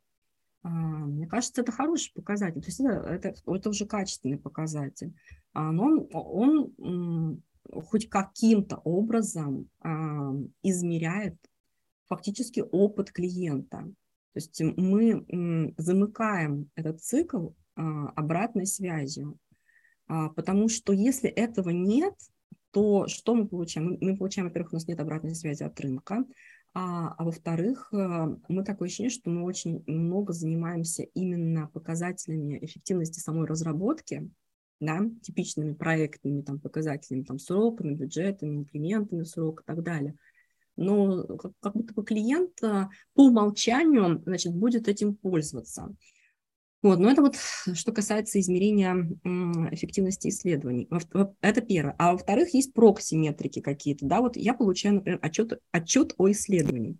Мне 0.63 1.25
кажется, 1.25 1.63
это 1.63 1.71
хороший 1.71 2.13
показатель. 2.13 2.61
То 2.61 2.67
есть 2.67 2.79
это, 2.79 2.91
это, 2.91 3.33
это 3.47 3.69
уже 3.71 3.87
качественный 3.87 4.37
показатель. 4.37 5.11
Но 5.55 6.05
он, 6.13 6.71
он 6.77 7.41
хоть 7.89 8.07
каким-то 8.07 8.75
образом 8.83 9.71
измеряет 10.61 11.35
фактически 12.11 12.61
опыт 12.71 13.09
клиента. 13.11 13.77
То 14.33 14.37
есть 14.37 14.61
мы 14.61 15.73
замыкаем 15.77 16.69
этот 16.75 17.01
цикл 17.01 17.51
а, 17.75 18.09
обратной 18.09 18.65
связью. 18.65 19.37
А, 20.07 20.27
потому 20.27 20.67
что 20.67 20.91
если 20.91 21.29
этого 21.29 21.69
нет, 21.69 22.15
то 22.71 23.07
что 23.07 23.33
мы 23.33 23.47
получаем? 23.47 23.97
Мы 24.01 24.17
получаем, 24.17 24.49
во-первых, 24.49 24.73
у 24.73 24.75
нас 24.75 24.87
нет 24.87 24.99
обратной 24.99 25.35
связи 25.35 25.63
от 25.63 25.79
рынка, 25.79 26.25
а, 26.73 27.13
а 27.17 27.23
во-вторых, 27.23 27.89
э, 27.93 28.35
мы 28.49 28.63
такое 28.63 28.87
ощущение, 28.87 29.09
что 29.09 29.29
мы 29.29 29.43
очень 29.43 29.83
много 29.87 30.33
занимаемся 30.33 31.03
именно 31.03 31.67
показателями 31.67 32.59
эффективности 32.61 33.19
самой 33.19 33.47
разработки, 33.47 34.29
да, 34.81 34.99
типичными 35.21 35.73
проектными 35.73 36.41
там, 36.41 36.59
показателями, 36.59 37.23
там, 37.23 37.39
сроками, 37.39 37.93
бюджетами, 37.93 38.57
инкрементами 38.57 39.23
срока 39.23 39.63
и 39.63 39.65
так 39.65 39.83
далее. 39.83 40.15
Но 40.81 41.23
как, 41.59 41.73
будто 41.73 41.93
бы 41.93 42.03
клиент 42.03 42.61
э, 42.63 42.87
по 43.13 43.25
умолчанию 43.25 44.21
значит, 44.25 44.53
будет 44.53 44.87
этим 44.87 45.15
пользоваться. 45.15 45.95
Вот, 46.81 46.99
но 46.99 47.11
это 47.11 47.21
вот 47.21 47.35
что 47.73 47.91
касается 47.91 48.39
измерения 48.39 48.95
эффективности 49.71 50.29
исследований. 50.29 50.89
Это 51.41 51.61
первое. 51.61 51.95
А 51.97 52.13
во-вторых, 52.13 52.53
есть 52.53 52.73
прокси-метрики 52.73 53.61
какие-то. 53.61 54.05
Да, 54.05 54.21
вот 54.21 54.35
я 54.35 54.53
получаю, 54.53 54.95
например, 54.95 55.19
отчет, 55.21 55.61
отчет 55.71 56.13
о 56.17 56.31
исследовании. 56.31 56.97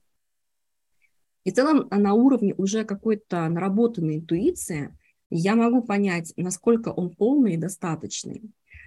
И 1.44 1.52
в 1.52 1.56
целом 1.56 1.88
на 1.90 2.14
уровне 2.14 2.54
уже 2.56 2.86
какой-то 2.86 3.50
наработанной 3.50 4.18
интуиции 4.18 4.96
я 5.32 5.56
могу 5.56 5.82
понять, 5.82 6.34
насколько 6.36 6.90
он 6.90 7.10
полный 7.16 7.56
и 7.56 7.58
достаточный. 7.58 8.44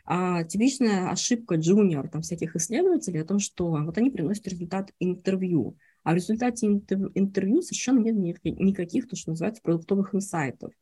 А 0.06 0.44
типичная 0.44 1.10
ошибка 1.10 1.54
джуниор, 1.56 2.08
там, 2.08 2.22
всяких 2.22 2.56
исследователей 2.56 3.22
о 3.22 3.24
том, 3.24 3.38
что 3.38 3.70
вот 3.70 3.96
они 3.96 4.10
приносят 4.10 4.46
результат 4.46 4.92
интервью, 5.00 5.76
а 6.02 6.12
в 6.12 6.16
результате 6.16 6.66
интервью 6.66 7.62
совершенно 7.62 8.00
нет 8.00 8.38
никаких, 8.44 9.08
то, 9.08 9.16
что 9.16 9.30
называется, 9.30 9.62
продуктовых 9.62 10.14
инсайтов. 10.14 10.72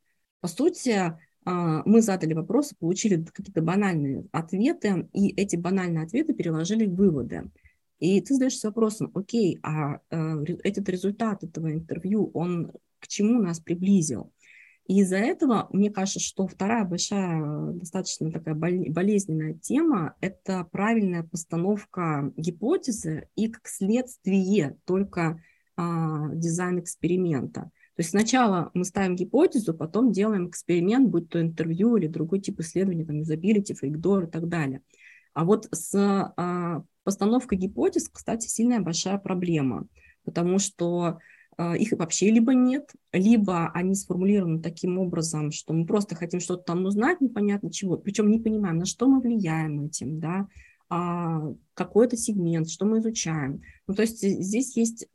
По 0.41 0.49
сути, 0.49 1.17
а, 1.45 1.83
мы 1.85 2.03
задали 2.03 2.35
вопросы, 2.35 2.75
получили 2.77 3.23
какие-то 3.23 3.63
банальные 3.63 4.27
ответы, 4.33 5.09
и 5.13 5.29
эти 5.41 5.55
банальные 5.55 6.05
ответы 6.05 6.35
переложили 6.35 6.87
в 6.87 6.97
выводы. 6.97 7.51
И 8.01 8.21
ты 8.21 8.35
задаешься 8.35 8.67
вопросом, 8.67 9.13
окей, 9.15 9.61
а 9.63 10.01
э, 10.11 10.45
этот 10.65 10.89
результат 10.89 11.45
этого 11.45 11.73
интервью, 11.73 12.33
он 12.35 12.73
к 12.99 13.07
чему 13.07 13.41
нас 13.41 13.61
приблизил? 13.61 14.33
И 14.87 15.01
из-за 15.01 15.17
этого, 15.17 15.69
мне 15.73 15.91
кажется, 15.91 16.19
что 16.19 16.47
вторая 16.47 16.85
большая, 16.85 17.73
достаточно 17.73 18.33
такая 18.33 18.55
болезненная 18.55 19.55
тема– 19.55 20.17
это 20.21 20.65
правильная 20.73 21.23
постановка 21.23 22.33
гипотезы 22.37 23.29
и 23.37 23.49
как 23.49 23.69
следствие 23.69 24.77
только 24.85 25.41
а, 25.77 26.29
дизайн 26.35 26.81
эксперимента. 26.81 27.71
То 27.95 28.01
есть 28.01 28.11
сначала 28.11 28.71
мы 28.75 28.85
ставим 28.85 29.17
гипотезу, 29.17 29.75
потом 29.75 30.13
делаем 30.13 30.49
эксперимент, 30.49 31.09
будь 31.09 31.29
то 31.29 31.41
интервью 31.41 31.97
или 31.97 32.07
другой 32.07 32.41
тип 32.41 32.61
исследования, 32.61 33.05
там, 33.05 33.19
юзабилити, 33.19 33.75
фейкдор 33.75 34.25
и 34.25 34.31
так 34.31 34.49
далее. 34.49 34.81
А 35.35 35.45
вот 35.45 35.69
с 35.71 35.95
а, 35.95 36.83
постановкой 37.05 37.59
гипотез, 37.59 38.09
кстати, 38.09 38.49
сильная 38.49 38.81
большая 38.81 39.19
проблема, 39.19 39.87
потому 40.25 40.59
что 40.59 41.19
их 41.59 41.93
вообще 41.93 42.31
либо 42.31 42.55
нет, 42.55 42.91
либо 43.13 43.71
они 43.73 43.95
сформулированы 43.95 44.61
таким 44.61 44.99
образом, 44.99 45.53
что 45.53 45.75
мы 45.75 45.87
просто 45.87 46.15
хотим 46.15 46.41
что-то 46.41 46.63
там 46.63 46.85
узнать, 46.85 47.21
непонятно 47.21 47.71
чего, 47.71 47.97
причем 47.97 48.31
не 48.31 48.41
понимаем, 48.41 48.79
на 48.79 48.87
что 48.87 49.07
мы 49.07 49.21
влияем 49.21 49.85
этим, 49.85 50.19
да, 50.19 50.49
а, 50.89 51.43
какой 51.75 52.07
это 52.07 52.17
сегмент, 52.17 52.71
что 52.71 52.87
мы 52.87 52.99
изучаем. 53.01 53.63
Ну, 53.87 53.95
то 53.95 54.03
есть 54.03 54.23
здесь 54.23 54.77
есть 54.77 55.09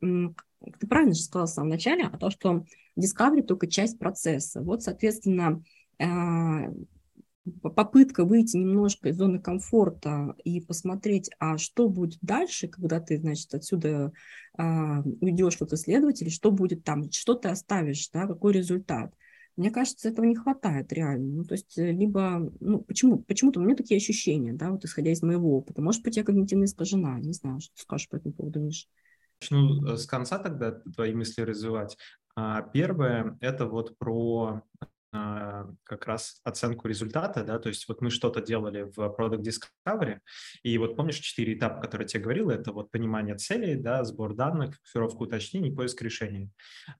ты 0.80 0.86
правильно 0.86 1.14
же 1.14 1.22
сказала 1.22 1.46
в 1.46 1.50
самом 1.50 1.70
начале, 1.70 2.04
о 2.04 2.16
том, 2.18 2.30
что 2.30 2.64
Discovery 2.98 3.42
только 3.42 3.66
часть 3.68 3.98
процесса. 3.98 4.60
Вот, 4.60 4.82
соответственно, 4.82 5.62
попытка 7.62 8.24
выйти 8.24 8.56
немножко 8.56 9.08
из 9.08 9.16
зоны 9.16 9.40
комфорта 9.40 10.34
и 10.44 10.60
посмотреть, 10.60 11.30
а 11.38 11.58
что 11.58 11.88
будет 11.88 12.18
дальше, 12.20 12.68
когда 12.68 13.00
ты, 13.00 13.18
значит, 13.18 13.54
отсюда 13.54 14.12
а, 14.56 15.02
уйдешь 15.20 15.56
как 15.56 15.72
исследователь, 15.72 16.30
что 16.30 16.50
будет 16.50 16.84
там, 16.84 17.10
что 17.10 17.34
ты 17.34 17.48
оставишь, 17.48 18.08
да, 18.10 18.26
какой 18.26 18.52
результат. 18.52 19.14
Мне 19.56 19.72
кажется, 19.72 20.08
этого 20.08 20.24
не 20.24 20.36
хватает 20.36 20.92
реально. 20.92 21.38
Ну, 21.38 21.44
то 21.44 21.54
есть, 21.54 21.76
э, 21.78 21.90
либо, 21.90 22.48
ну, 22.60 22.78
почему, 22.78 23.18
почему-то 23.18 23.58
у 23.58 23.64
меня 23.64 23.74
такие 23.74 23.96
ощущения, 23.96 24.52
да, 24.52 24.70
вот 24.70 24.84
исходя 24.84 25.10
из 25.10 25.20
моего 25.20 25.58
опыта. 25.58 25.82
Может 25.82 26.04
быть, 26.04 26.16
я 26.16 26.22
когнитивно 26.22 26.64
искажена, 26.64 27.18
не 27.18 27.32
знаю, 27.32 27.60
что 27.60 27.74
ты 27.74 27.82
скажешь 27.82 28.08
по 28.08 28.16
этому 28.16 28.34
поводу, 28.34 28.60
Миша. 28.60 28.86
Начну 29.40 29.84
э, 29.84 29.96
с 29.96 30.06
конца 30.06 30.38
тогда 30.38 30.70
твои 30.94 31.12
мысли 31.12 31.42
развивать. 31.42 31.96
А, 32.36 32.62
первое– 32.62 33.36
это 33.40 33.66
вот 33.66 33.98
про 33.98 34.62
как 35.10 36.06
раз 36.06 36.40
оценку 36.44 36.88
результата, 36.88 37.42
да, 37.42 37.58
то 37.58 37.68
есть 37.68 37.88
вот 37.88 38.00
мы 38.00 38.10
что-то 38.10 38.40
делали 38.40 38.82
в 38.82 38.98
Product 38.98 39.42
Discovery, 39.42 40.18
и 40.62 40.76
вот 40.78 40.96
помнишь 40.96 41.16
четыре 41.16 41.54
этапа, 41.54 41.80
которые 41.80 42.04
я 42.04 42.08
тебе 42.08 42.22
говорил, 42.24 42.50
это 42.50 42.72
вот 42.72 42.90
понимание 42.90 43.36
целей, 43.36 43.76
да, 43.76 44.04
сбор 44.04 44.34
данных, 44.34 44.76
фиксировка 44.76 45.22
уточнений, 45.22 45.72
поиск 45.74 46.02
решений. 46.02 46.50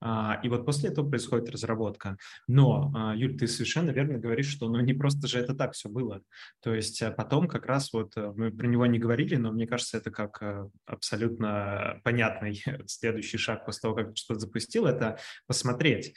А, 0.00 0.40
и 0.42 0.48
вот 0.48 0.64
после 0.64 0.90
этого 0.90 1.08
происходит 1.08 1.50
разработка. 1.50 2.16
Но, 2.46 2.92
а, 2.94 3.14
Юль, 3.14 3.36
ты 3.36 3.46
совершенно 3.46 3.90
верно 3.90 4.18
говоришь, 4.18 4.48
что 4.48 4.68
ну 4.68 4.80
не 4.80 4.94
просто 4.94 5.26
же 5.28 5.38
это 5.38 5.54
так 5.54 5.72
все 5.72 5.88
было. 5.88 6.22
То 6.60 6.74
есть 6.74 7.02
потом 7.16 7.48
как 7.48 7.66
раз 7.66 7.92
вот 7.92 8.16
э, 8.16 8.32
мы 8.36 8.50
про 8.50 8.66
него 8.66 8.86
не 8.86 8.98
говорили, 8.98 9.36
но 9.36 9.52
мне 9.52 9.66
кажется, 9.66 9.98
это 9.98 10.10
как 10.10 10.42
э, 10.42 10.68
абсолютно 10.86 12.00
понятный 12.04 12.62
следующий 12.86 13.38
шаг 13.38 13.64
после 13.66 13.80
того, 13.82 13.94
как 13.94 14.16
что-то 14.16 14.40
запустил, 14.40 14.86
это 14.86 15.18
посмотреть. 15.46 16.14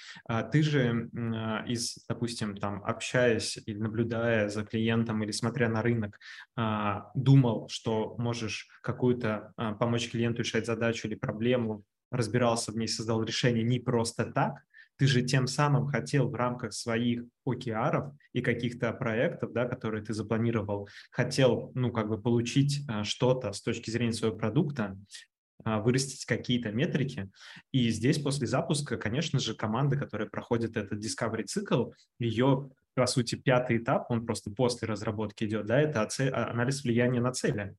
Ты 0.52 0.64
же 0.64 1.10
из, 1.68 1.81
допустим, 2.08 2.58
там, 2.58 2.84
общаясь 2.84 3.58
или 3.66 3.78
наблюдая 3.78 4.50
за 4.50 4.64
клиентом 4.64 5.24
или 5.24 5.32
смотря 5.32 5.70
на 5.70 5.82
рынок, 5.82 6.20
а, 6.56 7.12
думал, 7.16 7.68
что 7.70 8.16
можешь 8.18 8.68
какую-то 8.82 9.54
а, 9.58 9.74
помочь 9.74 10.10
клиенту 10.10 10.42
решать 10.42 10.66
задачу 10.66 11.08
или 11.08 11.16
проблему, 11.16 11.84
разбирался 12.12 12.72
в 12.72 12.78
ней, 12.78 12.88
создал 12.88 13.24
решение 13.24 13.64
не 13.64 13.80
просто 13.80 14.26
так, 14.26 14.64
ты 15.02 15.08
же 15.08 15.24
тем 15.24 15.48
самым 15.48 15.88
хотел 15.88 16.30
в 16.30 16.36
рамках 16.36 16.74
своих 16.74 17.24
океаров 17.44 18.14
и 18.34 18.42
каких-то 18.42 18.94
проектов, 18.94 19.52
да, 19.52 19.66
которые 19.66 20.04
ты 20.04 20.14
запланировал, 20.14 20.88
хотел, 21.10 21.72
ну, 21.74 21.92
как 21.92 22.08
бы 22.08 22.22
получить 22.22 22.82
а, 22.88 23.04
что-то 23.04 23.52
с 23.52 23.64
точки 23.64 23.90
зрения 23.90 24.14
своего 24.14 24.38
продукта, 24.38 24.96
вырастить 25.66 26.26
какие-то 26.26 26.72
метрики. 26.72 27.30
И 27.72 27.90
здесь 27.90 28.20
после 28.20 28.48
запуска, 28.48 28.98
конечно 28.98 29.40
же, 29.40 29.56
команда, 29.56 29.98
которая 29.98 30.30
проходит 30.30 30.78
этот 30.78 31.04
discovery 31.04 31.44
цикл, 31.44 31.92
ее, 32.20 32.70
по 32.94 33.06
сути, 33.06 33.36
пятый 33.36 33.78
этап, 33.78 34.10
он 34.10 34.26
просто 34.26 34.52
после 34.52 34.88
разработки 34.88 35.44
идет, 35.44 35.66
да, 35.66 35.80
это 35.80 36.02
а, 36.02 36.52
анализ 36.52 36.84
влияния 36.84 37.22
на 37.22 37.32
цели. 37.32 37.76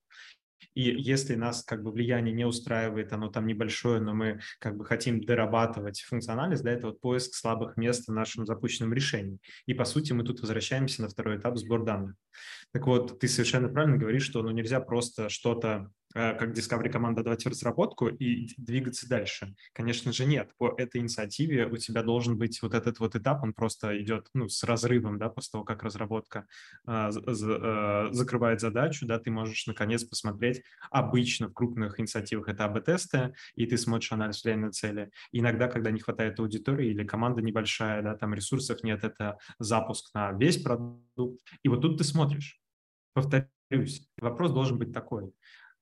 И 0.74 0.82
если 0.82 1.34
нас 1.34 1.62
как 1.64 1.82
бы 1.82 1.90
влияние 1.90 2.34
не 2.34 2.46
устраивает, 2.46 3.12
оно 3.12 3.28
там 3.28 3.46
небольшое, 3.46 4.00
но 4.00 4.14
мы 4.14 4.40
как 4.58 4.76
бы 4.76 4.84
хотим 4.84 5.20
дорабатывать 5.20 6.00
функциональность, 6.00 6.62
да, 6.62 6.70
это 6.70 6.88
вот 6.88 7.00
поиск 7.00 7.34
слабых 7.34 7.76
мест 7.76 8.08
в 8.08 8.12
нашем 8.12 8.46
запущенном 8.46 8.92
решении. 8.92 9.38
И 9.66 9.74
по 9.74 9.84
сути 9.84 10.12
мы 10.12 10.24
тут 10.24 10.40
возвращаемся 10.40 11.02
на 11.02 11.08
второй 11.08 11.38
этап 11.38 11.58
сбор 11.58 11.84
данных. 11.84 12.14
Так 12.72 12.86
вот, 12.86 13.20
ты 13.20 13.28
совершенно 13.28 13.68
правильно 13.68 13.98
говоришь, 13.98 14.24
что 14.24 14.42
ну, 14.42 14.50
нельзя 14.50 14.80
просто 14.80 15.28
что-то 15.28 15.90
как 16.12 16.50
Discovery 16.50 16.90
команда 16.90 17.22
давать 17.22 17.44
в 17.44 17.48
разработку 17.48 18.08
и 18.08 18.48
двигаться 18.56 19.08
дальше? 19.08 19.54
Конечно 19.72 20.12
же 20.12 20.24
нет. 20.24 20.50
По 20.58 20.74
этой 20.76 21.00
инициативе 21.00 21.66
у 21.66 21.76
тебя 21.76 22.02
должен 22.02 22.38
быть 22.38 22.60
вот 22.62 22.74
этот 22.74 23.00
вот 23.00 23.16
этап, 23.16 23.42
он 23.42 23.52
просто 23.52 24.00
идет 24.00 24.28
ну, 24.34 24.48
с 24.48 24.62
разрывом, 24.64 25.18
да, 25.18 25.28
после 25.28 25.52
того, 25.52 25.64
как 25.64 25.82
разработка 25.82 26.46
э, 26.86 27.10
э, 27.10 28.08
закрывает 28.12 28.60
задачу, 28.60 29.06
да, 29.06 29.18
ты 29.18 29.30
можешь 29.30 29.66
наконец 29.66 30.04
посмотреть 30.04 30.62
обычно 30.90 31.48
в 31.48 31.52
крупных 31.52 31.98
инициативах 32.00 32.48
это 32.48 32.64
АБ-тесты, 32.64 33.34
и 33.54 33.66
ты 33.66 33.76
смотришь 33.76 34.12
анализ 34.12 34.44
на 34.44 34.70
цели. 34.70 35.10
Иногда, 35.32 35.68
когда 35.68 35.90
не 35.90 36.00
хватает 36.00 36.38
аудитории 36.40 36.90
или 36.90 37.04
команда 37.04 37.42
небольшая, 37.42 38.02
да, 38.02 38.16
там 38.16 38.34
ресурсов 38.34 38.82
нет, 38.82 39.04
это 39.04 39.38
запуск 39.58 40.12
на 40.14 40.32
весь 40.32 40.58
продукт. 40.58 41.40
И 41.62 41.68
вот 41.68 41.82
тут 41.82 41.98
ты 41.98 42.04
смотришь. 42.04 42.60
Повторюсь, 43.14 44.08
вопрос 44.18 44.52
должен 44.52 44.78
быть 44.78 44.92
такой. 44.92 45.32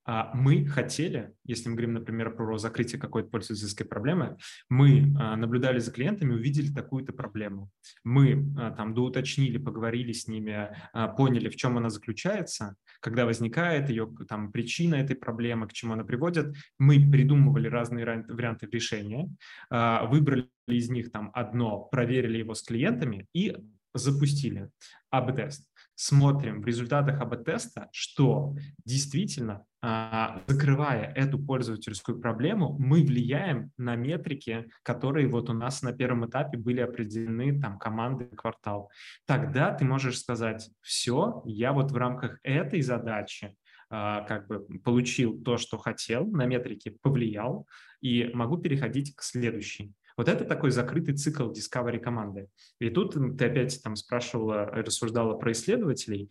А, 0.03 0.31
мы 0.33 0.65
хотели, 0.65 1.33
если 1.45 1.69
мы 1.69 1.75
говорим, 1.75 1.93
например, 1.93 2.35
про 2.35 2.57
закрытие 2.57 2.99
какой-то 2.99 3.29
пользовательской 3.29 3.85
проблемы, 3.85 4.37
мы 4.69 5.13
а, 5.19 5.35
наблюдали 5.35 5.79
за 5.79 5.91
клиентами, 5.91 6.33
увидели 6.33 6.73
такую-то 6.73 7.13
проблему. 7.13 7.69
Мы 8.03 8.51
а, 8.57 8.71
там 8.71 8.93
доуточнили, 8.93 9.57
поговорили 9.57 10.11
с 10.11 10.27
ними, 10.27 10.75
поняли, 11.17 11.49
в 11.49 11.55
чем 11.55 11.77
она 11.77 11.89
заключается, 11.89 12.75
когда 12.99 13.25
возникает 13.25 13.89
ее 13.89 14.11
там 14.27 14.51
причина 14.51 14.95
этой 14.95 15.15
проблемы, 15.15 15.67
к 15.67 15.73
чему 15.73 15.93
она 15.93 16.03
приводит. 16.03 16.55
Мы 16.79 17.11
придумывали 17.11 17.67
разные 17.67 18.05
варианты 18.05 18.67
решения, 18.71 19.29
выбрали 19.69 20.49
из 20.67 20.89
них 20.89 21.11
там 21.11 21.31
одно, 21.33 21.79
проверили 21.79 22.39
его 22.39 22.53
с 22.53 22.63
клиентами 22.63 23.27
и 23.33 23.55
запустили 23.93 24.69
АБ-тест 25.09 25.70
смотрим 26.01 26.61
в 26.61 26.65
результатах 26.65 27.21
АБ-теста, 27.21 27.89
что 27.91 28.55
действительно, 28.85 29.65
а, 29.83 30.41
закрывая 30.47 31.13
эту 31.13 31.37
пользовательскую 31.37 32.19
проблему, 32.19 32.75
мы 32.79 33.03
влияем 33.03 33.71
на 33.77 33.95
метрики, 33.95 34.67
которые 34.81 35.27
вот 35.27 35.51
у 35.51 35.53
нас 35.53 35.83
на 35.83 35.93
первом 35.93 36.27
этапе 36.27 36.57
были 36.57 36.81
определены 36.81 37.61
там 37.61 37.77
командой 37.77 38.27
квартал. 38.35 38.89
Тогда 39.27 39.73
ты 39.75 39.85
можешь 39.85 40.19
сказать, 40.19 40.71
все, 40.81 41.43
я 41.45 41.71
вот 41.71 41.91
в 41.91 41.95
рамках 41.95 42.39
этой 42.41 42.81
задачи 42.81 43.55
как 43.89 44.47
бы 44.47 44.65
получил 44.79 45.43
то, 45.43 45.57
что 45.57 45.77
хотел, 45.77 46.25
на 46.25 46.45
метрики 46.45 46.97
повлиял, 47.01 47.67
и 47.99 48.31
могу 48.33 48.57
переходить 48.57 49.13
к 49.15 49.21
следующей. 49.21 49.93
Вот 50.21 50.27
это 50.27 50.45
такой 50.45 50.69
закрытый 50.69 51.17
цикл 51.17 51.51
discovery 51.51 51.97
команды. 51.97 52.47
И 52.77 52.91
тут 52.91 53.15
ты 53.39 53.45
опять 53.45 53.81
там 53.81 53.95
спрашивала, 53.95 54.65
рассуждала 54.65 55.35
про 55.35 55.51
исследователей. 55.51 56.29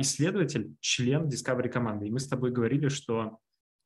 Исследователь– 0.00 0.74
член 0.80 1.28
discovery 1.28 1.68
команды. 1.68 2.08
И 2.08 2.10
мы 2.10 2.18
с 2.18 2.26
тобой 2.26 2.50
говорили, 2.50 2.88
что 2.88 3.38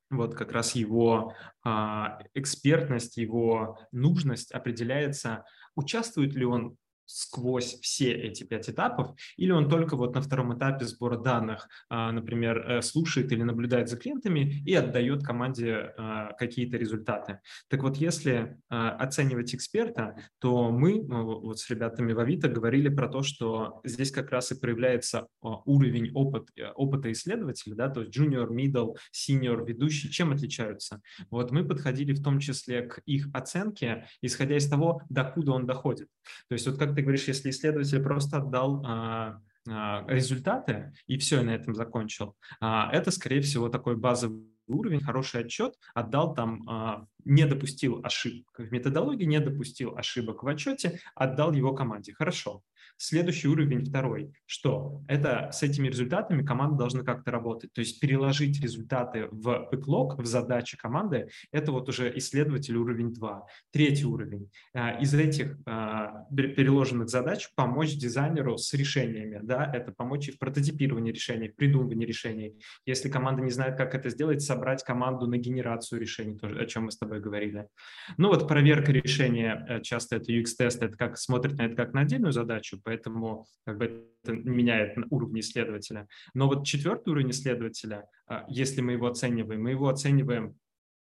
вот 0.09 0.34
как 0.34 0.53
раз 0.53 0.74
его 0.74 1.34
а, 1.64 2.20
экспертность, 2.32 3.18
его 3.18 3.78
нужность 3.92 4.53
определяется, 4.53 5.44
участвует 5.76 6.34
ли 6.34 6.46
он 6.46 6.78
сквозь 7.12 7.78
все 7.80 8.12
эти 8.12 8.44
пять 8.44 8.68
этапов, 8.68 9.14
или 9.36 9.50
он 9.50 9.68
только 9.68 9.96
вот 9.96 10.14
на 10.14 10.22
втором 10.22 10.56
этапе 10.56 10.84
сбора 10.84 11.18
данных, 11.18 11.68
а, 11.88 12.12
например, 12.12 12.58
э, 12.58 12.82
слушает 12.82 13.32
или 13.32 13.42
наблюдает 13.42 13.88
за 13.88 13.96
клиентами 13.96 14.62
и 14.64 14.74
отдает 14.74 15.22
команде 15.22 15.92
а, 15.96 16.32
какие-то 16.34 16.76
результаты. 16.76 17.40
Так 17.68 17.82
вот, 17.82 17.96
если 17.96 18.56
а, 18.68 18.90
оценивать 18.92 19.54
эксперта, 19.54 20.16
то 20.38 20.70
мы 20.70 21.02
вот 21.02 21.58
с 21.58 21.68
ребятами 21.70 22.12
в 22.12 22.18
Авито 22.18 22.48
говорили 22.48 22.88
про 22.88 23.08
то, 23.08 23.22
что 23.22 23.80
здесь 23.84 24.10
как 24.10 24.30
раз 24.30 24.52
и 24.52 24.58
проявляется 24.58 25.26
уровень 25.42 26.10
опыт, 26.14 26.48
э, 26.56 26.70
опыта 26.74 27.12
исследователя, 27.12 27.74
да, 27.74 27.88
то 27.88 28.02
есть 28.02 28.16
junior, 28.16 28.48
middle, 28.48 28.96
senior, 29.12 29.64
ведущий, 29.66 30.10
чем 30.10 30.32
отличаются. 30.32 31.00
Вот 31.30 31.50
мы 31.50 31.64
подходили 31.64 32.12
в 32.12 32.22
том 32.22 32.38
числе 32.40 32.82
к 32.82 33.00
их 33.04 33.28
оценке, 33.32 34.06
исходя 34.22 34.56
из 34.56 34.68
того, 34.68 35.02
докуда 35.08 35.52
он 35.52 35.66
доходит. 35.66 36.08
То 36.48 36.54
есть 36.54 36.66
вот 36.66 36.78
как 36.78 36.94
ты 36.94 37.01
говоришь, 37.03 37.28
если 37.28 37.50
исследователь 37.50 38.03
просто 38.03 38.38
отдал 38.38 38.82
а, 38.86 39.40
а, 39.68 40.05
результаты 40.09 40.92
и 41.07 41.18
все, 41.18 41.40
и 41.40 41.44
на 41.44 41.50
этом 41.50 41.74
закончил, 41.74 42.36
а, 42.61 42.90
это, 42.92 43.11
скорее 43.11 43.42
всего, 43.42 43.68
такой 43.68 43.96
базовый 43.96 44.46
уровень, 44.66 45.00
хороший 45.00 45.42
отчет, 45.42 45.74
отдал 45.94 46.34
там, 46.34 46.68
а, 46.68 47.07
не 47.24 47.46
допустил 47.46 48.00
ошибок 48.02 48.54
в 48.58 48.72
методологии, 48.72 49.24
не 49.24 49.40
допустил 49.40 49.96
ошибок 49.96 50.42
в 50.42 50.48
отчете, 50.48 51.00
отдал 51.14 51.52
его 51.52 51.74
команде. 51.74 52.12
Хорошо. 52.12 52.62
Следующий 52.96 53.48
уровень, 53.48 53.84
второй, 53.84 54.32
что 54.46 55.02
это 55.08 55.50
с 55.52 55.62
этими 55.62 55.88
результатами 55.88 56.44
команда 56.44 56.76
должна 56.76 57.02
как-то 57.02 57.30
работать. 57.30 57.72
То 57.72 57.80
есть 57.80 58.00
переложить 58.00 58.60
результаты 58.62 59.28
в 59.30 59.68
бэклог, 59.72 60.18
в 60.18 60.26
задачи 60.26 60.76
команды, 60.76 61.28
это 61.50 61.72
вот 61.72 61.88
уже 61.88 62.16
исследователь 62.18 62.76
уровень 62.76 63.12
2. 63.12 63.46
Третий 63.72 64.04
уровень. 64.04 64.50
А, 64.74 64.92
из 65.00 65.14
этих 65.14 65.58
а, 65.66 66.26
переложенных 66.30 67.08
задач 67.08 67.50
помочь 67.54 67.96
дизайнеру 67.96 68.56
с 68.56 68.72
решениями. 68.74 69.40
Да? 69.42 69.70
Это 69.74 69.92
помочь 69.92 70.28
и 70.28 70.32
в 70.32 70.38
прототипировании 70.38 71.12
решений, 71.12 71.48
в 71.48 71.56
придумывании 71.56 72.06
решений. 72.06 72.56
Если 72.86 73.08
команда 73.08 73.42
не 73.42 73.50
знает, 73.50 73.76
как 73.76 73.94
это 73.94 74.10
сделать, 74.10 74.42
собрать 74.42 74.84
команду 74.84 75.26
на 75.26 75.38
генерацию 75.38 76.00
решений, 76.00 76.38
тоже, 76.38 76.60
о 76.60 76.66
чем 76.66 76.84
мы 76.84 76.92
с 76.92 76.98
тобой 76.98 77.11
говорили. 77.20 77.68
Ну 78.16 78.28
вот 78.28 78.48
проверка 78.48 78.92
решения, 78.92 79.64
э, 79.68 79.80
часто 79.82 80.16
это 80.16 80.32
UX-тест, 80.32 80.82
это 80.82 80.96
как 80.96 81.18
смотрит 81.18 81.58
на 81.58 81.66
это 81.66 81.76
как 81.76 81.92
на 81.92 82.02
отдельную 82.02 82.32
задачу, 82.32 82.80
поэтому 82.82 83.46
как 83.64 83.78
бы 83.78 84.08
это 84.22 84.32
меняет 84.32 84.96
уровень 85.10 85.40
исследователя. 85.40 86.06
Но 86.34 86.46
вот 86.46 86.66
четвертый 86.66 87.10
уровень 87.10 87.30
исследователя, 87.30 88.06
а, 88.26 88.44
если 88.48 88.80
мы 88.80 88.92
его 88.92 89.06
оцениваем, 89.06 89.62
мы 89.62 89.70
его 89.70 89.88
оцениваем 89.88 90.56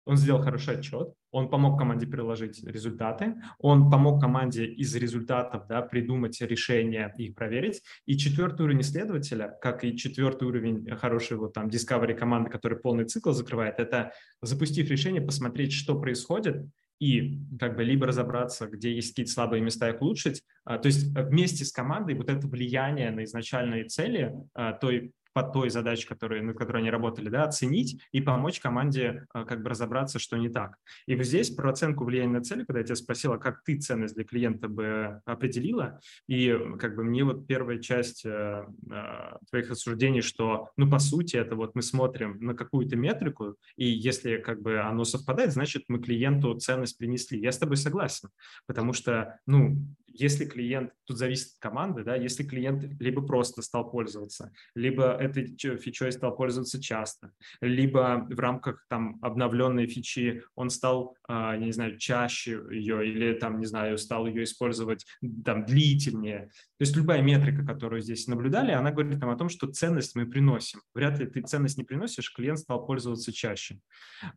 он 0.06 0.18
сделал 0.18 0.41
хороший 0.41 0.78
отчет, 0.78 1.14
он 1.32 1.49
помог 1.49 1.80
команде 1.80 2.06
приложить 2.06 2.64
результаты, 2.64 3.36
он 3.60 3.89
помог 3.89 4.22
команде 4.22 4.66
из 4.66 4.95
результатов 4.95 5.66
да, 5.68 5.82
придумать 5.82 6.39
решения 6.41 7.14
и 7.18 7.26
их 7.28 7.36
проверить. 7.36 7.82
И 8.06 8.18
четвертый 8.18 8.64
уровень 8.64 8.82
исследователя, 8.82 9.58
как 9.62 9.84
и 9.84 9.95
четвертый 9.95 10.47
уровень 10.47 10.88
хорошей 10.95 11.38
вот 11.38 11.54
там 11.54 11.68
discovery 11.68 12.14
команды, 12.14 12.49
который 12.49 12.78
полный 12.78 13.06
цикл 13.06 13.32
закрывает, 13.32 13.80
это 13.80 14.12
запустив 14.41 14.89
решение, 14.89 15.22
посмотреть, 15.22 15.74
что 15.74 15.99
происходит, 15.99 16.66
и 16.99 17.39
как 17.60 17.76
бы 17.76 17.84
либо 17.84 18.08
разобраться, 18.08 18.68
где 18.68 18.93
есть 18.93 19.10
какие-то 19.10 19.32
слабые 19.32 19.62
места, 19.62 19.89
их 19.89 20.01
улучшить. 20.01 20.43
А, 20.64 20.78
то 20.78 20.88
есть 20.88 21.08
вместе 21.08 21.66
с 21.66 21.72
командой 21.72 22.16
вот 22.16 22.30
это 22.30 22.47
влияние 22.47 23.12
на 23.12 23.24
изначальные 23.26 23.86
цели 23.86 24.34
а, 24.54 24.74
той 24.74 25.12
по 25.34 25.44
той 25.44 25.70
задаче, 25.70 26.08
которой, 26.08 26.42
над 26.42 26.58
которой 26.58 26.78
они 26.78 26.92
работали, 26.92 27.30
да, 27.30 27.44
оценить 27.44 28.02
и 28.12 28.22
помочь 28.22 28.60
команде 28.60 29.26
а, 29.34 29.46
как 29.46 29.64
бы 29.64 29.70
разобраться, 29.70 30.20
что 30.20 30.38
не 30.38 30.50
так. 30.50 30.78
И 31.08 31.16
вот 31.16 31.26
здесь 31.26 31.50
про 31.50 31.72
оценку 31.72 32.06
влияния 32.06 32.34
на 32.34 32.44
цели, 32.44 32.64
когда 32.64 32.80
я 32.80 32.86
тебя 32.86 32.96
спросила, 32.96 33.38
как 33.38 33.64
ты 33.64 33.78
ценность 33.78 34.16
для 34.16 34.24
клиента 34.24 34.68
бы 34.68 35.22
определила, 35.26 36.00
и 36.28 36.58
как 36.80 36.96
бы 36.96 37.04
мне 37.04 37.24
вот 37.24 37.48
первая 37.48 37.80
часть 37.80 38.26
э, 38.26 38.66
э, 38.92 39.38
твоих 39.50 39.70
рассуждений, 39.70 40.22
что, 40.22 40.70
ну, 40.78 40.90
по 40.90 41.00
сути, 41.00 41.36
это 41.36 41.56
вот 41.56 41.76
мы 41.76 41.82
смотрим 41.82 42.38
на 42.40 42.54
какую-то 42.54 42.96
метрику, 42.96 43.56
и 43.76 43.86
если 43.86 44.38
как 44.38 44.62
бы 44.62 44.80
оно 44.80 45.04
совпадает, 45.04 45.54
значит, 45.54 45.86
мы 45.88 46.00
клиенту 46.00 46.54
ценность 46.56 46.98
принесли. 46.98 47.40
Я 47.40 47.52
с 47.52 47.58
тобой 47.58 47.78
согласен, 47.78 48.30
потому 48.68 48.94
что, 48.94 49.40
ну, 49.46 49.78
если 50.14 50.45
клиент, 50.45 50.91
тут 51.05 51.18
зависит 51.18 51.53
от 51.53 51.59
команды, 51.59 52.03
да, 52.03 52.16
если 52.16 52.43
клиент 52.43 52.84
либо 52.99 53.22
просто 53.22 53.61
стал 53.61 53.89
пользоваться, 53.89 54.51
либо 54.76 55.11
этой 55.11 55.55
фичой 55.78 56.11
стал 56.11 56.36
пользоваться 56.36 56.82
часто, 56.82 57.32
либо 57.61 58.28
в 58.30 58.39
рамках 58.39 58.86
там 58.89 59.18
обновленной 59.22 59.88
фичи 59.88 60.43
он 60.55 60.70
стал, 60.70 61.16
а, 61.28 61.53
я 61.53 61.66
не 61.66 61.72
знаю, 61.72 61.97
чаще 61.97 62.61
ее 62.72 63.07
или 63.07 63.34
там, 63.34 63.59
не 63.59 63.66
знаю, 63.66 63.97
стал 63.97 64.28
ее 64.28 64.43
использовать 64.43 65.05
там 65.43 65.66
длительнее. 65.66 66.51
То 66.78 66.86
есть 66.86 66.95
любая 66.95 67.22
метрика, 67.22 67.66
которую 67.66 68.01
здесь 68.01 68.28
наблюдали, 68.28 68.72
она 68.72 68.91
говорит 68.91 69.20
нам 69.20 69.30
о 69.30 69.38
том, 69.38 69.49
что 69.49 69.68
ценность 69.68 70.16
мы 70.16 70.26
приносим. 70.26 70.82
Вряд 70.93 71.20
ли 71.20 71.26
ты 71.26 71.41
ценность 71.41 71.78
не 71.78 71.84
приносишь, 71.84 72.34
клиент 72.34 72.59
стал 72.59 72.86
пользоваться 72.86 73.34
чаще. 73.34 73.80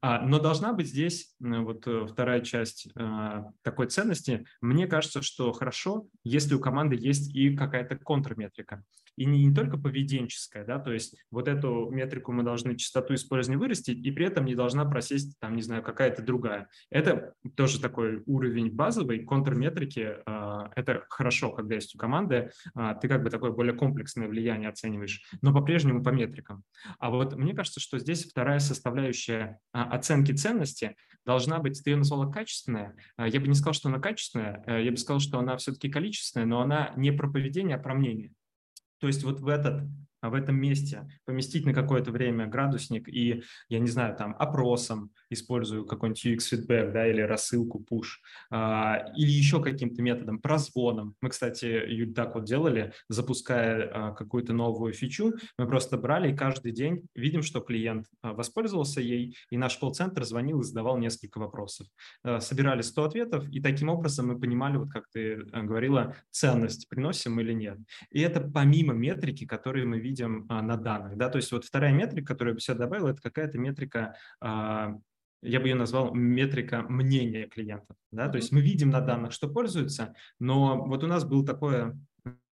А, 0.01 0.23
но 0.23 0.39
должна 0.39 0.73
быть 0.73 0.89
здесь 0.89 1.35
вот 1.41 1.87
э, 1.87 2.07
вторая 2.07 2.41
часть 2.41 2.89
а, 2.97 3.51
такой 3.63 3.89
ценности. 3.89 4.47
Мне 4.61 4.87
кажется, 4.87 5.23
что 5.23 5.53
хорошо, 5.67 6.07
если 6.23 6.55
у 6.55 6.61
команды 6.61 6.95
есть 6.95 7.35
и 7.35 7.57
какая-то 7.57 7.97
контрметрика. 7.97 8.85
И 9.17 9.25
не, 9.25 9.47
не 9.47 9.55
только 9.55 9.79
поведенческая, 9.79 10.65
да, 10.65 10.79
то 10.79 10.93
есть 10.93 11.17
вот 11.31 11.49
эту 11.49 11.91
метрику 11.91 12.33
мы 12.33 12.45
должны 12.45 12.77
частоту 12.77 13.15
использования 13.15 13.59
вырастить, 13.59 13.99
и 13.99 14.13
при 14.13 14.27
этом 14.27 14.45
не 14.45 14.55
должна 14.55 14.85
просесть, 14.85 15.39
там, 15.41 15.57
не 15.57 15.63
знаю, 15.63 15.83
какая-то 15.83 16.23
другая. 16.23 16.69
Это 16.91 17.33
тоже 17.57 17.81
такой 17.81 18.23
уровень 18.27 18.71
базовый, 18.71 19.25
контрметрики, 19.25 20.19
э, 20.25 20.69
это 20.77 21.05
хорошо, 21.09 21.51
когда 21.51 21.75
есть 21.75 21.97
у 21.97 21.99
команды, 21.99 22.51
э, 22.77 22.95
ты 23.01 23.09
как 23.09 23.25
бы 23.25 23.31
такое 23.31 23.51
более 23.51 23.75
комплексное 23.75 24.29
влияние 24.29 24.69
оцениваешь, 24.69 25.23
но 25.43 25.53
по-прежнему 25.53 26.05
по 26.05 26.11
метрикам. 26.11 26.63
А 27.01 27.11
вот 27.11 27.35
мне 27.37 27.55
кажется, 27.55 27.81
что 27.81 27.99
здесь 27.99 28.25
вторая 28.25 28.61
составляющая 28.61 29.59
э, 29.75 29.79
оценки 29.81 30.33
ценности 30.33 30.95
должна 31.27 31.59
быть, 31.59 31.85
назвала 31.85 32.31
качественная, 32.31 32.97
я 33.19 33.41
бы 33.41 33.49
не 33.49 33.55
сказал, 33.55 33.75
что 33.75 33.89
она 33.89 33.99
качественная, 33.99 34.81
я 34.81 34.91
бы 34.91 34.97
сказал, 34.97 35.21
что 35.21 35.39
она 35.39 35.57
все-таки 35.59 35.91
количественная, 35.91 36.47
но 36.47 36.61
она 36.61 36.93
не 36.97 37.11
про 37.11 37.29
поведение, 37.29 37.77
а 37.77 37.81
про 37.81 37.95
мнение. 37.95 38.33
То 39.01 39.09
есть 39.09 39.25
вот 39.25 39.41
в 39.41 39.49
этот 39.49 39.83
в 40.23 40.35
этом 40.35 40.57
месте 40.57 41.09
поместить 41.25 41.67
на 41.67 41.73
какое-то 41.73 42.11
время 42.11 42.47
градусник 42.47 43.09
и, 43.09 43.43
я 43.69 43.79
не 43.79 43.89
знаю, 43.89 44.17
там 44.17 44.35
опросом 44.39 45.11
использую 45.31 45.87
какой-нибудь 45.87 46.25
UX-фидбэк, 46.27 46.93
да, 46.93 47.07
или 47.07 47.21
рассылку 47.21 47.85
push, 47.91 48.19
а, 48.51 49.13
или 49.17 49.31
еще 49.31 49.63
каким-то 49.63 50.03
методом, 50.03 50.39
прозвоном. 50.39 51.15
Мы, 51.21 51.31
кстати, 51.31 52.07
так 52.15 52.35
вот 52.35 52.45
делали, 52.45 52.93
запуская 53.09 53.91
а, 53.93 54.13
какую-то 54.13 54.53
новую 54.53 54.93
фичу, 54.93 55.35
мы 55.59 55.67
просто 55.67 55.97
брали 55.97 56.33
и 56.33 56.37
каждый 56.37 56.73
день 56.73 57.07
видим, 57.15 57.43
что 57.43 57.61
клиент 57.61 58.07
а, 58.23 58.33
воспользовался 58.33 59.01
ей, 59.01 59.37
и 59.51 59.57
наш 59.57 59.77
колл-центр 59.77 60.25
звонил 60.25 60.61
и 60.61 60.65
задавал 60.65 60.99
несколько 60.99 61.39
вопросов. 61.39 61.87
А, 62.23 62.41
собирали 62.41 62.83
100 62.83 63.05
ответов, 63.05 63.49
и 63.51 63.61
таким 63.61 63.89
образом 63.89 64.29
мы 64.29 64.39
понимали, 64.39 64.77
вот 64.77 64.91
как 64.91 65.09
ты 65.11 65.45
а, 65.53 65.63
говорила, 65.63 66.17
ценность 66.31 66.89
приносим 66.89 67.41
или 67.41 67.53
нет. 67.53 67.79
И 68.11 68.21
это 68.21 68.41
помимо 68.41 68.95
метрики, 68.95 69.47
которые 69.47 69.87
мы 69.87 69.99
видим 70.07 70.47
а, 70.49 70.63
на 70.63 70.77
данных. 70.77 71.17
Да? 71.17 71.29
То 71.29 71.37
есть 71.37 71.53
вот 71.53 71.65
вторая 71.65 71.93
метрика, 71.93 72.29
которую 72.29 72.53
я 72.53 72.55
бы 72.55 72.61
сюда 72.61 72.79
добавил, 72.81 73.09
это 73.09 73.21
какая-то 73.21 73.59
метрика 73.59 74.17
а, 74.41 74.97
я 75.43 75.61
бы 75.61 75.69
ее 75.69 75.75
назвал 75.75 76.15
метрика 76.15 76.83
мнения 76.83 77.47
клиентов. 77.47 77.97
Да? 78.11 78.29
То 78.29 78.37
есть 78.37 78.53
мы 78.53 78.61
видим 78.61 78.91
на 78.91 79.01
данных, 79.01 79.33
что 79.33 79.49
пользуются, 79.49 80.15
но 80.41 80.85
вот 80.87 81.05
у 81.05 81.07
нас 81.07 81.25
был 81.25 81.45
такое 81.45 81.97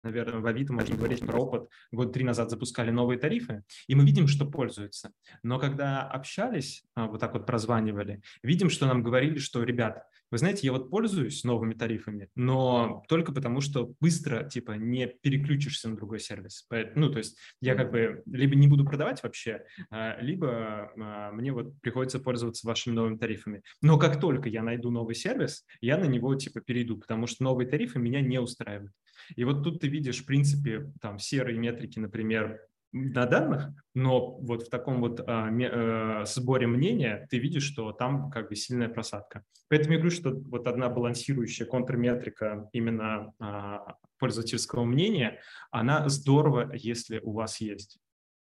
наверное, 0.04 0.40
в 0.40 0.46
Авито 0.46 0.74
можем 0.74 0.98
говорить 0.98 1.20
про 1.20 1.38
опыт. 1.38 1.70
Год 1.92 2.14
три 2.14 2.24
назад 2.24 2.50
запускали 2.50 2.90
новые 2.90 3.20
тарифы, 3.20 3.64
и 3.88 3.96
мы 3.96 4.06
видим, 4.06 4.28
что 4.28 4.46
пользуются. 4.46 5.12
Но 5.44 5.60
когда 5.60 6.04
общались, 6.04 6.84
а, 6.96 7.08
вот 7.08 7.20
так 7.20 7.34
вот 7.34 7.46
прозванивали, 7.46 8.22
видим, 8.44 8.70
что 8.70 8.88
нам 8.88 9.04
говорили, 9.04 9.40
что, 9.40 9.64
ребят, 9.64 10.04
вы 10.32 10.38
знаете, 10.38 10.68
я 10.68 10.72
вот 10.72 10.90
пользуюсь 10.90 11.44
новыми 11.44 11.74
тарифами, 11.74 12.30
но 12.36 13.04
только 13.08 13.32
потому, 13.32 13.62
что 13.62 13.94
быстро, 14.00 14.48
типа, 14.48 14.74
не 14.74 15.08
переключишься 15.08 15.90
на 15.90 15.96
другой 15.96 16.20
сервис. 16.20 16.68
Ну, 16.96 17.12
то 17.12 17.18
есть 17.18 17.38
я 17.62 17.76
как 17.76 17.92
бы 17.92 18.24
либо 18.26 18.56
не 18.56 18.68
буду 18.68 18.86
продавать 18.86 19.24
вообще, 19.24 19.64
а, 19.90 20.20
либо 20.22 20.92
а, 20.98 21.32
мне 21.32 21.52
вот 21.52 21.80
приходится 21.82 22.20
пользоваться 22.20 22.68
вашими 22.68 22.94
новыми 22.94 23.18
тарифами. 23.18 23.64
Но 23.82 23.98
как 23.98 24.20
только 24.20 24.50
я 24.50 24.64
найду 24.64 24.92
новый 24.92 25.16
сервис, 25.16 25.66
я 25.82 25.98
на 25.98 26.06
него, 26.06 26.36
типа, 26.36 26.62
перейду, 26.62 26.98
потому 26.98 27.28
что 27.28 27.44
новые 27.44 27.68
тарифы 27.68 28.00
меня 28.00 28.22
не 28.22 28.40
устраивают. 28.40 28.94
И 29.36 29.44
вот 29.44 29.64
тут 29.64 29.82
ты 29.82 29.88
видишь, 29.88 30.22
в 30.22 30.26
принципе, 30.26 30.92
там 31.02 31.20
серые 31.20 31.58
метрики, 31.58 32.00
например, 32.00 32.60
на 32.92 33.26
данных, 33.26 33.70
но 33.94 34.38
вот 34.38 34.64
в 34.64 34.70
таком 34.70 35.02
вот 35.02 35.22
а, 35.28 35.50
э, 35.52 36.26
сборе 36.26 36.68
мнения 36.68 37.28
ты 37.30 37.38
видишь, 37.38 37.64
что 37.64 37.92
там 37.92 38.32
как 38.32 38.50
бы 38.50 38.56
сильная 38.56 38.90
просадка. 38.90 39.44
Поэтому 39.68 39.94
я 39.94 40.00
говорю, 40.00 40.16
что 40.16 40.32
вот 40.32 40.68
одна 40.68 40.90
балансирующая 40.90 41.68
контрметрика 41.68 42.68
именно 42.74 43.34
а, 43.40 43.96
пользовательского 44.18 44.84
мнения, 44.84 45.40
она 45.72 46.08
здорово, 46.10 46.72
если 46.74 47.20
у 47.20 47.32
вас 47.34 47.62
есть. 47.62 48.00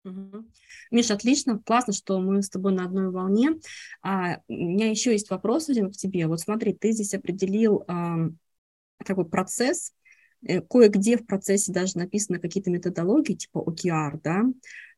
Угу. 0.05 0.45
Миша, 0.91 1.15
отлично, 1.15 1.59
классно, 1.59 1.91
что 1.91 2.19
мы 2.19 2.43
с 2.43 2.49
тобой 2.49 2.73
на 2.73 2.85
одной 2.85 3.09
волне. 3.09 3.59
А, 4.03 4.37
у 4.47 4.53
меня 4.53 4.89
еще 4.89 5.11
есть 5.11 5.29
вопрос 5.29 5.69
один 5.69 5.91
к 5.91 5.95
тебе. 5.95 6.27
Вот 6.27 6.39
смотри, 6.39 6.73
ты 6.73 6.91
здесь 6.91 7.13
определил 7.13 7.83
а, 7.87 8.29
такой 9.03 9.25
процесс, 9.25 9.93
кое-где 10.69 11.17
в 11.17 11.25
процессе 11.25 11.71
даже 11.71 11.97
написаны 11.97 12.39
какие-то 12.39 12.69
методологии, 12.69 13.33
типа 13.33 13.59
OKR, 13.59 14.19
да, 14.23 14.43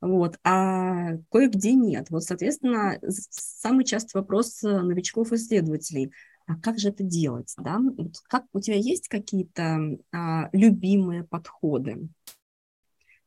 вот, 0.00 0.38
а 0.44 1.16
кое-где 1.30 1.74
нет. 1.74 2.10
Вот, 2.10 2.24
соответственно, 2.24 2.98
самый 3.08 3.84
частый 3.84 4.20
вопрос 4.20 4.62
э, 4.62 4.80
новичков-исследователей– 4.80 6.12
а 6.48 6.56
как 6.56 6.78
же 6.78 6.88
это 6.88 7.04
делать, 7.04 7.54
да? 7.58 7.78
Как 8.26 8.46
у 8.54 8.60
тебя 8.60 8.76
есть 8.76 9.08
какие-то 9.08 9.98
а, 10.12 10.48
любимые 10.52 11.24
подходы? 11.24 12.08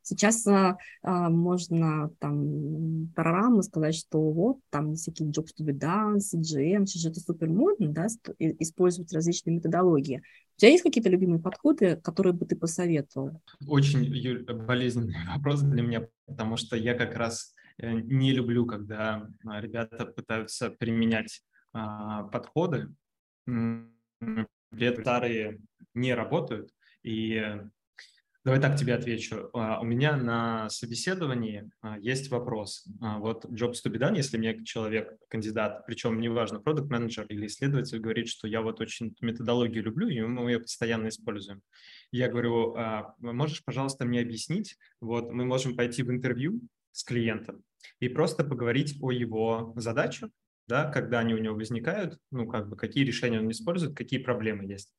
Сейчас 0.03 0.45
а, 0.47 0.77
а, 1.03 1.29
можно 1.29 2.09
там 2.19 3.09
программы 3.15 3.63
сказать, 3.63 3.95
что 3.95 4.19
вот 4.31 4.59
там 4.69 4.95
всякие 4.95 5.29
jobs 5.29 5.49
to 5.57 5.65
be 5.65 5.77
done, 5.77 6.17
CGM, 6.17 6.85
сейчас 6.85 7.03
же 7.03 7.09
это 7.09 7.19
супер 7.19 7.49
модно, 7.49 7.89
да, 7.89 8.07
использовать 8.39 9.13
различные 9.13 9.55
методологии. 9.55 10.21
У 10.55 10.59
тебя 10.59 10.71
есть 10.71 10.83
какие-то 10.83 11.09
любимые 11.09 11.41
подходы, 11.41 11.97
которые 11.97 12.33
бы 12.33 12.45
ты 12.45 12.55
посоветовал? 12.55 13.41
Очень 13.67 14.03
Юль, 14.03 14.43
болезненный 14.43 15.15
вопрос 15.35 15.61
для 15.61 15.81
меня, 15.81 16.07
потому 16.25 16.57
что 16.57 16.75
я 16.75 16.93
как 16.93 17.15
раз 17.15 17.53
э, 17.77 17.91
не 17.91 18.31
люблю, 18.31 18.65
когда 18.65 19.27
а, 19.45 19.61
ребята 19.61 20.05
пытаются 20.05 20.69
применять 20.69 21.41
а, 21.73 22.23
подходы, 22.23 22.89
при 23.45 24.85
этом 24.85 25.03
старые 25.03 25.59
не 25.93 26.13
работают, 26.13 26.71
и 27.03 27.43
Давай 28.43 28.59
так 28.59 28.75
тебе 28.75 28.95
отвечу. 28.95 29.51
А, 29.53 29.79
у 29.79 29.83
меня 29.83 30.17
на 30.17 30.67
собеседовании 30.69 31.69
а, 31.81 31.99
есть 31.99 32.31
вопрос. 32.31 32.87
А, 32.99 33.19
вот 33.19 33.45
jobs 33.45 33.75
to 33.85 33.91
be 33.91 33.99
done, 33.99 34.15
если 34.15 34.37
мне 34.37 34.63
человек, 34.65 35.13
кандидат, 35.29 35.85
причем 35.85 36.19
неважно, 36.19 36.59
продукт 36.59 36.89
менеджер 36.89 37.27
или 37.27 37.45
исследователь 37.45 37.99
говорит, 37.99 38.27
что 38.27 38.47
я 38.47 38.63
вот 38.63 38.81
очень 38.81 39.15
методологию 39.21 39.83
люблю, 39.83 40.07
и 40.07 40.21
мы 40.21 40.49
ее 40.49 40.59
постоянно 40.59 41.09
используем. 41.09 41.61
Я 42.11 42.29
говорю, 42.29 42.75
можешь, 43.19 43.63
пожалуйста, 43.63 44.05
мне 44.05 44.21
объяснить? 44.21 44.75
Вот 45.01 45.31
мы 45.31 45.45
можем 45.45 45.75
пойти 45.75 46.01
в 46.01 46.09
интервью 46.09 46.61
с 46.91 47.03
клиентом 47.03 47.63
и 47.99 48.09
просто 48.09 48.43
поговорить 48.43 48.97
о 49.01 49.11
его 49.11 49.73
задачах, 49.75 50.31
да, 50.67 50.89
когда 50.89 51.19
они 51.19 51.33
у 51.33 51.37
него 51.37 51.55
возникают, 51.55 52.17
ну, 52.31 52.47
как 52.47 52.69
бы, 52.69 52.75
какие 52.75 53.03
решения 53.03 53.39
он 53.39 53.51
использует, 53.51 53.95
какие 53.95 54.19
проблемы 54.19 54.65
есть. 54.65 54.93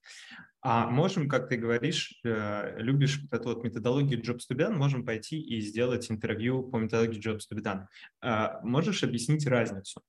А 0.61 0.87
можем, 0.89 1.29
как 1.29 1.49
ты 1.49 1.57
говоришь, 1.57 2.21
э, 2.25 2.77
любишь 2.79 3.21
вот 3.23 3.33
эту 3.33 3.49
вот 3.49 3.65
методологию 3.65 4.21
Jobs 4.21 4.43
to 4.49 4.57
be 4.57 4.59
done, 4.59 4.75
можем 4.75 5.05
пойти 5.05 5.41
и 5.41 5.61
сделать 5.61 6.11
интервью 6.11 6.63
по 6.63 6.77
методологии 6.77 7.21
Jobs 7.21 7.41
to 7.51 7.57
be 7.57 7.63
done. 7.63 7.87
А 8.21 8.61
можешь 8.63 9.03
объяснить 9.03 9.47
разницу? 9.47 10.03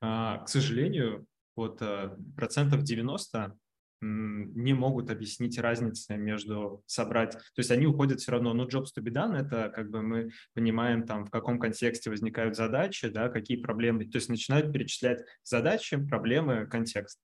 А, 0.00 0.38
к 0.38 0.48
сожалению, 0.48 1.26
вот 1.54 1.82
э, 1.82 2.16
процентов 2.36 2.82
90 2.82 3.56
не 4.00 4.72
могут 4.74 5.10
объяснить 5.10 5.58
разницы 5.58 6.16
между 6.16 6.82
собрать, 6.86 7.32
то 7.32 7.58
есть 7.58 7.70
они 7.70 7.86
уходят 7.86 8.20
все 8.20 8.32
равно, 8.32 8.54
ну, 8.54 8.66
jobs 8.66 8.88
to 8.96 9.02
be 9.02 9.12
done, 9.12 9.36
это 9.36 9.70
как 9.74 9.90
бы 9.90 10.02
мы 10.02 10.30
понимаем 10.54 11.04
там, 11.06 11.24
в 11.24 11.30
каком 11.30 11.58
контексте 11.58 12.10
возникают 12.10 12.56
задачи, 12.56 13.08
да, 13.08 13.28
какие 13.28 13.56
проблемы, 13.56 14.04
то 14.04 14.18
есть 14.18 14.28
начинают 14.28 14.72
перечислять 14.72 15.24
задачи, 15.42 15.96
проблемы, 15.96 16.66
контекст. 16.66 17.20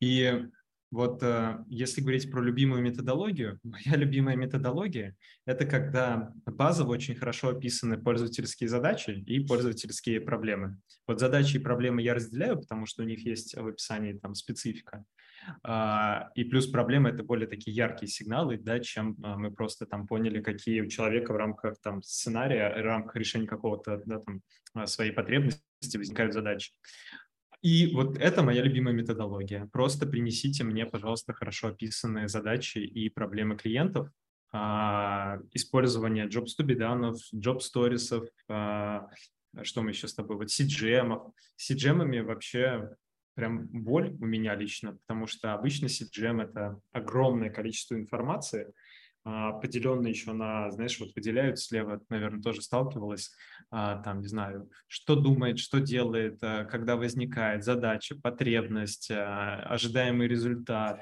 И 0.00 0.46
вот 0.90 1.22
э, 1.22 1.64
если 1.68 2.00
говорить 2.00 2.30
про 2.30 2.40
любимую 2.40 2.82
методологию, 2.82 3.58
моя 3.64 3.96
любимая 3.96 4.36
методология– 4.36 5.16
это 5.46 5.66
когда 5.66 6.32
базово 6.46 6.92
очень 6.92 7.14
хорошо 7.14 7.48
описаны 7.48 7.98
пользовательские 7.98 8.68
задачи 8.68 9.10
и 9.10 9.40
пользовательские 9.44 10.20
проблемы. 10.20 10.78
Вот 11.06 11.20
задачи 11.20 11.56
и 11.56 11.60
проблемы 11.60 12.02
я 12.02 12.14
разделяю, 12.14 12.60
потому 12.60 12.86
что 12.86 13.02
у 13.02 13.06
них 13.06 13.24
есть 13.26 13.56
в 13.56 13.66
описании 13.66 14.12
там 14.12 14.34
специфика. 14.34 15.04
А, 15.62 16.30
и 16.34 16.44
плюс 16.44 16.66
проблемы– 16.66 17.08
это 17.10 17.22
более 17.22 17.46
такие 17.46 17.74
яркие 17.74 18.08
сигналы, 18.08 18.58
да, 18.58 18.80
чем 18.80 19.16
а, 19.22 19.36
мы 19.36 19.50
просто 19.50 19.86
там 19.86 20.06
поняли, 20.06 20.40
какие 20.40 20.80
у 20.80 20.88
человека 20.88 21.32
в 21.32 21.36
рамках 21.36 21.80
там 21.80 22.02
сценария, 22.02 22.70
в 22.70 22.84
рамках 22.84 23.16
решения 23.16 23.46
какого-то 23.46 24.02
да, 24.06 24.20
там, 24.20 24.40
а, 24.74 24.86
своей 24.86 25.12
потребности 25.12 25.96
возникают 25.96 26.32
задачи. 26.32 26.72
И 27.62 27.92
вот 27.94 28.18
это 28.18 28.42
моя 28.42 28.62
любимая 28.62 28.94
методология. 28.94 29.66
Просто 29.72 30.06
принесите 30.06 30.62
мне, 30.62 30.86
пожалуйста, 30.86 31.32
хорошо 31.32 31.68
описанные 31.68 32.28
задачи 32.28 32.78
и 32.78 33.08
проблемы 33.08 33.56
клиентов, 33.56 34.08
использование 35.52 36.26
job 36.26 36.46
стубиданов, 36.46 37.16
job 37.34 37.60
сторисов, 37.60 38.28
что 38.46 39.82
мы 39.82 39.90
еще 39.90 40.06
с 40.06 40.14
тобой, 40.14 40.36
вот 40.36 40.48
CGM. 40.48 41.32
CGM 41.58 42.22
вообще 42.22 42.90
прям 43.34 43.66
боль 43.66 44.16
у 44.20 44.24
меня 44.24 44.54
лично, 44.54 44.96
потому 45.06 45.26
что 45.26 45.52
обычно 45.52 45.86
CGM– 45.86 46.42
это 46.44 46.80
огромное 46.92 47.50
количество 47.50 47.96
информации, 47.96 48.72
а, 49.28 49.54
поделенные 49.54 50.12
еще 50.12 50.32
на, 50.32 50.70
знаешь, 50.70 51.00
вот 51.00 51.12
выделяют 51.16 51.58
слева, 51.58 52.00
наверное, 52.10 52.40
тоже 52.40 52.62
сталкивалась, 52.62 53.32
а, 53.72 54.00
там, 54.02 54.20
не 54.20 54.28
знаю, 54.28 54.70
что 54.86 55.16
думает, 55.16 55.58
что 55.58 55.80
делает, 55.80 56.38
а, 56.42 56.64
когда 56.64 56.94
возникает 56.94 57.64
задача, 57.64 58.14
потребность, 58.14 59.10
ожидаемый 59.10 60.28
результат, 60.28 61.00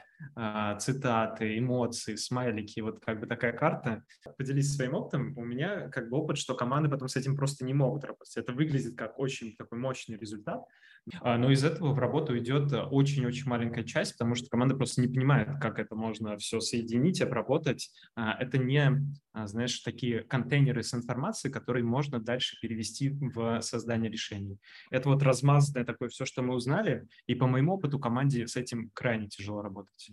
цитаты, 0.79 1.59
эмоции, 1.59 2.15
смайлики, 2.17 2.81
вот 2.81 3.01
как 3.01 3.21
бы 3.21 3.27
такая 3.27 3.53
карта. 3.53 4.03
Поделись 4.37 4.75
своим 4.75 4.95
опытом. 4.95 5.37
У 5.37 5.45
меня 5.45 5.89
как 5.89 6.09
бы 6.09 6.19
опыт, 6.19 6.39
что 6.39 6.55
команды 6.55 6.89
потом 6.89 7.09
с 7.09 7.17
этим 7.17 7.37
просто 7.37 7.65
не 7.65 7.75
могут 7.75 8.05
работать. 8.05 8.37
Это 8.37 8.53
выглядит 8.53 8.97
как 8.97 9.19
очень 9.19 9.57
такой 9.57 9.79
мощный 9.79 10.17
результат, 10.17 10.63
а, 11.21 11.37
но 11.37 11.51
из 11.51 11.63
этого 11.65 11.93
в 11.93 11.99
работу 11.99 12.37
идет 12.39 12.73
очень-очень 12.73 13.49
маленькая 13.49 13.85
часть, 13.85 14.13
потому 14.13 14.35
что 14.35 14.49
команда 14.49 14.75
просто 14.75 15.03
не 15.03 15.09
понимает, 15.09 15.49
как 15.61 15.79
это 15.79 15.95
можно 15.95 16.37
все 16.39 16.61
соединить, 16.61 17.21
обработать. 17.21 17.91
А, 18.17 18.35
это 18.41 18.59
не, 18.59 18.91
а, 19.33 19.47
знаешь, 19.47 19.79
такие 19.81 20.23
контейнеры 20.23 20.83
с 20.83 20.95
информацией, 20.95 21.53
которые 21.53 21.85
можно 21.85 22.21
дальше 22.21 22.57
перевести 22.61 23.11
в 23.11 23.61
создание 23.61 24.11
решений. 24.11 24.59
Это 24.91 25.09
вот 25.11 25.23
размазанное 25.23 25.85
такое 25.85 26.09
все, 26.09 26.25
что 26.25 26.43
мы 26.43 26.55
узнали, 26.55 27.07
и 27.27 27.35
по 27.35 27.47
моему 27.47 27.75
опыту 27.75 27.99
команде 27.99 28.47
с 28.47 28.57
этим 28.57 28.91
крайне 28.95 29.29
тяжело 29.29 29.61
работать. 29.61 30.11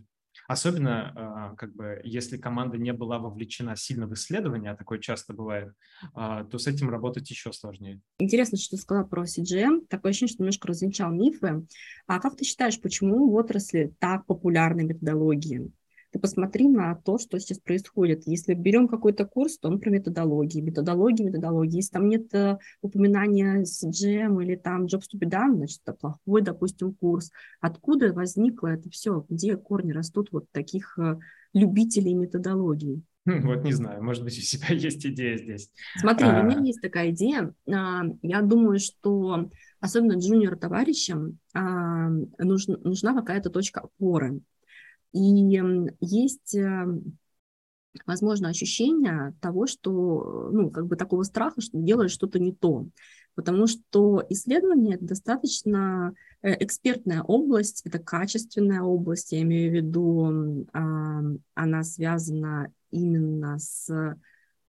Особенно, 0.47 1.13
а, 1.15 1.55
как 1.55 1.73
бы, 1.75 2.01
если 2.03 2.37
команда 2.37 2.77
не 2.77 2.93
была 2.93 3.19
вовлечена 3.19 3.75
сильно 3.75 4.07
в 4.07 4.13
исследование, 4.13 4.71
а 4.71 4.75
такое 4.75 4.99
часто 4.99 5.33
бывает, 5.33 5.73
а, 6.13 6.43
то 6.43 6.57
с 6.57 6.67
этим 6.67 6.89
работать 6.89 7.29
еще 7.29 7.53
сложнее. 7.53 8.01
Интересно, 8.19 8.57
что 8.57 8.75
ты 8.75 8.81
сказала 8.81 9.05
про 9.05 9.23
CGM. 9.23 9.85
Такое 9.87 10.11
ощущение, 10.11 10.33
что 10.33 10.43
немножко 10.43 10.67
развенчал 10.67 11.11
мифы. 11.11 11.65
А 12.07 12.19
как 12.19 12.35
ты 12.35 12.43
считаешь, 12.43 12.79
почему 12.79 13.29
в 13.29 13.35
отрасли 13.35 13.93
так 13.99 14.25
популярны 14.25 14.83
методологии? 14.83 15.71
Ты 16.11 16.19
посмотри 16.19 16.67
на 16.67 16.95
то, 16.95 17.17
что 17.17 17.39
сейчас 17.39 17.59
происходит. 17.59 18.23
Если 18.25 18.53
берем 18.53 18.87
какой-то 18.87 19.25
курс, 19.25 19.57
то 19.57 19.69
он 19.69 19.79
про 19.79 19.89
методологии, 19.89 20.61
методологии, 20.61 21.23
методологии. 21.23 21.77
Если 21.77 21.91
там 21.91 22.09
нет 22.09 22.33
э, 22.33 22.57
упоминания 22.81 23.63
CGM 23.63 24.43
или 24.43 24.55
там 24.55 24.85
Jobs 24.85 25.05
to 25.13 25.19
be 25.19 25.29
done, 25.29 25.55
значит, 25.55 25.79
это 25.85 25.93
плохой, 25.93 26.41
допустим, 26.41 26.93
курс. 26.93 27.31
Откуда 27.61 28.11
возникло 28.11 28.67
это 28.67 28.89
все? 28.89 29.25
Где 29.29 29.55
корни 29.55 29.93
растут 29.93 30.29
вот 30.31 30.51
таких 30.51 30.99
э, 30.99 31.17
любителей 31.53 32.13
методологии? 32.13 33.03
Хм, 33.25 33.47
вот 33.47 33.63
не 33.63 33.71
знаю, 33.71 34.03
может 34.03 34.23
быть, 34.23 34.37
у 34.37 34.41
себя 34.41 34.67
есть 34.75 35.05
идея 35.05 35.37
здесь. 35.37 35.71
Смотри, 35.97 36.27
а... 36.27 36.41
у 36.41 36.43
меня 36.43 36.59
есть 36.59 36.81
такая 36.81 37.11
идея. 37.11 37.53
А, 37.71 38.03
я 38.21 38.41
думаю, 38.41 38.79
что 38.79 39.49
особенно 39.79 40.17
джуниор 40.17 40.57
товарищам 40.57 41.37
а, 41.53 42.09
нужна, 42.39 42.77
нужна 42.83 43.13
какая-то 43.13 43.49
точка 43.49 43.81
опоры. 43.81 44.41
И 45.13 45.89
есть, 45.99 46.55
эм, 46.55 47.17
возможно, 48.05 48.49
ощущение 48.49 49.33
того, 49.41 49.67
что, 49.67 50.49
ну, 50.51 50.71
как 50.71 50.87
бы 50.87 50.95
такого 50.95 51.23
страха, 51.23 51.61
что 51.61 51.77
делаешь 51.77 52.11
что-то 52.11 52.39
не 52.39 52.53
то. 52.53 52.87
Потому 53.35 53.67
что 53.67 54.23
исследование– 54.29 54.95
это 54.97 55.05
достаточно 55.05 56.13
э, 56.41 56.63
экспертная 56.63 57.23
область, 57.23 57.81
это 57.85 57.99
качественная 57.99 58.81
область, 58.81 59.31
я 59.31 59.41
имею 59.41 59.71
в 59.71 59.75
виду, 59.75 60.65
она 60.73 61.83
связана 61.83 62.73
именно 62.89 63.57
с 63.57 64.17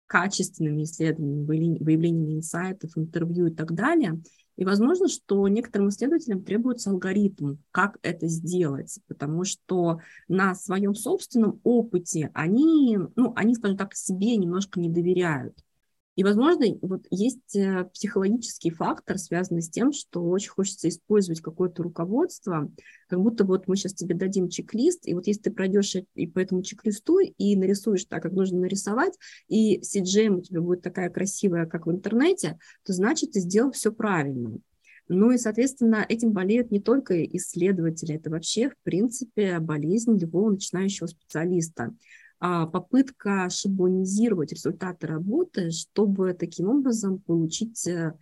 качественными 0.07 0.83
исследованиями, 0.85 1.79
выявлениями 1.85 2.35
инсайтов, 2.39 2.93
интервью 2.97 3.47
и 3.47 3.55
так 3.55 3.75
далее. 3.75 4.21
И 4.59 4.65
возможно, 4.65 5.07
что 5.07 5.47
некоторым 5.47 5.89
исследователям 5.89 6.43
требуется 6.43 6.91
алгоритм, 6.91 7.59
как 7.71 7.97
это 8.03 8.27
сделать, 8.27 8.99
потому 9.07 9.45
что 9.45 10.01
на 10.27 10.57
своем 10.57 10.97
собственном 10.97 11.61
опыте 11.63 12.33
они, 12.35 12.99
ну, 13.15 13.33
они, 13.37 13.55
скажем 13.55 13.77
так, 13.77 13.95
себе 13.95 14.35
немножко 14.37 14.81
не 14.81 14.89
доверяют. 14.89 15.57
И, 16.19 16.25
возможно, 16.25 16.67
вот 16.83 17.07
есть 17.13 17.55
э, 17.55 17.85
психологический 17.95 18.71
фактор, 18.71 19.19
связанный 19.19 19.63
с 19.63 19.71
тем, 19.71 19.93
что 19.93 20.21
очень 20.21 20.51
хочется 20.51 20.89
использовать 20.89 21.41
какое-то 21.41 21.85
руководство, 21.85 22.69
как 23.09 23.21
будто 23.21 23.45
вот 23.45 23.69
мы 23.69 23.77
сейчас 23.77 23.95
тебе 23.95 24.17
дадим 24.17 24.49
чек-лист, 24.49 25.07
и 25.07 25.15
вот 25.15 25.29
если 25.29 25.43
ты 25.43 25.51
пройдешь 25.53 25.95
и 26.17 26.27
по 26.27 26.41
этому 26.41 26.65
чек-листу 26.65 27.21
и 27.21 27.55
нарисуешь 27.55 28.05
так, 28.07 28.21
как 28.21 28.33
нужно 28.33 28.59
нарисовать, 28.59 29.17
и 29.47 29.79
CGM 29.79 30.39
у 30.39 30.41
тебя 30.41 30.61
будет 30.61 30.83
такая 30.83 31.09
красивая, 31.09 31.67
как 31.67 31.87
в 31.87 31.93
интернете, 31.93 32.59
то 32.85 32.93
значит, 32.93 33.31
ты 33.31 33.39
сделал 33.39 33.71
все 33.71 33.93
правильно. 33.93 34.59
Ну 35.07 35.31
и, 35.31 35.39
соответственно, 35.39 36.05
этим 36.07 36.33
болеют 36.33 36.73
не 36.73 36.81
только 36.81 37.25
исследователи, 37.25 38.17
это 38.17 38.29
вообще, 38.29 38.71
в 38.71 38.75
принципе, 38.83 39.61
болезнь 39.61 40.19
любого 40.19 40.51
начинающего 40.51 41.07
специалиста. 41.07 41.95
А, 42.41 42.67
попытка 42.67 43.51
шаблонизировать 43.51 44.53
результаты 44.53 45.07
работы, 45.07 45.71
чтобы 45.71 46.35
таким 46.35 46.69
образом 46.69 47.19
получить, 47.19 47.87
э, 47.89 48.15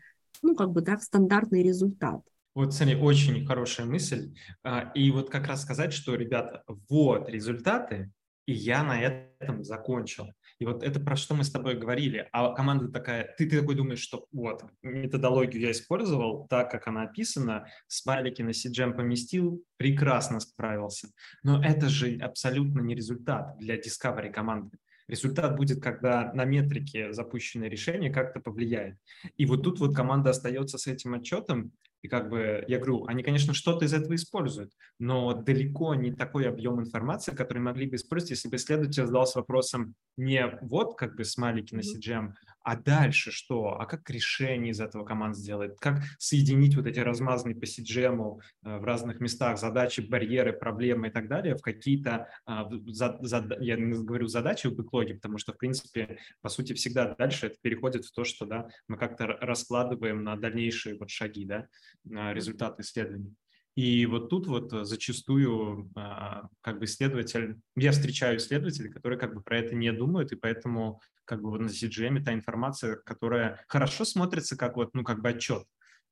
ну, 0.43 0.57
как 0.57 0.71
бы, 0.71 0.81
да, 0.81 0.99
стандартный 0.99 1.63
результат. 1.63 2.23
Вот, 2.55 2.73
смотри, 2.73 2.97
очень 2.97 3.45
хорошая 3.45 3.87
мысль. 3.87 4.35
А, 4.65 4.91
и 4.95 5.11
вот 5.11 5.29
как 5.29 5.47
раз 5.47 5.63
сказать, 5.63 5.93
что, 5.93 6.15
ребята, 6.15 6.63
вот 6.89 7.29
результаты, 7.29 8.11
и 8.47 8.55
я 8.55 8.83
на 8.83 8.99
этом 8.99 9.63
закончил. 9.63 10.33
И 10.59 10.65
вот 10.65 10.83
это 10.83 11.01
про 11.01 11.17
что 11.17 11.35
мы 11.35 11.45
с 11.45 11.51
тобой 11.51 11.77
говорили. 11.77 12.29
А 12.33 12.53
команда 12.55 12.89
такая, 12.89 13.35
ты, 13.37 13.49
ты 13.49 13.61
такой 13.61 13.75
думаешь, 13.75 14.01
что 14.01 14.27
вот, 14.33 14.65
методологию 14.83 15.61
я 15.61 15.71
использовал 15.71 16.47
так, 16.49 16.71
как 16.71 16.89
она 16.89 17.03
описана, 17.03 17.67
смайлики 17.89 18.43
на 18.43 18.51
CGM 18.51 18.95
поместил, 18.95 19.63
прекрасно 19.77 20.41
справился. 20.41 21.09
Но 21.43 21.63
это 21.63 21.89
же 21.89 22.17
абсолютно 22.17 22.81
не 22.81 22.95
результат 22.95 23.59
для 23.59 23.77
Discovery 23.77 24.31
команды. 24.31 24.79
Результат 25.09 25.57
будет, 25.57 25.81
когда 25.81 26.33
на 26.33 26.45
метрике 26.45 27.13
запущенное 27.13 27.69
решение 27.69 28.11
как-то 28.11 28.41
повлияет. 28.41 28.97
И 29.37 29.47
вот 29.47 29.63
тут 29.63 29.79
вот 29.79 29.95
команда 29.95 30.31
остается 30.31 30.79
с 30.79 30.87
этим 30.89 31.15
отчетом, 31.15 31.73
и 32.07 32.09
как 32.09 32.31
бы, 32.31 32.65
я 32.69 32.79
говорю, 32.79 33.05
они, 33.07 33.25
конечно, 33.25 33.53
что-то 33.53 33.85
из 33.85 33.93
этого 33.93 34.15
используют, 34.15 34.73
но 35.01 35.35
далеко 35.35 35.97
не 35.97 36.13
такой 36.13 36.49
объем 36.49 36.81
информации, 36.81 37.35
который 37.35 37.59
могли 37.59 37.87
бы 37.87 37.97
использовать, 37.97 38.31
если 38.31 38.49
бы 38.49 38.57
исследователь 38.57 39.05
задался 39.05 39.41
вопросом 39.41 39.95
не 40.17 40.57
вот 40.63 40.97
как 40.97 41.17
бы 41.17 41.25
смайлики 41.25 41.75
на 41.75 41.81
CGM, 41.81 42.33
а 42.67 42.75
дальше 42.75 43.31
что? 43.31 43.79
А 43.79 43.87
как 43.87 44.11
решение 44.11 44.73
из 44.73 44.81
этого 44.81 45.05
команд 45.05 45.37
сделает? 45.37 45.79
Как 45.79 46.03
соединить 46.19 46.75
вот 46.75 46.89
эти 46.89 46.99
размазанные 46.99 47.55
по 47.55 47.65
CGM 47.65 48.41
э, 48.65 48.79
в 48.79 48.85
разных 48.85 49.21
местах 49.21 49.57
задачи, 49.57 50.01
барьеры, 50.01 50.53
проблемы 50.53 51.07
и 51.07 51.11
так 51.13 51.29
далее 51.29 51.55
в 51.55 51.63
какие-то, 51.63 52.29
а, 52.45 52.69
я 53.61 53.77
говорю 53.77 54.27
задачи 54.27 54.67
в 54.67 54.75
бэклоге, 54.75 55.15
потому 55.15 55.39
что, 55.39 55.53
в 55.53 55.59
принципе, 55.59 56.19
по 56.43 56.49
сути, 56.49 56.73
всегда 56.73 57.15
дальше 57.15 57.47
это 57.47 57.57
переходит 57.63 58.05
в 58.05 58.13
то, 58.13 58.25
что 58.25 58.47
да, 58.47 58.67
мы 58.89 58.97
как-то 58.97 59.29
раскладываем 59.29 60.25
на 60.25 60.35
дальнейшие 60.35 60.99
вот 60.99 61.09
шаги, 61.09 61.45
да, 61.45 61.69
результаты 62.05 62.83
исследований. 62.83 63.37
И 63.77 64.07
вот 64.07 64.29
тут 64.29 64.49
вот 64.49 64.73
зачастую 64.73 65.89
а, 65.95 66.49
как 66.63 66.81
бы 66.81 66.87
исследователь, 66.87 67.61
я 67.77 67.93
встречаю 67.93 68.39
исследователей, 68.39 68.91
которые 68.91 69.21
как 69.21 69.35
бы 69.35 69.41
про 69.41 69.59
это 69.59 69.77
не 69.77 69.93
думают, 69.93 70.33
и 70.33 70.37
поэтому 70.37 71.01
как 71.27 71.43
бы 71.43 71.51
вот 71.51 71.61
на 71.61 71.67
CGM 71.67 72.25
та 72.25 72.33
информация, 72.33 72.97
которая 72.97 73.63
хорошо 73.69 74.05
смотрится 74.05 74.57
как 74.57 74.77
вот, 74.77 74.95
ну, 74.95 75.05
как 75.05 75.21
бы 75.21 75.29
отчет, 75.29 75.65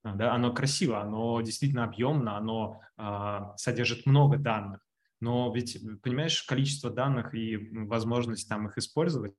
а, 0.03 0.15
да, 0.15 0.35
оно 0.35 0.53
красиво, 0.53 1.01
оно 1.01 1.41
действительно 1.41 1.85
объемно, 1.85 2.37
оно 2.37 2.81
а, 2.97 3.57
содержит 3.57 4.05
много 4.05 4.37
данных, 4.37 4.87
но 5.21 5.51
ведь, 5.55 5.79
понимаешь, 6.03 6.43
количество 6.43 6.91
данных 6.91 7.35
и 7.35 7.57
возможность 7.73 8.49
там 8.49 8.69
их 8.69 8.77
использовать 8.77 9.33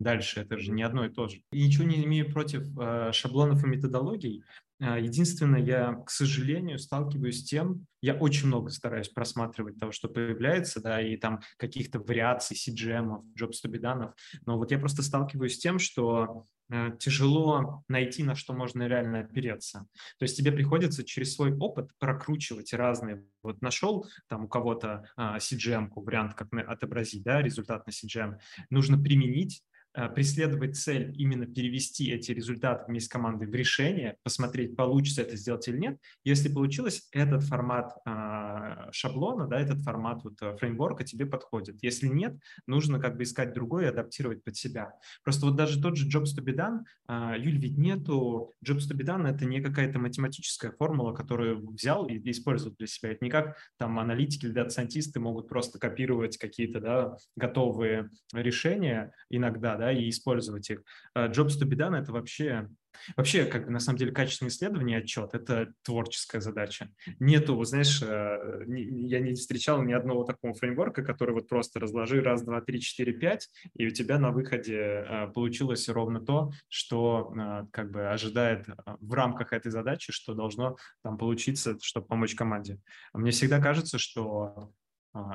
дальше, 0.00 0.40
это 0.40 0.58
же 0.58 0.72
не 0.72 0.82
одно 0.82 1.04
и 1.06 1.10
то 1.10 1.28
же. 1.28 1.42
И 1.52 1.64
ничего 1.64 1.84
не 1.84 2.04
имею 2.04 2.32
против 2.32 2.66
э, 2.76 3.12
шаблонов 3.12 3.62
и 3.62 3.68
методологий, 3.68 4.42
единственное, 4.80 5.60
я, 5.60 5.94
к 6.06 6.10
сожалению, 6.10 6.78
сталкиваюсь 6.78 7.40
с 7.40 7.44
тем, 7.44 7.86
я 8.00 8.14
очень 8.14 8.46
много 8.46 8.70
стараюсь 8.70 9.08
просматривать 9.08 9.78
того, 9.78 9.90
что 9.92 10.08
появляется, 10.08 10.80
да, 10.80 11.00
и 11.00 11.16
там 11.16 11.40
каких-то 11.56 11.98
вариаций 11.98 12.56
CGM, 12.56 13.22
be 13.34 13.80
done, 13.80 14.12
но 14.46 14.56
вот 14.56 14.70
я 14.70 14.78
просто 14.78 15.02
сталкиваюсь 15.02 15.56
с 15.56 15.58
тем, 15.58 15.78
что 15.78 16.44
э, 16.70 16.90
тяжело 16.98 17.82
найти, 17.88 18.22
на 18.22 18.36
что 18.36 18.52
можно 18.52 18.86
реально 18.86 19.20
опереться. 19.20 19.86
То 20.18 20.24
есть 20.24 20.36
тебе 20.36 20.52
приходится 20.52 21.02
через 21.04 21.34
свой 21.34 21.56
опыт 21.56 21.90
прокручивать 21.98 22.72
разные. 22.72 23.24
Вот 23.42 23.60
нашел 23.62 24.06
там 24.28 24.44
у 24.44 24.48
кого-то 24.48 25.04
э, 25.16 25.38
CGM, 25.38 25.90
вариант, 25.96 26.34
как 26.34 26.48
отобразить 26.52 27.24
да, 27.24 27.42
результат 27.42 27.86
на 27.86 27.90
CGM, 27.90 28.38
нужно 28.70 28.96
применить, 28.96 29.62
преследовать 30.06 30.76
цель 30.76 31.12
именно 31.16 31.46
перевести 31.46 32.10
эти 32.12 32.30
результаты 32.30 32.84
вместе 32.86 33.06
с 33.06 33.10
командой 33.10 33.48
в 33.48 33.54
решение, 33.54 34.16
посмотреть, 34.22 34.76
получится 34.76 35.22
это 35.22 35.36
сделать 35.36 35.66
или 35.66 35.78
нет. 35.78 35.98
Если 36.22 36.52
получилось, 36.52 37.08
этот 37.12 37.42
формат 37.42 37.92
а, 38.04 38.90
шаблона, 38.92 39.48
да, 39.48 39.58
этот 39.58 39.82
формат 39.82 40.22
вот 40.22 40.40
э, 40.42 40.56
фреймворка 40.56 41.04
тебе 41.04 41.26
подходит. 41.26 41.82
Если 41.82 42.06
нет, 42.06 42.36
нужно 42.66 43.00
как 43.00 43.16
бы 43.16 43.24
искать 43.24 43.52
другой 43.54 43.84
и 43.84 43.88
адаптировать 43.88 44.44
под 44.44 44.56
себя. 44.56 44.92
Просто 45.24 45.46
вот 45.46 45.56
даже 45.56 45.80
тот 45.80 45.96
же 45.96 46.06
Jobs 46.06 46.36
to 46.36 46.44
be 46.44 46.54
done, 46.54 46.80
а, 47.06 47.36
Юль, 47.36 47.58
ведь 47.58 47.78
нету, 47.78 48.52
Jobs 48.64 48.88
to 48.90 48.96
be 48.96 49.04
done 49.04 49.26
это 49.26 49.44
не 49.44 49.60
какая-то 49.60 49.98
математическая 49.98 50.72
формула, 50.72 51.12
которую 51.12 51.68
взял 51.70 52.06
и 52.06 52.18
использовал 52.30 52.74
для 52.76 52.86
себя. 52.86 53.12
Это 53.12 53.24
не 53.24 53.30
как 53.30 53.56
там 53.78 53.98
аналитики 53.98 54.46
или 54.46 54.52
дата-сайентисты 54.52 55.20
могут 55.20 55.48
просто 55.48 55.78
копировать 55.78 56.36
какие-то 56.36 56.80
да, 56.80 57.16
готовые 57.36 58.10
решения 58.32 59.12
иногда, 59.30 59.76
да, 59.76 59.87
и 59.92 60.08
использовать 60.08 60.70
их. 60.70 60.82
А 61.14 61.28
Jobs 61.28 61.58
to 61.60 61.68
be 61.68 61.76
done– 61.76 61.96
это 62.00 62.12
вообще 62.12 62.68
Вообще, 63.16 63.44
как 63.44 63.68
на 63.68 63.80
самом 63.80 63.98
деле, 63.98 64.12
качественное 64.12 64.50
исследование, 64.50 64.98
отчет– 64.98 65.30
это 65.32 65.72
творческая 65.82 66.40
задача. 66.40 66.90
Нету, 67.18 67.62
знаешь, 67.64 68.02
э, 68.02 68.64
я 68.66 69.20
не 69.20 69.34
встречал 69.34 69.82
ни 69.82 69.92
одного 69.92 70.24
такого 70.24 70.54
фреймворка, 70.54 71.02
который 71.02 71.34
вот 71.34 71.48
просто 71.48 71.80
разложи 71.80 72.20
раз, 72.20 72.42
два, 72.42 72.60
три, 72.60 72.80
четыре, 72.80 73.12
пять, 73.12 73.48
и 73.74 73.86
у 73.86 73.90
тебя 73.90 74.18
на 74.18 74.30
выходе 74.30 74.76
э, 74.76 75.28
получилось 75.28 75.88
ровно 75.88 76.20
то, 76.20 76.52
что 76.68 77.32
э, 77.34 77.66
как 77.72 77.90
бы 77.90 78.08
ожидает 78.08 78.66
в 79.00 79.12
рамках 79.12 79.52
этой 79.52 79.70
задачи, 79.70 80.12
что 80.12 80.34
должно 80.34 80.76
там 81.02 81.18
получиться, 81.18 81.76
чтобы 81.80 82.06
помочь 82.06 82.34
команде. 82.34 82.78
Мне 83.12 83.30
всегда 83.30 83.60
кажется, 83.60 83.98
что 83.98 84.72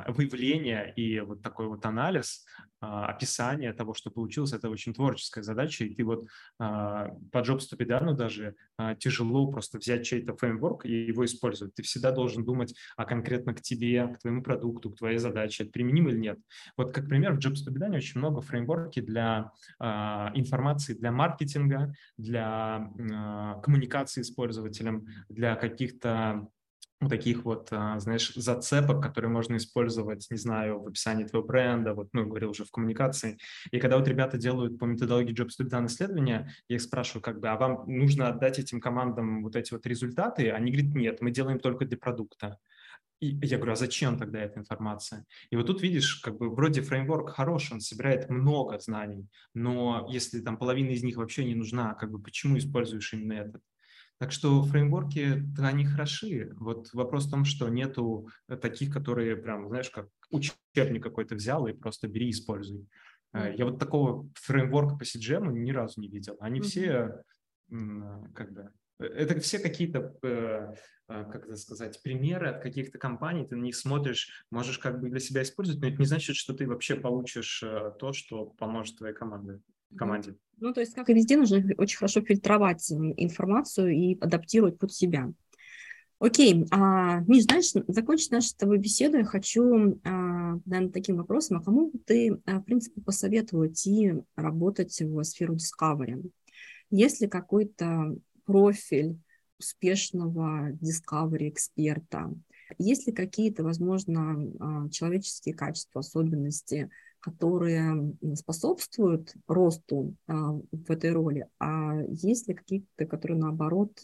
выявление 0.07 0.93
и 0.95 1.19
вот 1.19 1.41
такой 1.41 1.67
вот 1.67 1.85
анализ, 1.85 2.45
а, 2.83 3.05
описание 3.07 3.71
того, 3.71 3.93
что 3.93 4.11
получилось, 4.11 4.51
это 4.51 4.69
очень 4.69 4.93
творческая 4.93 5.41
задача, 5.41 5.85
и 5.85 5.95
ты 5.95 6.03
вот 6.03 6.27
а, 6.59 7.09
по 7.31 7.37
Jobs 7.37 7.61
to 7.71 7.77
done 7.77 8.13
даже 8.13 8.55
тяжело 8.99 9.49
просто 9.51 9.77
взять 9.77 10.05
чей-то 10.05 10.35
фреймворк 10.35 10.85
и 10.85 11.05
его 11.05 11.23
использовать. 11.23 11.73
Ты 11.75 11.83
всегда 11.83 12.11
должен 12.11 12.43
думать 12.43 12.75
а 12.97 13.05
конкретно 13.05 13.53
к 13.53 13.61
тебе, 13.61 14.07
к 14.07 14.19
твоему 14.19 14.43
продукту, 14.43 14.91
к 14.91 14.97
твоей 14.97 15.17
задаче, 15.17 15.63
это 15.63 15.71
применимо 15.71 16.09
или 16.09 16.17
нет. 16.17 16.39
Вот 16.75 16.93
как 16.93 17.07
пример 17.07 17.33
в 17.33 17.39
Jobs 17.39 17.65
to 17.65 17.95
очень 17.95 18.19
много 18.19 18.41
фреймворки 18.41 18.99
для 18.99 19.51
информации 19.79 20.93
для 20.93 21.11
маркетинга, 21.11 21.93
для 22.17 22.91
коммуникации 23.63 24.23
с 24.23 24.31
пользователем, 24.31 25.07
для 25.29 25.55
каких-то 25.55 26.49
таких 27.09 27.45
вот, 27.45 27.67
а, 27.71 27.99
знаешь, 27.99 28.33
зацепок, 28.35 29.01
которые 29.01 29.31
можно 29.31 29.57
использовать, 29.57 30.27
не 30.29 30.37
знаю, 30.37 30.81
в 30.81 30.87
описании 30.87 31.25
твоего 31.25 31.47
бренда, 31.47 31.93
вот, 31.93 32.09
ну, 32.13 32.25
говорил 32.25 32.51
уже 32.51 32.65
в 32.65 32.71
коммуникации. 32.71 33.37
И 33.71 33.79
когда 33.79 33.97
вот 33.97 34.07
ребята 34.07 34.37
делают 34.37 34.79
по 34.79 34.85
методологии 34.85 35.33
Job 35.33 35.49
Study 35.49 35.85
исследования, 35.87 36.51
я 36.67 36.75
их 36.75 36.81
спрашиваю, 36.81 37.21
как 37.21 37.39
бы, 37.39 37.49
а 37.49 37.57
вам 37.57 37.83
нужно 37.87 38.27
отдать 38.27 38.59
этим 38.59 38.79
командам 38.79 39.43
вот 39.43 39.55
эти 39.55 39.73
вот 39.73 39.85
результаты? 39.85 40.51
Они 40.51 40.71
говорят, 40.71 40.95
нет, 40.95 41.21
мы 41.21 41.31
делаем 41.31 41.59
только 41.59 41.85
для 41.85 41.97
продукта. 41.97 42.57
И 43.23 43.39
я 43.41 43.55
говорю, 43.55 43.71
а 43.71 43.77
зачем 43.77 44.17
тогда 44.17 44.39
эта 44.39 44.59
информация? 44.59 45.25
И 45.49 45.55
вот 45.55 45.67
тут 45.67 45.81
видишь, 45.81 46.15
как 46.15 46.37
бы 46.37 46.53
вроде 46.53 46.81
фреймворк 46.81 47.29
хороший, 47.29 47.73
он 47.73 47.79
собирает 47.79 48.29
много 48.29 48.77
знаний, 48.79 49.29
но 49.53 50.05
если 50.11 50.41
там 50.41 50.57
половина 50.57 50.89
из 50.89 51.03
них 51.03 51.15
вообще 51.15 51.45
не 51.45 51.55
нужна, 51.55 51.93
как 51.93 52.11
бы 52.11 52.19
почему 52.19 52.57
используешь 52.57 53.13
именно 53.13 53.33
этот? 53.33 53.61
Так 54.23 54.31
что 54.31 54.63
фреймворки, 54.63 55.43
они 55.59 55.85
хороши. 55.85 56.53
Вот 56.55 56.93
вопрос 56.93 57.27
в 57.27 57.31
том, 57.31 57.43
что 57.43 57.67
нету 57.67 58.29
таких, 58.61 58.93
которые 58.93 59.35
прям, 59.35 59.67
знаешь, 59.67 59.89
как 59.89 60.07
учебник 60.29 61.03
какой-то 61.03 61.35
взял 61.35 61.67
и 61.67 61.73
просто 61.73 62.07
бери 62.07 62.29
используй. 62.29 62.87
Mm-hmm. 63.35 63.55
Я 63.57 63.65
вот 63.65 63.79
такого 63.79 64.29
фреймворка 64.35 64.95
по 64.95 65.03
CGM 65.03 65.51
ни 65.51 65.71
разу 65.71 65.99
не 65.99 66.07
видел. 66.07 66.37
Они 66.39 66.61
mm-hmm. 66.61 66.63
все 66.63 67.23
как 68.33 68.53
бы 68.53 68.71
это 68.97 69.37
все 69.41 69.59
какие-то, 69.59 70.15
э, 70.21 70.73
э, 71.09 71.25
как 71.29 71.43
это 71.43 71.57
сказать, 71.57 72.01
примеры 72.01 72.47
от 72.47 72.63
каких-то 72.63 72.97
компаний, 72.97 73.45
ты 73.45 73.57
на 73.57 73.63
них 73.63 73.75
смотришь, 73.75 74.45
можешь 74.51 74.79
как 74.79 75.01
бы 75.01 75.09
для 75.09 75.19
себя 75.19 75.41
использовать, 75.41 75.81
но 75.81 75.89
это 75.89 75.97
не 75.97 76.05
значит, 76.05 76.37
что 76.37 76.53
ты 76.53 76.65
вообще 76.65 76.95
получишь 76.95 77.61
то, 77.99 78.13
что 78.13 78.45
поможет 78.45 78.99
твоей 78.99 79.13
команде 79.13 79.59
команде. 79.97 80.35
Ну, 80.63 80.71
то 80.73 80.79
есть, 80.79 80.93
как 80.93 81.09
и 81.09 81.13
везде, 81.13 81.35
нужно 81.35 81.61
очень 81.77 81.97
хорошо 81.97 82.21
фильтровать 82.21 82.89
информацию 82.89 83.91
и 83.91 84.17
адаптировать 84.21 84.79
под 84.79 84.93
себя. 84.93 85.29
Окей, 86.19 86.65
а, 86.71 87.19
Миш, 87.27 87.43
знаешь, 87.43 87.73
закончить 87.89 88.31
нашу 88.31 88.47
с 88.47 88.53
тобой 88.53 88.77
беседу 88.77 89.17
я 89.17 89.25
хочу, 89.25 89.99
а, 90.05 90.57
наверное, 90.65 90.93
таким 90.93 91.17
вопросом, 91.17 91.57
а 91.57 91.61
кому 91.61 91.91
ты, 92.05 92.39
а, 92.45 92.59
в 92.59 92.63
принципе, 92.63 93.01
посоветовал 93.01 93.67
идти 93.67 94.13
работать 94.37 94.97
в 95.01 95.23
сферу 95.25 95.57
Discovery? 95.57 96.31
Есть 96.89 97.19
ли 97.19 97.27
какой-то 97.27 98.15
профиль 98.45 99.17
успешного 99.59 100.71
discovery 100.81 101.49
эксперта? 101.49 102.33
Есть 102.77 103.05
ли 103.05 103.11
какие-то, 103.11 103.63
возможно, 103.63 104.49
а, 104.61 104.89
человеческие 104.91 105.55
качества, 105.55 105.99
особенности, 105.99 106.89
которые 107.23 108.13
способствуют 108.35 109.33
росту 109.47 110.13
а, 110.27 110.51
в 110.71 110.91
этой 110.91 111.11
роли, 111.11 111.47
а 111.57 112.01
есть 112.09 112.49
ли 112.49 112.53
какие-то, 112.53 113.05
которые, 113.05 113.37
наоборот, 113.37 113.97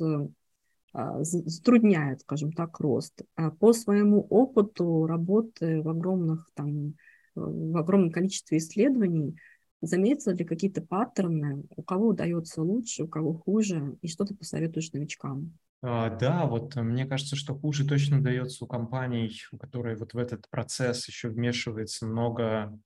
а, 0.94 1.24
затрудняют, 1.24 2.22
скажем 2.22 2.54
так, 2.54 2.80
рост? 2.80 3.22
По 3.60 3.74
своему 3.74 4.26
опыту 4.30 5.06
работы 5.06 5.82
в 5.82 5.90
огромных 5.90 6.50
там 6.54 6.96
в 7.36 7.78
огромном 7.78 8.12
количестве 8.12 8.58
исследований, 8.58 9.38
заметила 9.82 10.34
ли 10.34 10.46
какие-то 10.46 10.82
паттерны, 10.82 11.64
у 11.76 11.84
кого 11.84 12.10
удается 12.10 12.62
лучше, 12.62 13.04
у 13.04 13.08
кого 13.08 13.34
хуже, 13.34 13.98
и 14.02 14.08
что 14.08 14.26
ты 14.26 14.36
посоветуешь 14.36 14.92
новичкам? 14.92 15.58
А, 15.82 16.10
да, 16.10 16.46
вот 16.46 16.76
э, 16.76 16.82
мне 16.82 17.06
кажется, 17.06 17.36
что 17.36 17.56
хуже 17.56 17.88
точно 17.88 18.22
дается 18.22 18.66
у 18.66 18.68
компаний, 18.68 19.32
у 19.52 19.58
которых 19.58 20.00
вот 20.00 20.14
в 20.14 20.18
этот 20.18 20.50
процесс 20.50 21.08
еще 21.08 21.30
вмешивается 21.30 22.06
много 22.06 22.78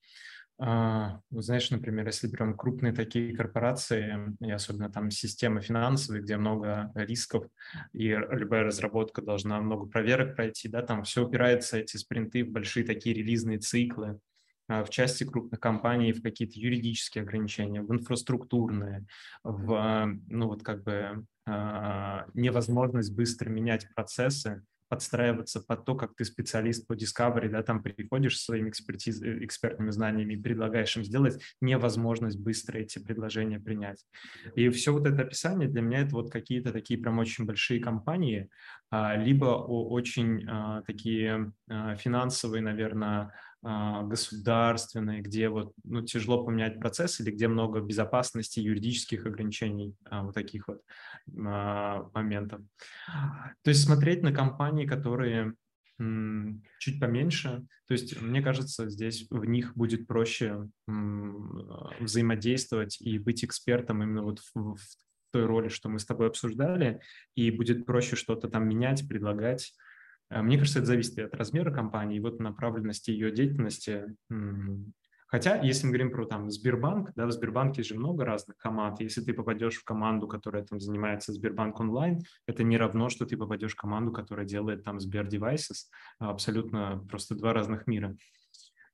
а, 0.59 1.19
знаешь, 1.31 1.71
например, 1.71 2.05
если 2.05 2.27
берем 2.27 2.55
крупные 2.55 2.93
такие 2.93 3.35
корпорации, 3.35 4.35
и 4.39 4.51
особенно 4.51 4.89
там 4.89 5.09
системы 5.09 5.61
финансовые, 5.61 6.21
где 6.21 6.37
много 6.37 6.91
рисков, 6.95 7.47
и 7.91 8.09
любая 8.09 8.63
разработка 8.63 9.21
должна 9.21 9.59
много 9.59 9.87
проверок 9.87 10.35
пройти, 10.35 10.69
да, 10.69 10.83
там 10.83 11.03
все 11.03 11.25
упирается, 11.25 11.79
эти 11.79 11.97
спринты, 11.97 12.45
в 12.45 12.51
большие 12.51 12.85
такие 12.85 13.15
релизные 13.15 13.57
циклы, 13.57 14.19
в 14.67 14.87
части 14.89 15.23
крупных 15.23 15.59
компаний 15.59 16.13
в 16.13 16.21
какие-то 16.21 16.59
юридические 16.59 17.23
ограничения, 17.23 17.81
в 17.81 17.91
инфраструктурные, 17.93 19.05
в, 19.43 20.17
ну 20.27 20.47
вот 20.47 20.63
как 20.63 20.83
бы 20.83 21.25
а, 21.45 22.25
невозможность 22.33 23.13
быстро 23.13 23.49
менять 23.49 23.87
процессы, 23.93 24.63
подстраиваться 24.87 25.59
под 25.59 25.85
то, 25.85 25.95
как 25.95 26.15
ты 26.15 26.23
специалист 26.23 26.85
по 26.85 26.93
Discovery, 26.93 27.49
да, 27.49 27.63
там 27.63 27.81
приходишь 27.81 28.39
своими 28.39 28.69
экспертиз, 28.69 29.23
э, 29.23 29.43
экспертными 29.43 29.89
знаниями 29.89 30.35
и 30.35 30.41
предлагаешь 30.41 30.95
им 30.95 31.03
сделать, 31.03 31.41
невозможность 31.61 32.37
быстро 32.37 32.77
эти 32.77 32.99
предложения 32.99 33.59
принять. 33.59 34.05
И 34.55 34.69
все 34.69 34.93
вот 34.93 35.07
это 35.07 35.23
описание 35.23 35.67
для 35.67 35.81
меня 35.81 36.01
это 36.01 36.11
вот 36.11 36.31
какие-то 36.31 36.71
такие 36.71 36.99
прям 36.99 37.17
очень 37.17 37.45
большие 37.45 37.79
компании, 37.79 38.49
а, 38.91 39.15
либо 39.15 39.45
очень 39.45 40.47
такие 40.85 41.51
финансовые, 41.97 42.61
наверное, 42.61 43.09
а, 43.09 43.31
государственные, 43.63 45.21
где 45.21 45.47
вот 45.47 45.73
ну, 45.85 46.01
тяжело 46.01 46.43
поменять 46.43 46.79
процесс 46.79 47.21
или 47.21 47.31
где 47.31 47.47
много 47.47 47.79
безопасности, 47.79 48.59
юридических 48.59 49.25
ограничений, 49.25 49.95
а, 50.05 50.23
вот 50.23 50.35
таких 50.35 50.67
вот 50.67 50.81
а, 51.45 52.09
моментов. 52.13 52.61
То 53.07 53.69
есть 53.69 53.85
смотреть 53.85 54.21
на 54.21 54.33
компании, 54.33 54.85
которые 54.85 55.53
чуть 56.79 56.99
поменьше. 56.99 57.65
То 57.87 57.93
есть, 57.93 58.19
мне 58.19 58.41
кажется, 58.41 58.89
здесь 58.89 59.27
в 59.29 59.45
них 59.45 59.77
будет 59.77 60.07
проще 60.07 60.67
взаимодействовать 60.87 62.99
и 62.99 63.19
быть 63.19 63.45
экспертом 63.45 64.03
именно 64.03 64.23
вот 64.23 64.39
в, 64.39 64.75
в 64.75 64.81
той 65.31 65.45
роли, 65.45 65.69
что 65.69 65.89
мы 65.89 65.99
с 65.99 66.05
тобой 66.05 66.27
обсуждали, 66.27 66.99
и 67.35 67.51
будет 67.51 67.85
проще 67.85 68.15
что-то 68.15 68.49
там 68.49 68.67
менять, 68.67 69.07
предлагать. 69.07 69.73
Э, 70.33 70.41
мне 70.41 70.57
кажется, 70.57 70.79
это 70.79 70.87
зависит 70.87 71.17
от 71.19 71.35
размера 71.35 71.71
компании 71.71 72.17
и 72.17 72.19
вот 72.19 72.39
направленности 72.39 73.11
ее 73.11 73.31
деятельности. 73.31 74.15
Хотя, 75.27 75.59
если 75.61 75.87
мы 75.87 75.93
говорим 75.93 76.11
про 76.11 76.25
там 76.25 76.51
Сбербанк, 76.51 77.11
да, 77.15 77.25
в 77.25 77.31
Сбербанке 77.31 77.81
же 77.81 77.95
много 77.95 78.23
разных 78.23 78.55
команд. 78.57 78.99
Если 78.99 79.21
ты 79.21 79.33
попадешь 79.33 79.77
в 79.77 79.83
команду, 79.83 80.27
которая 80.27 80.63
там 80.63 80.79
занимается 80.79 81.33
Сбербанк 81.33 81.79
онлайн, 81.79 82.21
это 82.45 82.61
не 82.61 82.77
равно, 82.77 83.09
что 83.09 83.25
ты 83.25 83.35
попадешь 83.35 83.73
в 83.73 83.75
команду, 83.75 84.11
которая 84.11 84.45
делает 84.45 84.83
там 84.83 84.99
Сбер 84.99 85.27
Devices. 85.27 85.89
Абсолютно 86.19 87.03
просто 87.09 87.33
два 87.33 87.51
разных 87.51 87.87
мира. 87.87 88.15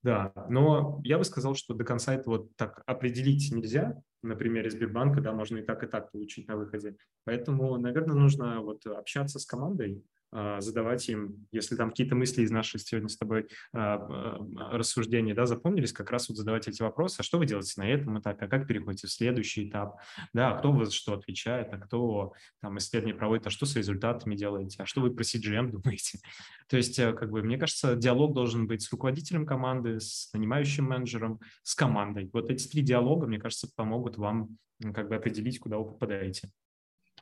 Да, 0.01 0.31
но 0.47 1.01
я 1.03 1.17
бы 1.17 1.25
сказал, 1.25 1.55
что 1.55 1.73
до 1.73 1.83
конца 1.83 2.13
это 2.13 2.29
вот 2.29 2.55
так 2.55 2.83
определить 2.85 3.51
нельзя. 3.51 4.01
На 4.23 4.37
примере 4.37 4.69
Сбербанка, 4.69 5.19
да, 5.19 5.33
можно 5.33 5.57
и 5.57 5.61
так, 5.61 5.83
и 5.83 5.87
так 5.87 6.09
получить 6.09 6.47
на 6.47 6.55
выходе. 6.55 6.95
Поэтому, 7.25 7.77
наверное, 7.77 8.15
нужно 8.15 8.61
вот 8.61 8.85
общаться 8.85 9.39
с 9.39 9.45
командой, 9.45 10.01
задавать 10.31 11.09
им, 11.09 11.47
если 11.51 11.75
там 11.75 11.89
какие-то 11.89 12.15
мысли 12.15 12.43
из 12.43 12.51
нашей 12.51 12.79
сегодня 12.79 13.09
с 13.09 13.17
тобой 13.17 13.47
а, 13.73 13.95
а, 13.95 14.77
рассуждений 14.77 15.33
да, 15.33 15.45
запомнились, 15.45 15.91
как 15.91 16.11
раз 16.11 16.29
вот 16.29 16.37
задавать 16.37 16.67
эти 16.67 16.81
вопросы, 16.81 17.17
а 17.19 17.23
что 17.23 17.39
вы 17.39 17.45
делаете 17.47 17.73
на 17.77 17.89
этом 17.89 18.19
этапе, 18.19 18.45
а 18.45 18.47
как 18.47 18.67
переходите 18.67 19.07
в 19.07 19.11
следующий 19.11 19.67
этап, 19.67 19.99
да, 20.33 20.51
а 20.51 20.59
кто 20.59 20.71
вас 20.71 20.91
что 20.91 21.13
отвечает, 21.13 21.73
а 21.73 21.77
кто 21.77 22.33
там 22.61 22.77
исследование 22.77 23.17
проводит, 23.17 23.47
а 23.47 23.49
что 23.49 23.65
с 23.65 23.75
результатами 23.75 24.35
делаете, 24.35 24.83
а 24.83 24.85
что 24.85 25.01
вы 25.01 25.11
про 25.11 25.23
CGM 25.23 25.71
думаете. 25.71 26.19
То 26.67 26.77
есть, 26.77 26.99
э, 26.99 27.13
как 27.13 27.31
бы, 27.31 27.41
мне 27.41 27.57
кажется, 27.57 27.95
диалог 27.95 28.33
должен 28.33 28.67
быть 28.67 28.83
с 28.83 28.91
руководителем 28.91 29.45
команды, 29.45 29.99
с 29.99 30.31
нанимающим 30.33 30.85
менеджером, 30.85 31.39
с 31.63 31.73
командой. 31.73 32.29
Вот 32.33 32.51
эти 32.51 32.67
три 32.67 32.83
диалога, 32.83 33.25
мне 33.25 33.39
кажется, 33.39 33.67
помогут 33.75 34.17
вам 34.17 34.57
как 34.93 35.09
бы 35.09 35.15
определить, 35.15 35.59
куда 35.59 35.77
вы 35.77 35.85
попадаете. 35.85 36.51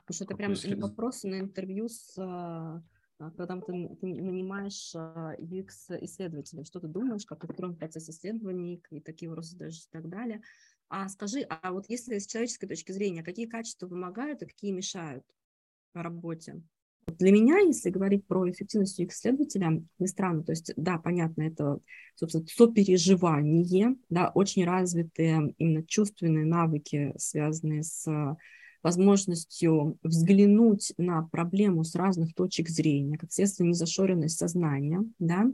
Потому 0.06 0.14
что 0.14 0.24
это 0.24 0.36
прям 0.36 0.80
вопросы 0.80 1.28
на 1.28 1.40
интервью 1.40 1.88
с 1.88 2.14
а, 2.18 2.82
когда 3.18 3.46
ты, 3.46 3.96
ты 4.00 4.06
нанимаешь 4.06 4.94
UX-исследователя, 4.94 6.64
что 6.64 6.80
ты 6.80 6.86
думаешь, 6.86 7.26
как 7.26 7.44
устроен 7.44 7.76
процесс 7.76 8.08
исследований, 8.08 8.82
и 8.90 9.00
такие 9.00 9.28
вопросы 9.28 9.52
задаешь 9.52 9.78
и 9.78 9.90
так 9.90 10.08
далее. 10.08 10.42
А 10.88 11.08
скажи, 11.08 11.40
а 11.48 11.72
вот 11.72 11.86
если 11.88 12.18
с 12.18 12.26
человеческой 12.26 12.68
точки 12.68 12.92
зрения, 12.92 13.22
какие 13.22 13.46
качества 13.46 13.88
помогают 13.88 14.42
и 14.42 14.46
какие 14.46 14.70
мешают 14.70 15.24
по 15.92 16.02
работе? 16.02 16.62
Для 17.06 17.32
меня, 17.32 17.58
если 17.58 17.90
говорить 17.90 18.26
про 18.26 18.50
эффективность 18.50 19.00
UX-исследователя, 19.00 19.82
не 19.98 20.06
странно, 20.06 20.44
то 20.44 20.52
есть, 20.52 20.72
да, 20.76 20.98
понятно, 20.98 21.42
это, 21.42 21.80
собственно, 22.14 22.46
сопереживание, 22.46 23.96
да, 24.10 24.30
очень 24.34 24.64
развитые 24.64 25.54
именно 25.58 25.82
чувственные 25.84 26.44
навыки, 26.44 27.14
связанные 27.16 27.82
с 27.82 28.36
возможностью 28.82 29.98
взглянуть 30.02 30.92
на 30.98 31.22
проблему 31.22 31.84
с 31.84 31.94
разных 31.94 32.34
точек 32.34 32.68
зрения, 32.68 33.18
как 33.18 33.32
следствие 33.32 33.68
незашоренность 33.68 34.38
сознания, 34.38 35.04
да, 35.18 35.46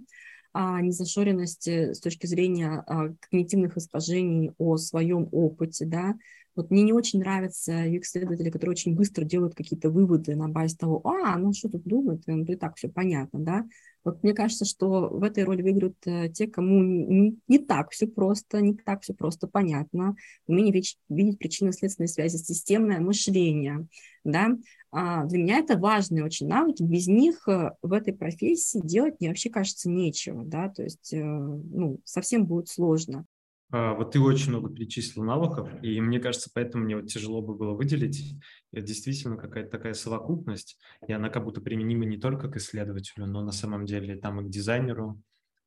а 0.53 0.81
незашоренность 0.81 1.66
с 1.66 1.99
точки 2.01 2.27
зрения 2.27 2.85
а, 2.87 3.09
когнитивных 3.20 3.77
искажений 3.77 4.53
о 4.59 4.77
своем 4.77 5.29
опыте, 5.33 5.85
да, 5.85 6.14
вот 6.57 6.71
мне 6.71 6.83
не 6.83 6.93
очень 6.93 7.21
нравятся 7.21 7.73
UX-исследователи, 7.73 8.51
которые 8.51 8.73
очень 8.73 8.95
быстро 8.95 9.25
делают 9.25 9.55
какие-то 9.55 9.91
выводы 9.91 10.37
на 10.37 10.49
базе 10.49 10.77
того, 10.77 11.01
а, 11.05 11.37
ну 11.37 11.53
что 11.53 11.69
тут 11.69 11.85
думают, 11.85 12.23
ну 12.27 12.43
и 12.45 12.57
так 12.57 12.77
все 12.77 12.89
понятно, 12.89 13.41
да, 13.41 13.65
вот 14.05 14.23
мне 14.23 14.35
кажется, 14.35 14.65
что 14.67 15.09
в 15.09 15.23
этой 15.23 15.45
роли 15.45 15.63
выиграют 15.63 15.97
э, 16.07 16.29
те, 16.29 16.47
кому 16.47 16.83
не, 16.83 17.39
не 17.49 17.59
так 17.59 17.91
все 17.91 18.07
просто, 18.07 18.61
не 18.61 18.75
так 18.75 19.03
все 19.03 19.15
просто 19.15 19.49
понятно, 19.49 20.15
умение 20.47 20.73
видеть, 20.73 20.99
видеть 21.09 21.39
причинно-следственные 21.39 22.09
связи, 22.09 22.37
системное 22.37 23.01
мышление, 23.01 23.87
да. 24.23 24.51
А 24.91 25.25
для 25.25 25.39
меня 25.39 25.59
это 25.59 25.77
важные 25.79 26.25
очень 26.25 26.47
навыки, 26.47 26.83
без 26.83 27.07
них 27.07 27.49
э, 27.49 27.73
в 27.81 27.93
этой 27.93 28.13
профессии 28.13 28.81
делать 28.85 29.15
мне 29.19 29.29
вообще 29.29 29.49
кажется 29.49 29.89
нечего, 29.89 30.45
да, 30.45 30.69
то 30.69 30.83
есть, 30.83 31.13
э, 31.15 31.25
ну, 31.25 31.99
совсем 32.05 32.47
будет 32.47 32.69
сложно. 32.69 33.25
А, 33.77 33.93
вот 33.93 34.12
ты 34.12 34.20
очень 34.20 34.51
много 34.51 34.72
перечислил 34.72 35.25
навыков, 35.25 35.68
и 35.83 36.01
мне 36.01 36.20
кажется, 36.20 36.49
поэтому 36.55 36.85
мне 36.85 36.95
вот 36.95 37.09
тяжело 37.09 37.43
бы 37.43 37.57
было 37.57 37.75
выделить. 37.75 38.37
Это 38.70 38.87
действительно 38.87 39.37
какая-то 39.37 39.68
такая 39.68 39.95
совокупность, 39.95 40.79
и 41.09 41.12
она 41.12 41.29
как 41.29 41.43
будто 41.43 41.61
применима 41.61 42.05
не 42.05 42.16
только 42.16 42.49
к 42.49 42.57
исследователю, 42.57 43.27
но 43.27 43.43
на 43.43 43.51
самом 43.51 43.85
деле 43.85 44.14
там 44.14 44.41
и 44.41 44.45
к 44.45 44.49
дизайнеру, 44.49 45.20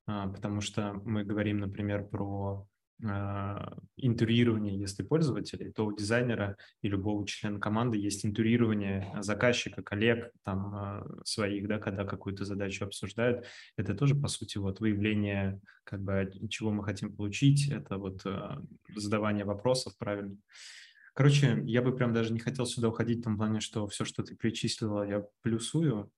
а, 0.05 0.29
потому 0.29 0.61
что 0.61 0.93
мы 1.03 1.25
говорим, 1.25 1.59
например, 1.59 2.07
про 2.07 2.65
интурирование, 2.99 4.77
если 4.77 5.03
пользователей, 5.03 5.71
то 5.71 5.85
у 5.85 5.95
дизайнера 5.95 6.57
и 6.81 6.87
любого 6.87 7.27
члена 7.27 7.59
команды 7.59 7.97
есть 7.97 8.25
интурирование 8.25 9.13
заказчика, 9.19 9.83
коллег, 9.83 10.31
там, 10.43 10.73
а, 10.73 11.07
своих, 11.23 11.67
да, 11.67 11.77
когда 11.77 12.05
какую-то 12.05 12.43
задачу 12.43 12.85
обсуждают. 12.85 13.45
Это 13.75 13.93
тоже, 13.93 14.15
по 14.15 14.27
сути, 14.27 14.57
вот 14.57 14.79
выявление, 14.79 15.61
как 15.83 16.01
бы, 16.01 16.31
чего 16.49 16.71
мы 16.71 16.83
хотим 16.83 17.15
получить, 17.15 17.69
это 17.69 17.97
вот 17.97 18.21
а, 18.25 18.63
задавание 18.95 19.45
вопросов 19.45 19.95
правильно. 19.99 20.35
Короче, 21.13 21.61
я 21.65 21.81
бы 21.81 21.95
прям 21.95 22.13
даже 22.13 22.33
не 22.33 22.39
хотел 22.39 22.65
сюда 22.65 22.89
уходить 22.89 23.19
в 23.19 23.23
том 23.23 23.37
плане, 23.37 23.59
что 23.59 23.87
все, 23.87 24.05
что 24.05 24.23
ты 24.23 24.35
перечислила, 24.35 25.07
я 25.07 25.23
плюсую, 25.41 26.11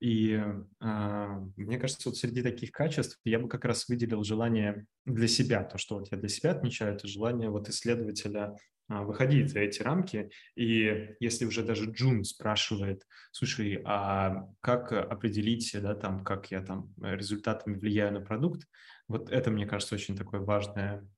и 0.00 0.32
э, 0.80 1.28
мне 1.56 1.78
кажется, 1.78 2.08
вот 2.08 2.18
среди 2.18 2.42
таких 2.42 2.70
качеств 2.70 3.18
я 3.24 3.38
бы 3.38 3.48
как 3.48 3.64
раз 3.64 3.88
выделил 3.88 4.24
желание 4.24 4.86
для 5.04 5.26
себя, 5.26 5.64
то, 5.64 5.78
что 5.78 5.98
вот 5.98 6.08
я 6.10 6.18
для 6.18 6.28
себя 6.28 6.50
отмечаю, 6.50 6.94
это 6.94 7.08
желание 7.08 7.48
вот 7.48 7.68
исследователя 7.68 8.56
э, 8.90 9.00
выходить 9.00 9.50
за 9.50 9.60
эти 9.60 9.82
рамки. 9.82 10.30
И 10.54 11.14
если 11.18 11.46
уже 11.46 11.62
даже 11.62 11.90
Джун 11.90 12.24
спрашивает, 12.24 13.06
слушай, 13.32 13.80
а 13.84 14.48
как 14.60 14.92
определить, 14.92 15.74
да, 15.80 15.94
там, 15.94 16.24
как 16.24 16.50
я 16.50 16.60
там 16.60 16.92
результатами 16.98 17.78
влияю 17.78 18.12
на 18.12 18.20
продукт, 18.20 18.66
вот 19.08 19.30
это, 19.30 19.50
мне 19.50 19.66
кажется, 19.66 19.94
очень 19.94 20.16
такое 20.16 20.40
важное 20.40 21.08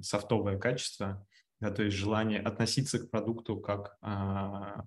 софтовое 0.00 0.58
качество, 0.58 1.26
да, 1.60 1.70
то 1.70 1.82
есть 1.82 1.96
желание 1.96 2.40
относиться 2.40 2.98
к 2.98 3.10
продукту 3.10 3.58
как 3.58 3.96
а, 4.00 4.84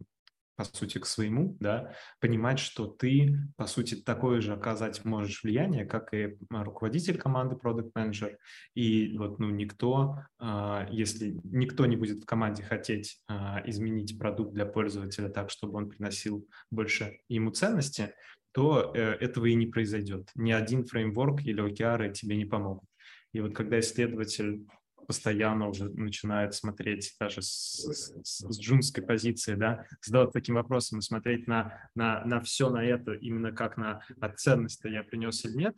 по 0.58 0.64
сути, 0.64 0.98
к 0.98 1.06
своему, 1.06 1.56
да, 1.60 1.94
понимать, 2.20 2.58
что 2.58 2.88
ты, 2.88 3.38
по 3.56 3.68
сути, 3.68 3.96
такое 3.96 4.42
же 4.42 4.54
оказать 4.54 5.06
можешь 5.06 5.44
влияние, 5.44 5.86
как 5.86 6.14
и 6.16 6.36
руководитель 6.50 7.18
команды, 7.18 7.56
продукт 7.56 7.96
менеджер 7.96 8.38
и 8.74 9.16
вот, 9.18 9.38
ну, 9.38 9.52
никто, 9.52 10.18
а, 10.40 10.88
если 10.90 11.40
никто 11.44 11.86
не 11.86 11.96
будет 11.96 12.24
в 12.24 12.26
команде 12.26 12.64
хотеть 12.64 13.22
а, 13.28 13.62
изменить 13.68 14.18
продукт 14.18 14.54
для 14.54 14.66
пользователя 14.66 15.30
так, 15.30 15.52
чтобы 15.52 15.78
он 15.78 15.90
приносил 15.90 16.48
больше 16.72 17.20
ему 17.30 17.52
ценности, 17.52 18.16
то 18.52 18.92
э, 18.96 19.00
этого 19.20 19.46
и 19.46 19.54
не 19.54 19.68
произойдет. 19.68 20.32
Ни 20.34 20.52
один 20.52 20.84
фреймворк 20.84 21.46
или 21.46 21.64
OKR 21.64 22.12
тебе 22.12 22.36
не 22.38 22.46
помогут. 22.46 22.90
И 23.32 23.40
вот 23.40 23.54
когда 23.54 23.80
исследователь 23.80 24.66
постоянно 25.08 25.70
уже 25.70 25.90
начинает 25.90 26.54
смотреть 26.54 27.16
даже 27.20 27.42
с, 27.42 28.14
с, 28.24 28.40
с 28.40 28.60
джунской 28.60 29.04
позиции, 29.04 29.56
да, 29.56 29.86
задавать 30.02 30.34
таким 30.34 30.56
вопросом 30.56 31.00
и 31.00 31.02
смотреть 31.02 31.48
на, 31.48 31.90
на, 31.96 32.24
на 32.26 32.42
все 32.42 32.70
на 32.70 32.84
это 32.84 33.14
именно 33.14 33.52
как 33.52 33.78
на 33.78 34.02
ценность 34.36 34.82
я 34.84 35.04
принес 35.04 35.44
или 35.46 35.56
нет, 35.56 35.76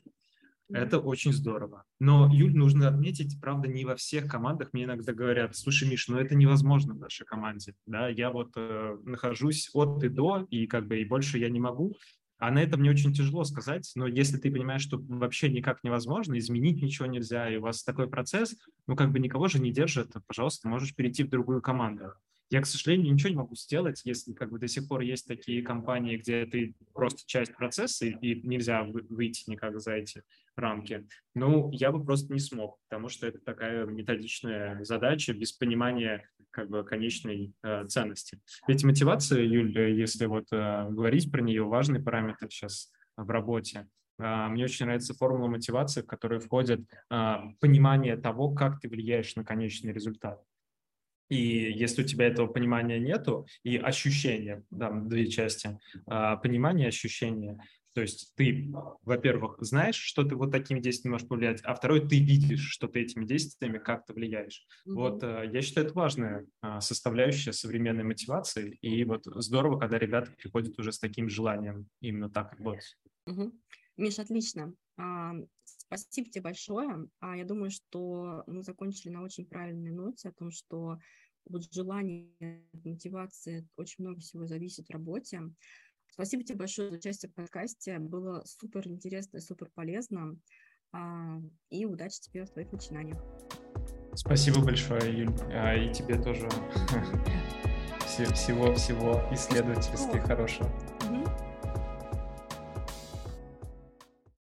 это 0.71 0.99
очень 0.99 1.33
здорово. 1.33 1.83
Но, 1.99 2.29
Юль, 2.31 2.55
нужно 2.55 2.87
отметить, 2.87 3.39
правда, 3.41 3.67
не 3.67 3.85
во 3.85 3.95
всех 3.95 4.27
командах 4.27 4.69
мне 4.71 4.83
иногда 4.83 5.13
говорят, 5.13 5.55
слушай, 5.55 5.89
Миш, 5.89 6.07
ну 6.07 6.17
это 6.17 6.35
невозможно 6.35 6.93
в 6.93 6.99
нашей 6.99 7.25
команде. 7.25 7.73
Да, 7.87 8.07
я 8.07 8.29
вот 8.29 8.51
э, 8.55 8.97
нахожусь 9.03 9.71
от 9.73 10.03
и 10.03 10.09
до, 10.09 10.45
и 10.51 10.67
как 10.67 10.87
бы 10.87 10.99
и 10.99 11.05
больше 11.05 11.39
я 11.39 11.49
не 11.49 11.59
могу. 11.59 11.95
А 12.39 12.51
на 12.51 12.59
это 12.59 12.77
мне 12.77 12.89
очень 12.89 13.13
тяжело 13.13 13.43
сказать, 13.43 13.91
но 13.95 14.07
если 14.07 14.37
ты 14.37 14.49
понимаешь, 14.49 14.81
что 14.81 14.97
вообще 14.97 15.49
никак 15.49 15.83
невозможно, 15.83 16.37
изменить 16.37 16.81
ничего 16.81 17.05
нельзя, 17.05 17.49
и 17.49 17.57
у 17.57 17.61
вас 17.61 17.83
такой 17.83 18.09
процесс, 18.09 18.55
ну 18.87 18.95
как 18.95 19.11
бы 19.11 19.19
никого 19.19 19.49
же 19.49 19.59
не 19.59 19.71
держит, 19.71 20.13
пожалуйста, 20.25 20.69
можешь 20.69 20.95
перейти 20.95 21.23
в 21.23 21.29
другую 21.29 21.61
команду. 21.61 22.13
Я, 22.49 22.61
к 22.61 22.65
сожалению, 22.65 23.13
ничего 23.13 23.29
не 23.29 23.35
могу 23.35 23.55
сделать, 23.55 24.01
если 24.05 24.33
как 24.33 24.51
бы 24.51 24.57
до 24.57 24.67
сих 24.67 24.87
пор 24.87 25.01
есть 25.01 25.27
такие 25.27 25.61
компании, 25.61 26.17
где 26.17 26.45
ты 26.45 26.73
просто 26.93 27.21
часть 27.27 27.55
процесса, 27.55 28.07
и 28.07 28.41
нельзя 28.41 28.83
выйти 28.83 29.43
никак 29.47 29.79
за 29.79 29.93
эти 29.93 30.23
рамки. 30.55 31.07
Ну, 31.35 31.69
я 31.71 31.91
бы 31.91 32.03
просто 32.03 32.33
не 32.33 32.39
смог, 32.39 32.79
потому 32.89 33.09
что 33.09 33.27
это 33.27 33.39
такая 33.39 33.85
методичная 33.85 34.83
задача 34.83 35.33
без 35.33 35.51
понимания 35.51 36.27
как 36.51 36.69
бы 36.69 36.83
конечной 36.83 37.53
э, 37.63 37.85
ценности. 37.85 38.39
Ведь 38.67 38.83
мотивация, 38.83 39.43
Юль, 39.43 39.77
если 39.99 40.25
вот 40.25 40.45
э, 40.51 40.87
говорить 40.89 41.31
про 41.31 41.41
нее, 41.41 41.63
важный 41.63 42.01
параметр 42.01 42.47
сейчас 42.49 42.91
в 43.17 43.29
работе. 43.29 43.87
Э, 44.19 44.47
мне 44.47 44.65
очень 44.65 44.85
нравится 44.85 45.13
формула 45.13 45.47
мотивации, 45.47 46.01
в 46.01 46.07
которую 46.07 46.41
входит 46.41 46.81
э, 47.09 47.35
понимание 47.59 48.17
того, 48.17 48.51
как 48.51 48.79
ты 48.79 48.89
влияешь 48.89 49.35
на 49.35 49.43
конечный 49.43 49.93
результат. 49.93 50.41
И 51.29 51.71
если 51.71 52.01
у 52.01 52.05
тебя 52.05 52.25
этого 52.25 52.47
понимания 52.47 52.99
нету, 52.99 53.45
и 53.63 53.77
ощущения, 53.77 54.63
да, 54.71 54.89
две 54.89 55.27
части, 55.27 55.79
э, 56.07 56.37
понимание 56.41 56.85
и 56.85 56.89
ощущение, 56.89 57.59
то 57.99 58.03
есть 58.03 58.31
ты, 58.35 58.71
во-первых, 59.03 59.57
знаешь, 59.59 59.97
что 59.97 60.23
ты 60.23 60.33
вот 60.33 60.53
такими 60.53 60.79
действиями 60.79 61.15
можешь 61.15 61.27
повлиять, 61.27 61.59
а 61.65 61.75
второй, 61.75 62.07
ты 62.07 62.17
видишь, 62.17 62.69
что 62.69 62.87
ты 62.87 63.01
этими 63.01 63.25
действиями 63.25 63.77
как-то 63.77 64.13
влияешь. 64.13 64.65
Mm-hmm. 64.87 64.93
Вот 64.93 65.21
э, 65.21 65.49
я 65.51 65.61
считаю, 65.61 65.87
это 65.87 65.95
важная 65.95 66.47
а, 66.61 66.79
составляющая 66.79 67.51
современной 67.51 68.05
мотивации. 68.05 68.77
И 68.81 69.03
вот 69.03 69.23
здорово, 69.25 69.77
когда 69.77 69.99
ребята 69.99 70.31
приходят 70.31 70.79
уже 70.79 70.93
с 70.93 70.99
таким 70.99 71.27
желанием 71.27 71.89
именно 71.99 72.29
так 72.29 72.53
работать. 72.53 72.95
Mm-hmm. 73.27 73.51
Миш, 73.97 74.17
отлично. 74.17 74.73
А, 74.97 75.33
спасибо 75.65 76.29
тебе 76.29 76.43
большое. 76.43 77.05
А, 77.19 77.35
я 77.35 77.43
думаю, 77.43 77.69
что 77.69 78.45
мы 78.47 78.63
закончили 78.63 79.11
на 79.11 79.23
очень 79.23 79.45
правильной 79.45 79.91
ноте 79.91 80.29
о 80.29 80.31
том, 80.31 80.51
что 80.51 80.99
вот 81.49 81.63
желание, 81.73 82.63
мотивация, 82.85 83.67
очень 83.75 84.05
много 84.05 84.21
всего 84.21 84.45
зависит 84.45 84.87
в 84.87 84.93
работе. 84.93 85.41
Спасибо 86.11 86.43
тебе 86.43 86.57
большое 86.57 86.89
за 86.89 86.97
участие 86.97 87.31
в 87.31 87.35
подкасте. 87.35 87.99
Было 87.99 88.43
супер 88.45 88.87
интересно 88.87 89.37
и 89.37 89.41
супер 89.41 89.69
полезно. 89.73 90.37
А, 90.91 91.39
и 91.69 91.85
удачи 91.85 92.19
тебе 92.19 92.45
в 92.45 92.49
твоих 92.49 92.71
начинаниях. 92.71 93.23
Спасибо 94.15 94.63
большое, 94.63 95.17
Юль. 95.17 95.33
А, 95.51 95.75
и 95.75 95.93
тебе 95.93 96.21
тоже 96.21 96.49
всего-всего 98.07 99.21
исследовательски 99.31 100.17
хорошего. 100.17 100.69